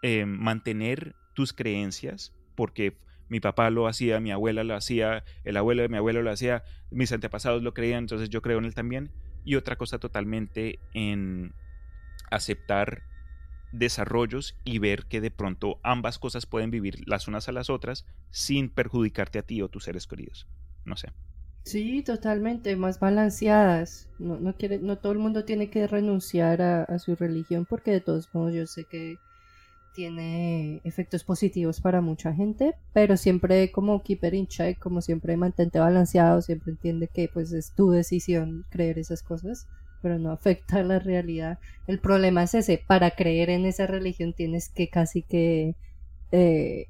eh, 0.01 0.25
mantener 0.25 1.15
tus 1.33 1.53
creencias, 1.53 2.33
porque 2.55 2.97
mi 3.29 3.39
papá 3.39 3.69
lo 3.69 3.87
hacía, 3.87 4.19
mi 4.19 4.31
abuela 4.31 4.63
lo 4.63 4.75
hacía, 4.75 5.23
el 5.43 5.55
abuelo 5.55 5.83
de 5.83 5.89
mi 5.89 5.97
abuelo 5.97 6.23
lo 6.23 6.31
hacía, 6.31 6.63
mis 6.89 7.11
antepasados 7.11 7.61
lo 7.61 7.75
creían, 7.75 7.99
entonces 7.99 8.29
yo 8.29 8.41
creo 8.41 8.57
en 8.57 8.65
él 8.65 8.73
también. 8.73 9.11
Y 9.45 9.55
otra 9.55 9.77
cosa 9.77 9.99
totalmente 9.99 10.79
en 10.93 11.53
aceptar 12.31 13.03
desarrollos 13.71 14.55
y 14.65 14.79
ver 14.79 15.05
que 15.05 15.21
de 15.21 15.29
pronto 15.29 15.79
ambas 15.83 16.17
cosas 16.17 16.47
pueden 16.47 16.71
vivir 16.71 17.07
las 17.07 17.27
unas 17.27 17.47
a 17.47 17.51
las 17.51 17.69
otras 17.69 18.05
sin 18.31 18.69
perjudicarte 18.69 19.37
a 19.37 19.43
ti 19.43 19.61
o 19.61 19.69
tus 19.69 19.83
seres 19.83 20.07
queridos. 20.07 20.47
No 20.85 20.97
sé. 20.97 21.13
Sí, 21.69 22.01
totalmente, 22.01 22.75
más 22.75 22.99
balanceadas. 22.99 24.09
No, 24.17 24.39
no, 24.39 24.55
quiere, 24.55 24.79
no 24.79 24.97
todo 24.97 25.11
el 25.11 25.19
mundo 25.19 25.45
tiene 25.45 25.69
que 25.69 25.85
renunciar 25.85 26.63
a, 26.63 26.97
su 26.97 27.15
religión 27.15 27.67
porque 27.69 27.91
de 27.91 28.01
todos 28.01 28.33
modos 28.33 28.55
yo 28.55 28.65
sé 28.65 28.85
que 28.85 29.19
tiene 29.93 30.81
efectos 30.83 31.23
positivos 31.23 31.79
para 31.79 32.01
mucha 32.01 32.33
gente, 32.33 32.73
pero 32.91 33.17
siempre 33.17 33.71
como 33.71 34.01
keeper 34.01 34.33
in 34.33 34.47
check, 34.47 34.79
como 34.79 35.01
siempre 35.01 35.37
mantente 35.37 35.77
balanceado, 35.77 36.41
siempre 36.41 36.71
entiende 36.71 37.07
que 37.07 37.29
pues 37.31 37.51
es 37.51 37.71
tu 37.75 37.91
decisión 37.91 38.65
creer 38.71 38.97
esas 38.97 39.21
cosas, 39.21 39.67
pero 40.01 40.17
no 40.17 40.31
afecta 40.31 40.77
a 40.77 40.83
la 40.83 40.97
realidad. 40.97 41.59
El 41.85 41.99
problema 41.99 42.41
es 42.43 42.55
ese, 42.55 42.83
para 42.87 43.11
creer 43.11 43.51
en 43.51 43.67
esa 43.67 43.85
religión 43.85 44.33
tienes 44.33 44.69
que 44.69 44.89
casi 44.89 45.21
que 45.21 45.75
eh, 46.31 46.87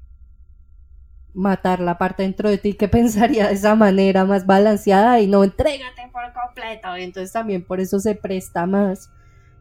matar 1.34 1.80
la 1.80 1.98
parte 1.98 2.22
dentro 2.22 2.48
de 2.48 2.58
ti 2.58 2.74
que 2.74 2.88
pensaría 2.88 3.48
de 3.48 3.54
esa 3.54 3.74
manera 3.74 4.24
más 4.24 4.46
balanceada 4.46 5.20
y 5.20 5.26
no 5.26 5.44
entrégate 5.44 6.08
por 6.12 6.22
completo. 6.32 6.96
Y 6.96 7.02
entonces 7.02 7.32
también 7.32 7.64
por 7.64 7.80
eso 7.80 8.00
se 8.00 8.14
presta 8.14 8.66
más 8.66 9.10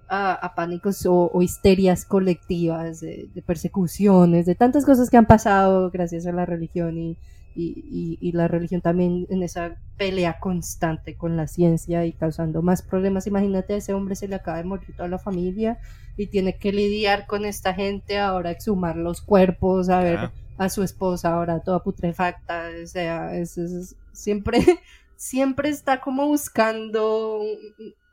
a, 0.10 0.54
pánicos 0.56 1.06
o, 1.06 1.42
histerias 1.42 2.04
colectivas, 2.06 3.02
de, 3.02 3.30
persecuciones, 3.46 4.46
de 4.46 4.56
tantas 4.56 4.86
cosas 4.86 5.10
que 5.10 5.18
han 5.18 5.28
pasado 5.28 5.92
gracias 5.92 6.26
a 6.26 6.32
la 6.32 6.46
religión 6.46 6.98
y, 6.98 7.18
y, 7.56 8.32
la 8.32 8.48
religión 8.48 8.82
también 8.82 9.28
en 9.30 9.44
esa 9.44 9.78
pelea 9.98 10.40
constante 10.40 11.16
con 11.16 11.38
la 11.38 11.48
ciencia 11.48 12.06
y 12.06 12.14
causando 12.14 12.62
más 12.62 12.82
problemas. 12.82 13.28
Imagínate, 13.28 13.74
a 13.74 13.78
ese 13.78 13.94
hombre 13.94 14.16
se 14.16 14.28
le 14.28 14.36
acaba 14.36 14.58
de 14.58 14.64
morir 14.64 14.96
toda 14.96 15.10
la 15.10 15.20
familia 15.20 15.78
y 16.18 16.28
tiene 16.28 16.58
que 16.58 16.72
lidiar 16.72 17.28
con 17.28 17.46
esta 17.46 17.74
gente 17.74 18.18
ahora, 18.18 18.52
exhumar 18.52 18.96
los 18.96 19.22
cuerpos, 19.22 19.90
a 19.90 20.00
ver 20.00 20.32
a 20.60 20.70
su 20.70 20.84
esposa 20.84 21.34
ahora 21.34 21.62
toda 21.62 21.82
putrefacta, 21.82 22.70
o 22.84 22.86
sea, 22.86 23.34
es, 23.36 23.96
siempre, 24.12 24.60
siempre 25.16 25.70
está 25.70 26.02
como 26.02 26.28
buscando 26.28 27.42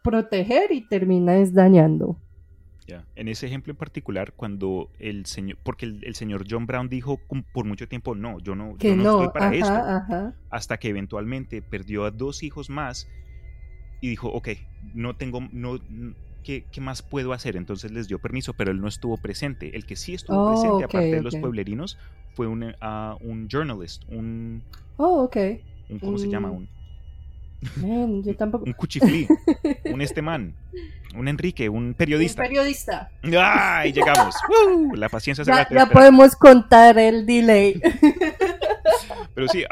proteger 0.03 0.71
y 0.71 0.87
termina 0.87 1.37
es 1.37 1.53
dañando. 1.53 2.17
Ya, 2.87 3.05
En 3.17 3.27
ese 3.27 3.47
ejemplo 3.47 3.73
en 3.73 3.77
particular, 3.77 4.33
cuando 4.33 4.91
el 5.01 5.27
señor, 5.27 5.59
porque 5.65 5.87
el, 5.87 6.15
señor 6.15 6.47
John 6.49 6.67
Brown 6.67 6.89
dijo 6.89 7.19
por 7.53 7.65
mucho 7.65 7.89
tiempo, 7.89 8.15
no, 8.15 8.39
yo 8.39 8.55
no, 8.55 8.79
yo 8.79 8.95
no, 8.95 9.25
estoy 9.25 9.41
para 9.41 9.53
esto, 9.53 10.33
hasta 10.49 10.77
que 10.77 10.91
eventualmente 10.91 11.63
perdió 11.63 12.05
a 12.05 12.13
dos 12.13 12.45
hijos 12.45 12.71
más 12.71 13.09
y 14.01 14.11
dijo, 14.11 14.29
ok, 14.29 14.51
no 14.95 15.17
tengo, 15.17 15.41
no, 15.51 15.81
¿qué, 16.47 16.81
más 16.81 17.03
puedo 17.03 17.33
hacer? 17.33 17.57
Entonces 17.57 17.91
les 17.91 18.07
dio 18.07 18.21
permiso, 18.21 18.55
pero 18.55 18.71
él 18.71 18.81
no 18.81 18.87
estuvo 18.87 19.17
presente. 19.17 19.77
El 19.77 19.85
que 19.85 19.97
sí 19.97 20.15
estuvo 20.15 20.47
oh, 20.47 20.53
presente, 20.53 20.85
aparte 20.85 21.17
de 21.17 21.23
los 21.23 21.35
pueblerinos, 21.37 21.99
fue 22.35 22.47
un, 22.47 22.63
uh, 22.63 23.17
un 23.21 23.49
journalist, 23.49 24.05
un... 24.09 24.63
Oh, 24.97 25.25
ok. 25.25 25.37
¿Cómo 26.01 26.19
se 26.19 26.29
llama? 26.29 26.51
Un, 26.51 28.23
yo 28.23 28.37
tampoco. 28.37 28.65
un 28.65 28.73
cuchiflí, 28.73 29.27
un 29.93 30.01
estemán, 30.01 30.55
un 31.17 31.27
Enrique, 31.27 31.69
un 31.69 31.95
periodista. 31.95 32.43
Un 32.43 32.49
periodista. 32.49 33.11
¡Ay! 33.23 33.93
Llegamos. 33.93 34.37
La 34.95 35.09
paciencia 35.09 35.45
se 35.45 35.51
ya, 35.51 35.69
ya 35.69 35.87
podemos 35.87 36.37
contar 36.37 36.99
el 36.99 37.27
delay. 37.27 37.81
Pero 39.37 39.49
sí, 39.49 39.65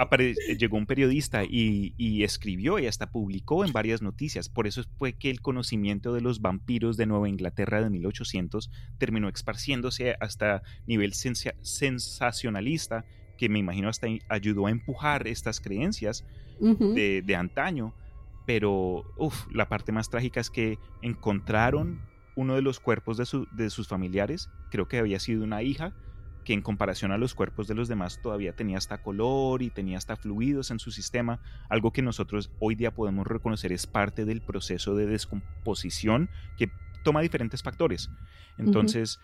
llegó 0.58 0.76
un 0.76 0.84
periodista 0.84 1.42
y, 1.42 2.22
escribió 2.22 2.78
y 2.78 2.86
hasta 2.86 3.10
publicó 3.10 3.64
en 3.64 3.72
varias 3.72 4.02
noticias. 4.02 4.50
Por 4.50 4.66
eso 4.66 4.82
fue 4.98 5.14
que 5.14 5.30
el 5.30 5.40
conocimiento 5.40 6.12
de 6.12 6.20
los 6.20 6.42
vampiros 6.42 6.98
de 6.98 7.06
Nueva 7.06 7.30
Inglaterra 7.30 7.80
de 7.80 7.88
1800 7.88 8.70
terminó 8.98 9.26
esparciéndose 9.30 10.16
hasta 10.20 10.62
nivel 10.86 11.14
sensacionalista, 11.14 13.06
que 13.38 13.48
me 13.48 13.58
imagino 13.58 13.88
hasta 13.88 14.06
ayudó 14.28 14.66
a 14.66 14.70
empujar 14.70 15.26
estas 15.26 15.62
creencias 15.62 16.26
de, 16.60 17.34
antaño. 17.34 17.94
Pero 18.44 19.04
la 19.50 19.70
parte 19.70 19.92
más 19.92 20.10
trágica 20.10 20.40
es 20.40 20.50
que 20.50 20.78
encontraron 21.00 22.02
uno 22.36 22.54
de 22.54 22.60
los 22.60 22.80
cuerpos 22.80 23.16
de, 23.16 23.24
de 23.52 23.70
sus 23.70 23.88
familiares, 23.88 24.50
creo 24.70 24.88
que 24.88 24.98
había 24.98 25.20
sido 25.20 25.42
una 25.42 25.62
hija, 25.62 25.94
que 26.44 26.52
en 26.52 26.62
comparación 26.62 27.10
a 27.10 27.18
los 27.18 27.34
cuerpos 27.34 27.66
de 27.66 27.74
los 27.74 27.88
demás 27.88 28.20
todavía 28.22 28.54
tenía 28.54 28.78
hasta 28.78 29.02
color 29.02 29.62
y 29.62 29.70
tenía 29.70 29.98
hasta 29.98 30.16
fluidos 30.16 30.70
en 30.70 30.78
su 30.78 30.90
sistema, 30.90 31.40
algo 31.68 31.92
que 31.92 32.02
nosotros 32.02 32.50
hoy 32.60 32.74
día 32.74 32.94
podemos 32.94 33.26
reconocer 33.26 33.72
es 33.72 33.86
parte 33.86 34.24
del 34.24 34.40
proceso 34.40 34.94
de 34.94 35.06
descomposición 35.06 36.30
que 36.56 36.70
toma 37.02 37.22
diferentes 37.22 37.62
factores. 37.62 38.10
Entonces, 38.58 39.18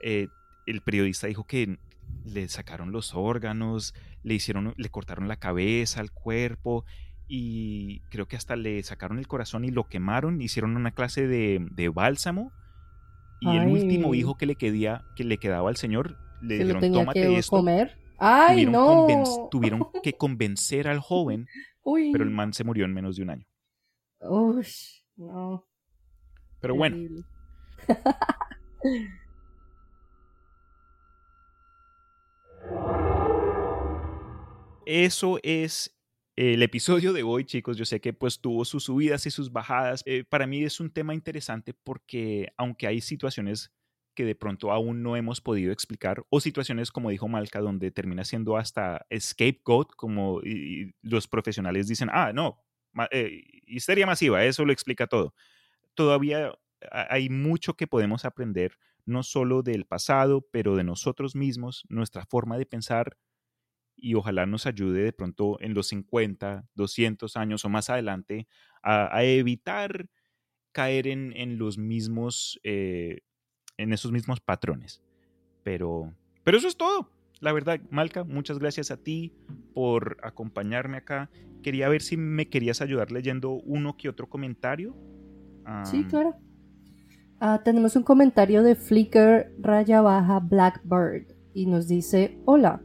eh, 0.00 0.28
el 0.66 0.80
periodista 0.82 1.26
dijo 1.26 1.44
que 1.44 1.78
le 2.24 2.48
sacaron 2.48 2.92
los 2.92 3.14
órganos, 3.14 3.94
le 4.22 4.34
hicieron, 4.34 4.74
le 4.76 4.88
cortaron 4.88 5.28
la 5.28 5.36
cabeza 5.36 6.00
al 6.00 6.10
cuerpo 6.12 6.84
y 7.28 8.00
creo 8.10 8.26
que 8.26 8.36
hasta 8.36 8.56
le 8.56 8.82
sacaron 8.82 9.18
el 9.18 9.26
corazón 9.26 9.64
y 9.64 9.70
lo 9.70 9.88
quemaron, 9.88 10.40
hicieron 10.40 10.76
una 10.76 10.92
clase 10.92 11.26
de, 11.26 11.90
bálsamo 11.92 12.52
y 13.40 13.56
el 13.56 13.68
último 13.68 14.14
hijo 14.14 14.36
que 14.36 14.46
le, 14.46 14.56
quedía, 14.56 15.04
que 15.14 15.24
le 15.24 15.38
quedaba 15.38 15.68
al 15.68 15.76
señor 15.76 16.16
le 16.42 16.58
dijeron, 16.58 16.92
tómate 16.92 17.20
que 17.20 17.38
esto. 17.38 17.56
comer. 17.56 17.96
¡Ay, 18.18 18.64
tuvieron 18.64 19.22
no! 19.22 19.48
Tuvieron 19.50 19.88
que 20.02 20.14
convencer 20.14 20.88
al 20.88 21.00
joven, 21.00 21.46
pero 21.84 22.24
el 22.24 22.30
man 22.30 22.52
se 22.52 22.64
murió 22.64 22.84
en 22.84 22.94
menos 22.94 23.16
de 23.16 23.22
un 23.22 23.30
año. 23.30 23.46
Uy, 24.20 24.66
no. 25.16 25.66
Pero 26.60 26.74
bueno. 26.74 26.96
Eso 34.86 35.40
es 35.42 35.98
el 36.36 36.62
episodio 36.62 37.12
de 37.12 37.24
hoy, 37.24 37.44
chicos. 37.44 37.76
Yo 37.76 37.84
sé 37.84 38.00
que 38.00 38.12
pues 38.12 38.40
tuvo 38.40 38.64
sus 38.64 38.84
subidas 38.84 39.26
y 39.26 39.30
sus 39.30 39.50
bajadas. 39.50 40.02
Eh, 40.06 40.24
para 40.28 40.46
mí 40.46 40.62
es 40.62 40.78
un 40.80 40.90
tema 40.90 41.12
interesante 41.12 41.74
porque 41.74 42.52
aunque 42.56 42.86
hay 42.86 43.00
situaciones 43.00 43.72
que 44.16 44.24
de 44.24 44.34
pronto 44.34 44.72
aún 44.72 45.02
no 45.04 45.14
hemos 45.16 45.40
podido 45.40 45.70
explicar, 45.70 46.24
o 46.30 46.40
situaciones 46.40 46.90
como 46.90 47.10
dijo 47.10 47.28
Malca, 47.28 47.60
donde 47.60 47.92
termina 47.92 48.24
siendo 48.24 48.56
hasta 48.56 49.06
scapegoat, 49.16 49.90
como 49.96 50.40
los 51.02 51.28
profesionales 51.28 51.86
dicen, 51.86 52.08
ah, 52.12 52.32
no, 52.32 52.64
eh, 53.12 53.42
histeria 53.66 54.06
masiva, 54.06 54.44
eso 54.44 54.64
lo 54.64 54.72
explica 54.72 55.06
todo. 55.06 55.34
Todavía 55.94 56.52
hay 56.90 57.28
mucho 57.28 57.74
que 57.74 57.86
podemos 57.86 58.24
aprender, 58.24 58.78
no 59.04 59.22
solo 59.22 59.62
del 59.62 59.84
pasado, 59.84 60.46
pero 60.50 60.74
de 60.74 60.84
nosotros 60.84 61.36
mismos, 61.36 61.84
nuestra 61.88 62.26
forma 62.26 62.58
de 62.58 62.66
pensar 62.66 63.16
y, 63.96 64.14
ojalá 64.14 64.46
nos 64.46 64.66
ayude 64.66 65.02
de 65.02 65.12
pronto 65.12 65.58
en 65.60 65.74
los 65.74 65.88
50, 65.88 66.68
200 66.74 67.36
años 67.36 67.64
o 67.64 67.68
más 67.68 67.90
adelante 67.90 68.46
a, 68.82 69.24
evitar 69.24 70.08
caer 70.72 71.06
en, 71.06 71.58
los 71.58 71.78
mismos, 71.78 72.60
eh, 72.62 73.20
en 73.78 73.92
esos 73.92 74.12
mismos 74.12 74.40
patrones. 74.40 75.02
Pero, 75.62 76.12
pero 76.44 76.58
eso 76.58 76.68
es 76.68 76.76
todo. 76.76 77.10
La 77.40 77.52
verdad, 77.52 77.80
Malca, 77.90 78.24
muchas 78.24 78.58
gracias 78.58 78.90
a 78.90 78.96
ti 78.96 79.32
por 79.74 80.16
acompañarme 80.22 80.96
acá. 80.98 81.30
Quería 81.62 81.88
ver 81.88 82.00
si 82.00 82.16
me 82.16 82.48
querías 82.48 82.80
ayudar 82.80 83.12
leyendo 83.12 83.50
uno 83.50 83.96
que 83.96 84.08
otro 84.08 84.28
comentario. 84.28 84.96
sí, 85.84 86.04
claro. 86.04 86.34
Ah, 87.38 87.60
tenemos 87.62 87.96
un 87.96 88.02
comentario 88.02 88.62
de 88.62 88.74
Flickr 88.74 89.52
raya 89.58 90.00
baja 90.00 90.40
Blackbird 90.40 91.34
y 91.52 91.66
nos 91.66 91.86
dice, 91.86 92.38
hola, 92.46 92.80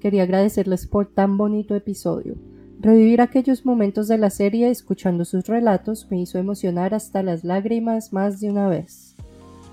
quería 0.00 0.22
agradecerles 0.22 0.86
por 0.86 1.12
tan 1.12 1.36
bonito 1.36 1.74
episodio. 1.74 2.36
Revivir 2.78 3.20
aquellos 3.20 3.64
momentos 3.64 4.06
de 4.06 4.18
la 4.18 4.30
serie 4.30 4.70
escuchando 4.70 5.24
sus 5.24 5.46
relatos 5.46 6.08
me 6.10 6.20
hizo 6.20 6.38
emocionar 6.38 6.94
hasta 6.94 7.22
las 7.22 7.42
lágrimas 7.42 8.12
más 8.12 8.38
de 8.38 8.50
una 8.50 8.68
vez. 8.68 9.05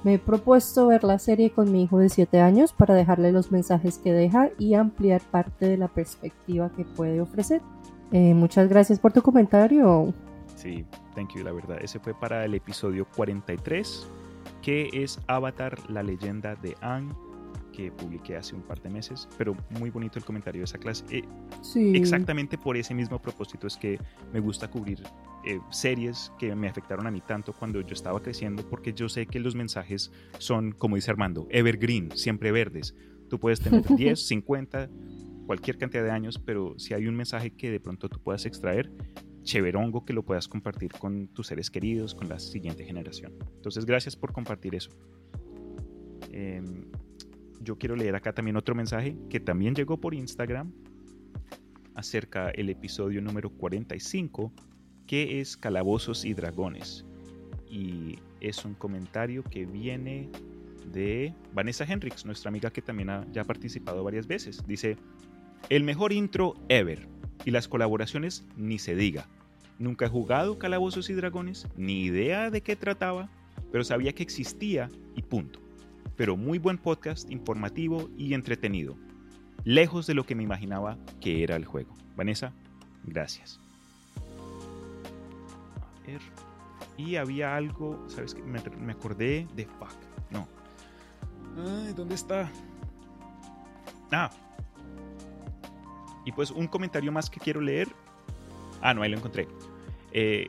Me 0.03 0.15
he 0.15 0.19
propuesto 0.19 0.87
ver 0.87 1.03
la 1.03 1.17
serie 1.19 1.51
con 1.51 1.71
mi 1.71 1.83
hijo 1.83 1.97
de 1.99 2.09
7 2.09 2.41
años 2.41 2.73
para 2.73 2.93
dejarle 2.93 3.31
los 3.31 3.51
mensajes 3.51 3.97
que 3.97 4.11
deja 4.11 4.49
y 4.57 4.73
ampliar 4.73 5.21
parte 5.21 5.67
de 5.67 5.77
la 5.77 5.87
perspectiva 5.87 6.69
que 6.71 6.83
puede 6.83 7.21
ofrecer. 7.21 7.61
Eh, 8.11 8.33
muchas 8.33 8.67
gracias 8.67 8.99
por 8.99 9.13
tu 9.13 9.21
comentario. 9.21 10.13
Sí, 10.55 10.85
thank 11.15 11.33
you, 11.35 11.43
la 11.43 11.51
verdad. 11.51 11.77
Ese 11.81 11.99
fue 11.99 12.13
para 12.13 12.43
el 12.45 12.53
episodio 12.53 13.07
43 13.15 14.09
que 14.61 14.89
es 14.93 15.19
Avatar, 15.27 15.77
la 15.89 16.01
leyenda 16.01 16.55
de 16.55 16.75
Aang, 16.81 17.13
que 17.73 17.91
publiqué 17.91 18.37
hace 18.37 18.55
un 18.55 18.61
par 18.61 18.81
de 18.81 18.89
meses, 18.89 19.27
pero 19.37 19.55
muy 19.69 19.89
bonito 19.89 20.19
el 20.19 20.25
comentario 20.25 20.61
de 20.61 20.65
esa 20.65 20.77
clase. 20.77 21.03
Eh, 21.09 21.23
exactamente 21.93 22.57
por 22.57 22.77
ese 22.77 22.93
mismo 22.93 23.21
propósito 23.21 23.67
es 23.67 23.75
que 23.75 23.99
me 24.31 24.39
gusta 24.39 24.69
cubrir 24.69 25.03
eh, 25.45 25.59
series 25.71 26.31
que 26.39 26.55
me 26.55 26.69
afectaron 26.69 27.07
a 27.07 27.11
mí 27.11 27.21
tanto 27.21 27.51
cuando 27.51 27.81
yo 27.81 27.93
estaba 27.93 28.21
creciendo, 28.21 28.67
porque 28.69 28.93
yo 28.93 29.09
sé 29.09 29.25
que 29.25 29.39
los 29.39 29.55
mensajes 29.55 30.11
son, 30.37 30.71
como 30.71 30.95
dice 30.95 31.11
Armando, 31.11 31.47
evergreen, 31.49 32.11
siempre 32.15 32.51
verdes. 32.51 32.95
Tú 33.29 33.39
puedes 33.39 33.59
tener 33.59 33.83
10, 33.97 34.25
50, 34.27 34.89
cualquier 35.45 35.77
cantidad 35.77 36.03
de 36.03 36.11
años, 36.11 36.39
pero 36.39 36.75
si 36.77 36.93
hay 36.93 37.07
un 37.07 37.15
mensaje 37.15 37.51
que 37.51 37.71
de 37.71 37.79
pronto 37.79 38.07
tú 38.07 38.19
puedas 38.21 38.45
extraer, 38.45 38.91
chéverongo 39.43 40.05
que 40.05 40.13
lo 40.13 40.23
puedas 40.23 40.47
compartir 40.47 40.91
con 40.93 41.27
tus 41.27 41.47
seres 41.47 41.69
queridos, 41.69 42.15
con 42.15 42.29
la 42.29 42.39
siguiente 42.39 42.85
generación. 42.85 43.33
Entonces, 43.55 43.85
gracias 43.85 44.15
por 44.15 44.31
compartir 44.31 44.75
eso. 44.75 44.91
Em, 46.31 46.85
yo 47.63 47.77
quiero 47.77 47.95
leer 47.95 48.15
acá 48.15 48.33
también 48.33 48.57
otro 48.57 48.75
mensaje 48.75 49.15
que 49.29 49.39
también 49.39 49.75
llegó 49.75 49.99
por 49.99 50.13
Instagram 50.13 50.71
acerca 51.95 52.51
del 52.51 52.69
episodio 52.69 53.21
número 53.21 53.49
45, 53.49 54.51
que 55.07 55.39
es 55.39 55.57
Calabozos 55.57 56.25
y 56.25 56.33
Dragones. 56.33 57.05
Y 57.69 58.19
es 58.41 58.65
un 58.65 58.73
comentario 58.75 59.43
que 59.43 59.65
viene 59.65 60.29
de 60.91 61.33
Vanessa 61.53 61.85
Hendricks, 61.85 62.25
nuestra 62.25 62.49
amiga 62.49 62.71
que 62.71 62.81
también 62.81 63.09
ha, 63.09 63.25
ya 63.31 63.41
ha 63.41 63.45
participado 63.45 64.03
varias 64.03 64.27
veces. 64.27 64.63
Dice, 64.67 64.97
el 65.69 65.83
mejor 65.83 66.13
intro 66.13 66.55
ever. 66.69 67.07
Y 67.45 67.51
las 67.51 67.67
colaboraciones 67.67 68.45
ni 68.55 68.79
se 68.79 68.95
diga. 68.95 69.27
Nunca 69.79 70.05
he 70.05 70.09
jugado 70.09 70.59
Calabozos 70.59 71.09
y 71.09 71.13
Dragones, 71.13 71.67
ni 71.75 72.03
idea 72.03 72.49
de 72.49 72.61
qué 72.61 72.75
trataba, 72.75 73.29
pero 73.71 73.83
sabía 73.83 74.13
que 74.13 74.23
existía 74.23 74.89
y 75.15 75.23
punto. 75.23 75.62
Pero 76.15 76.37
muy 76.37 76.59
buen 76.59 76.77
podcast, 76.77 77.29
informativo 77.31 78.09
y 78.17 78.33
entretenido. 78.33 78.95
Lejos 79.63 80.07
de 80.07 80.13
lo 80.13 80.25
que 80.25 80.35
me 80.35 80.43
imaginaba 80.43 80.97
que 81.21 81.43
era 81.43 81.55
el 81.55 81.65
juego. 81.65 81.95
Vanessa, 82.15 82.53
gracias. 83.03 83.59
A 85.81 86.07
ver. 86.07 86.21
Y 86.97 87.15
había 87.15 87.55
algo, 87.55 88.03
¿sabes 88.07 88.35
qué? 88.35 88.43
Me, 88.43 88.61
me 88.79 88.93
acordé 88.93 89.47
de 89.55 89.65
fuck. 89.65 89.93
No. 90.29 90.47
Ay, 91.57 91.93
¿dónde 91.93 92.15
está? 92.15 92.51
Ah, 94.11 94.29
y 96.25 96.31
pues 96.31 96.51
un 96.51 96.67
comentario 96.67 97.11
más 97.11 97.29
que 97.29 97.39
quiero 97.39 97.61
leer. 97.61 97.89
Ah, 98.81 98.93
no, 98.93 99.01
ahí 99.01 99.09
lo 99.09 99.17
encontré. 99.17 99.47
Eh, 100.11 100.47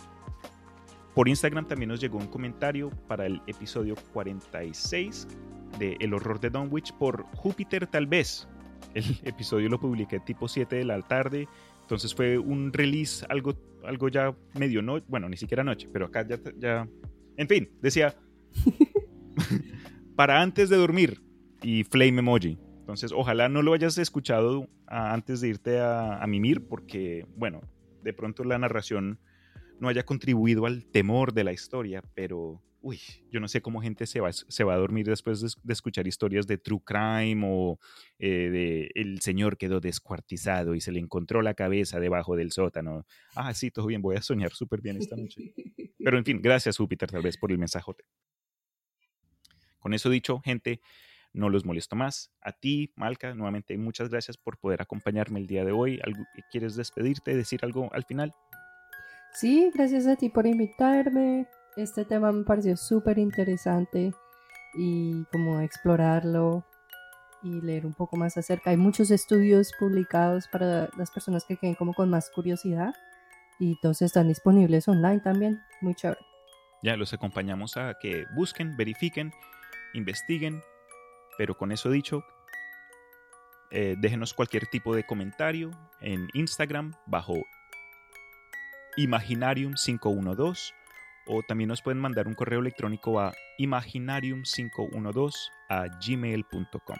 por 1.14 1.28
Instagram 1.28 1.66
también 1.66 1.88
nos 1.88 2.00
llegó 2.00 2.18
un 2.18 2.26
comentario 2.26 2.90
para 3.08 3.26
el 3.26 3.40
episodio 3.46 3.94
46 4.12 5.28
de 5.78 5.96
El 6.01 6.14
horror 6.14 6.40
de 6.40 6.51
Dunwich 6.51 6.92
por 6.94 7.24
Júpiter 7.36 7.86
tal 7.86 8.06
vez. 8.06 8.48
El 8.94 9.05
episodio 9.24 9.68
lo 9.68 9.80
publiqué 9.80 10.20
tipo 10.20 10.48
7 10.48 10.76
de 10.76 10.84
la 10.84 11.01
tarde, 11.02 11.48
entonces 11.82 12.14
fue 12.14 12.38
un 12.38 12.72
release 12.72 13.26
algo, 13.28 13.55
algo 13.84 14.09
ya 14.09 14.34
medio 14.59 14.82
noche, 14.82 15.05
bueno, 15.09 15.28
ni 15.28 15.36
siquiera 15.36 15.64
noche, 15.64 15.88
pero 15.92 16.06
acá 16.06 16.26
ya, 16.26 16.38
ya... 16.59 16.88
En 17.36 17.48
fin, 17.48 17.68
decía, 17.82 18.14
para 20.16 20.40
antes 20.40 20.68
de 20.68 20.76
dormir 20.76 21.20
y 21.62 21.84
Flame 21.84 22.20
Emoji. 22.20 22.59
Entonces, 22.80 23.12
ojalá 23.12 23.48
no 23.48 23.62
lo 23.62 23.72
hayas 23.72 23.96
escuchado 23.96 24.68
ah, 24.86 25.14
antes 25.14 25.40
de 25.40 25.48
irte 25.48 25.80
a, 25.80 26.22
mimir, 26.28 26.68
porque, 26.68 27.26
bueno, 27.36 27.62
de 28.02 28.12
pronto 28.12 28.44
la 28.44 28.59
narración 28.59 29.18
no 29.80 29.88
haya 29.88 30.05
contribuido 30.05 30.66
al 30.66 30.84
temor 30.84 31.32
de 31.32 31.44
la 31.44 31.52
historia, 31.52 32.02
pero, 32.14 32.60
uy, 32.85 33.01
yo 33.31 33.40
no 33.40 33.48
sé 33.48 33.62
cómo 33.62 33.81
gente 33.81 34.06
se 34.06 34.20
va, 34.20 34.31
se 34.31 34.62
va 34.62 34.74
a 34.74 34.77
dormir 34.77 35.06
después 35.06 35.40
de, 35.40 35.73
escuchar 35.73 36.06
historias 36.06 36.47
de 36.47 36.59
true 36.59 36.82
crime 36.85 37.40
o 37.43 37.81
eh, 38.19 38.51
de 38.51 38.90
el 38.94 39.23
señor 39.23 39.56
quedó 39.56 39.81
descuartizado 39.81 40.74
y 40.74 40.82
se 40.82 40.93
le 40.93 41.01
encontró 41.01 41.40
la 41.40 41.55
cabeza 41.55 41.98
debajo 41.98 42.36
del 42.36 42.52
sótano. 42.52 43.06
Ah, 43.35 43.55
sí, 43.55 43.70
todo 43.70 43.86
bien, 43.86 44.02
voy 44.02 44.16
a 44.16 44.23
soñar 44.23 44.52
súper 44.52 44.82
bien 44.82 44.98
esta 44.98 45.16
noche. 45.16 45.55
Pero, 45.98 46.19
en 46.19 46.24
fin, 46.27 46.43
gracias, 46.43 46.77
Júpiter, 46.77 47.11
tal 47.11 47.23
vez 47.23 47.39
por 47.39 47.51
el 47.51 47.59
mensajote. 47.59 48.05
Con 49.78 49.94
eso 49.94 50.11
dicho, 50.11 50.40
gente, 50.40 50.82
no 51.32 51.48
los 51.48 51.65
molesto 51.65 51.97
más. 51.97 52.31
A 52.43 52.52
ti, 52.52 52.93
Malca, 52.97 53.35
nuevamente 53.35 53.78
muchas 53.78 54.11
gracias 54.11 54.36
por 54.36 54.59
poder 54.59 54.82
acompañarme 54.82 55.40
el 55.40 55.47
día 55.47 55.65
de 55.65 55.73
hoy. 55.73 56.01
¿Quieres 56.51 56.77
despedirte, 56.77 57.35
decir 57.35 57.61
algo 57.62 57.90
al 57.94 58.05
final? 58.05 58.35
Sí, 59.32 59.70
gracias 59.74 60.06
a 60.06 60.16
ti 60.16 60.28
por 60.28 60.47
invitarme. 60.47 61.48
Este 61.76 62.05
tema 62.05 62.30
me 62.32 62.44
pareció 62.44 62.76
súper 62.76 63.18
interesante 63.18 64.12
y 64.74 65.24
como 65.32 65.60
explorarlo 65.60 66.64
y 67.42 67.60
leer 67.60 67.84
un 67.86 67.94
poco 67.94 68.16
más 68.16 68.36
acerca. 68.36 68.70
Hay 68.70 68.76
muchos 68.76 69.10
estudios 69.10 69.72
publicados 69.78 70.48
para 70.48 70.88
las 70.96 71.10
personas 71.10 71.44
que 71.44 71.56
queden 71.56 71.74
como 71.74 71.94
con 71.94 72.10
más 72.10 72.30
curiosidad 72.30 72.94
y 73.59 73.78
todos 73.80 74.02
están 74.02 74.28
disponibles 74.28 74.88
online 74.88 75.20
también. 75.20 75.60
Muy 75.80 75.94
chévere. 75.94 76.20
Ya 76.82 76.96
los 76.96 77.12
acompañamos 77.12 77.76
a 77.76 77.94
que 78.01 78.24
busquen, 78.34 78.76
verifiquen, 78.76 79.32
investiguen 79.94 80.62
pero 81.36 81.56
con 81.56 81.72
eso 81.72 81.90
dicho, 81.90 82.24
eh, 83.70 83.96
déjenos 83.98 84.34
cualquier 84.34 84.66
tipo 84.66 84.94
de 84.94 85.05
comentario 85.05 85.70
en 86.01 86.28
Instagram 86.32 86.94
bajo 87.06 87.34
Imaginarium512 88.96 90.72
o 91.26 91.42
también 91.42 91.68
nos 91.68 91.82
pueden 91.82 92.01
mandar 92.01 92.26
un 92.26 92.34
correo 92.34 92.60
electrónico 92.60 93.20
a 93.20 93.32
imaginarium512 93.59 95.34
a 95.70 95.86
gmail.com. 96.06 96.96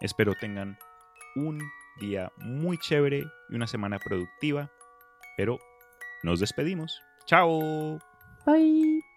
Espero 0.00 0.34
tengan 0.34 0.78
un 1.36 1.60
día 2.00 2.32
muy 2.38 2.78
chévere 2.78 3.24
y 3.50 3.54
una 3.54 3.66
semana 3.66 3.98
productiva, 3.98 4.70
pero 5.36 5.58
nos 6.22 6.40
despedimos. 6.40 7.00
¡Chao! 7.26 7.98
Bye. 8.46 9.11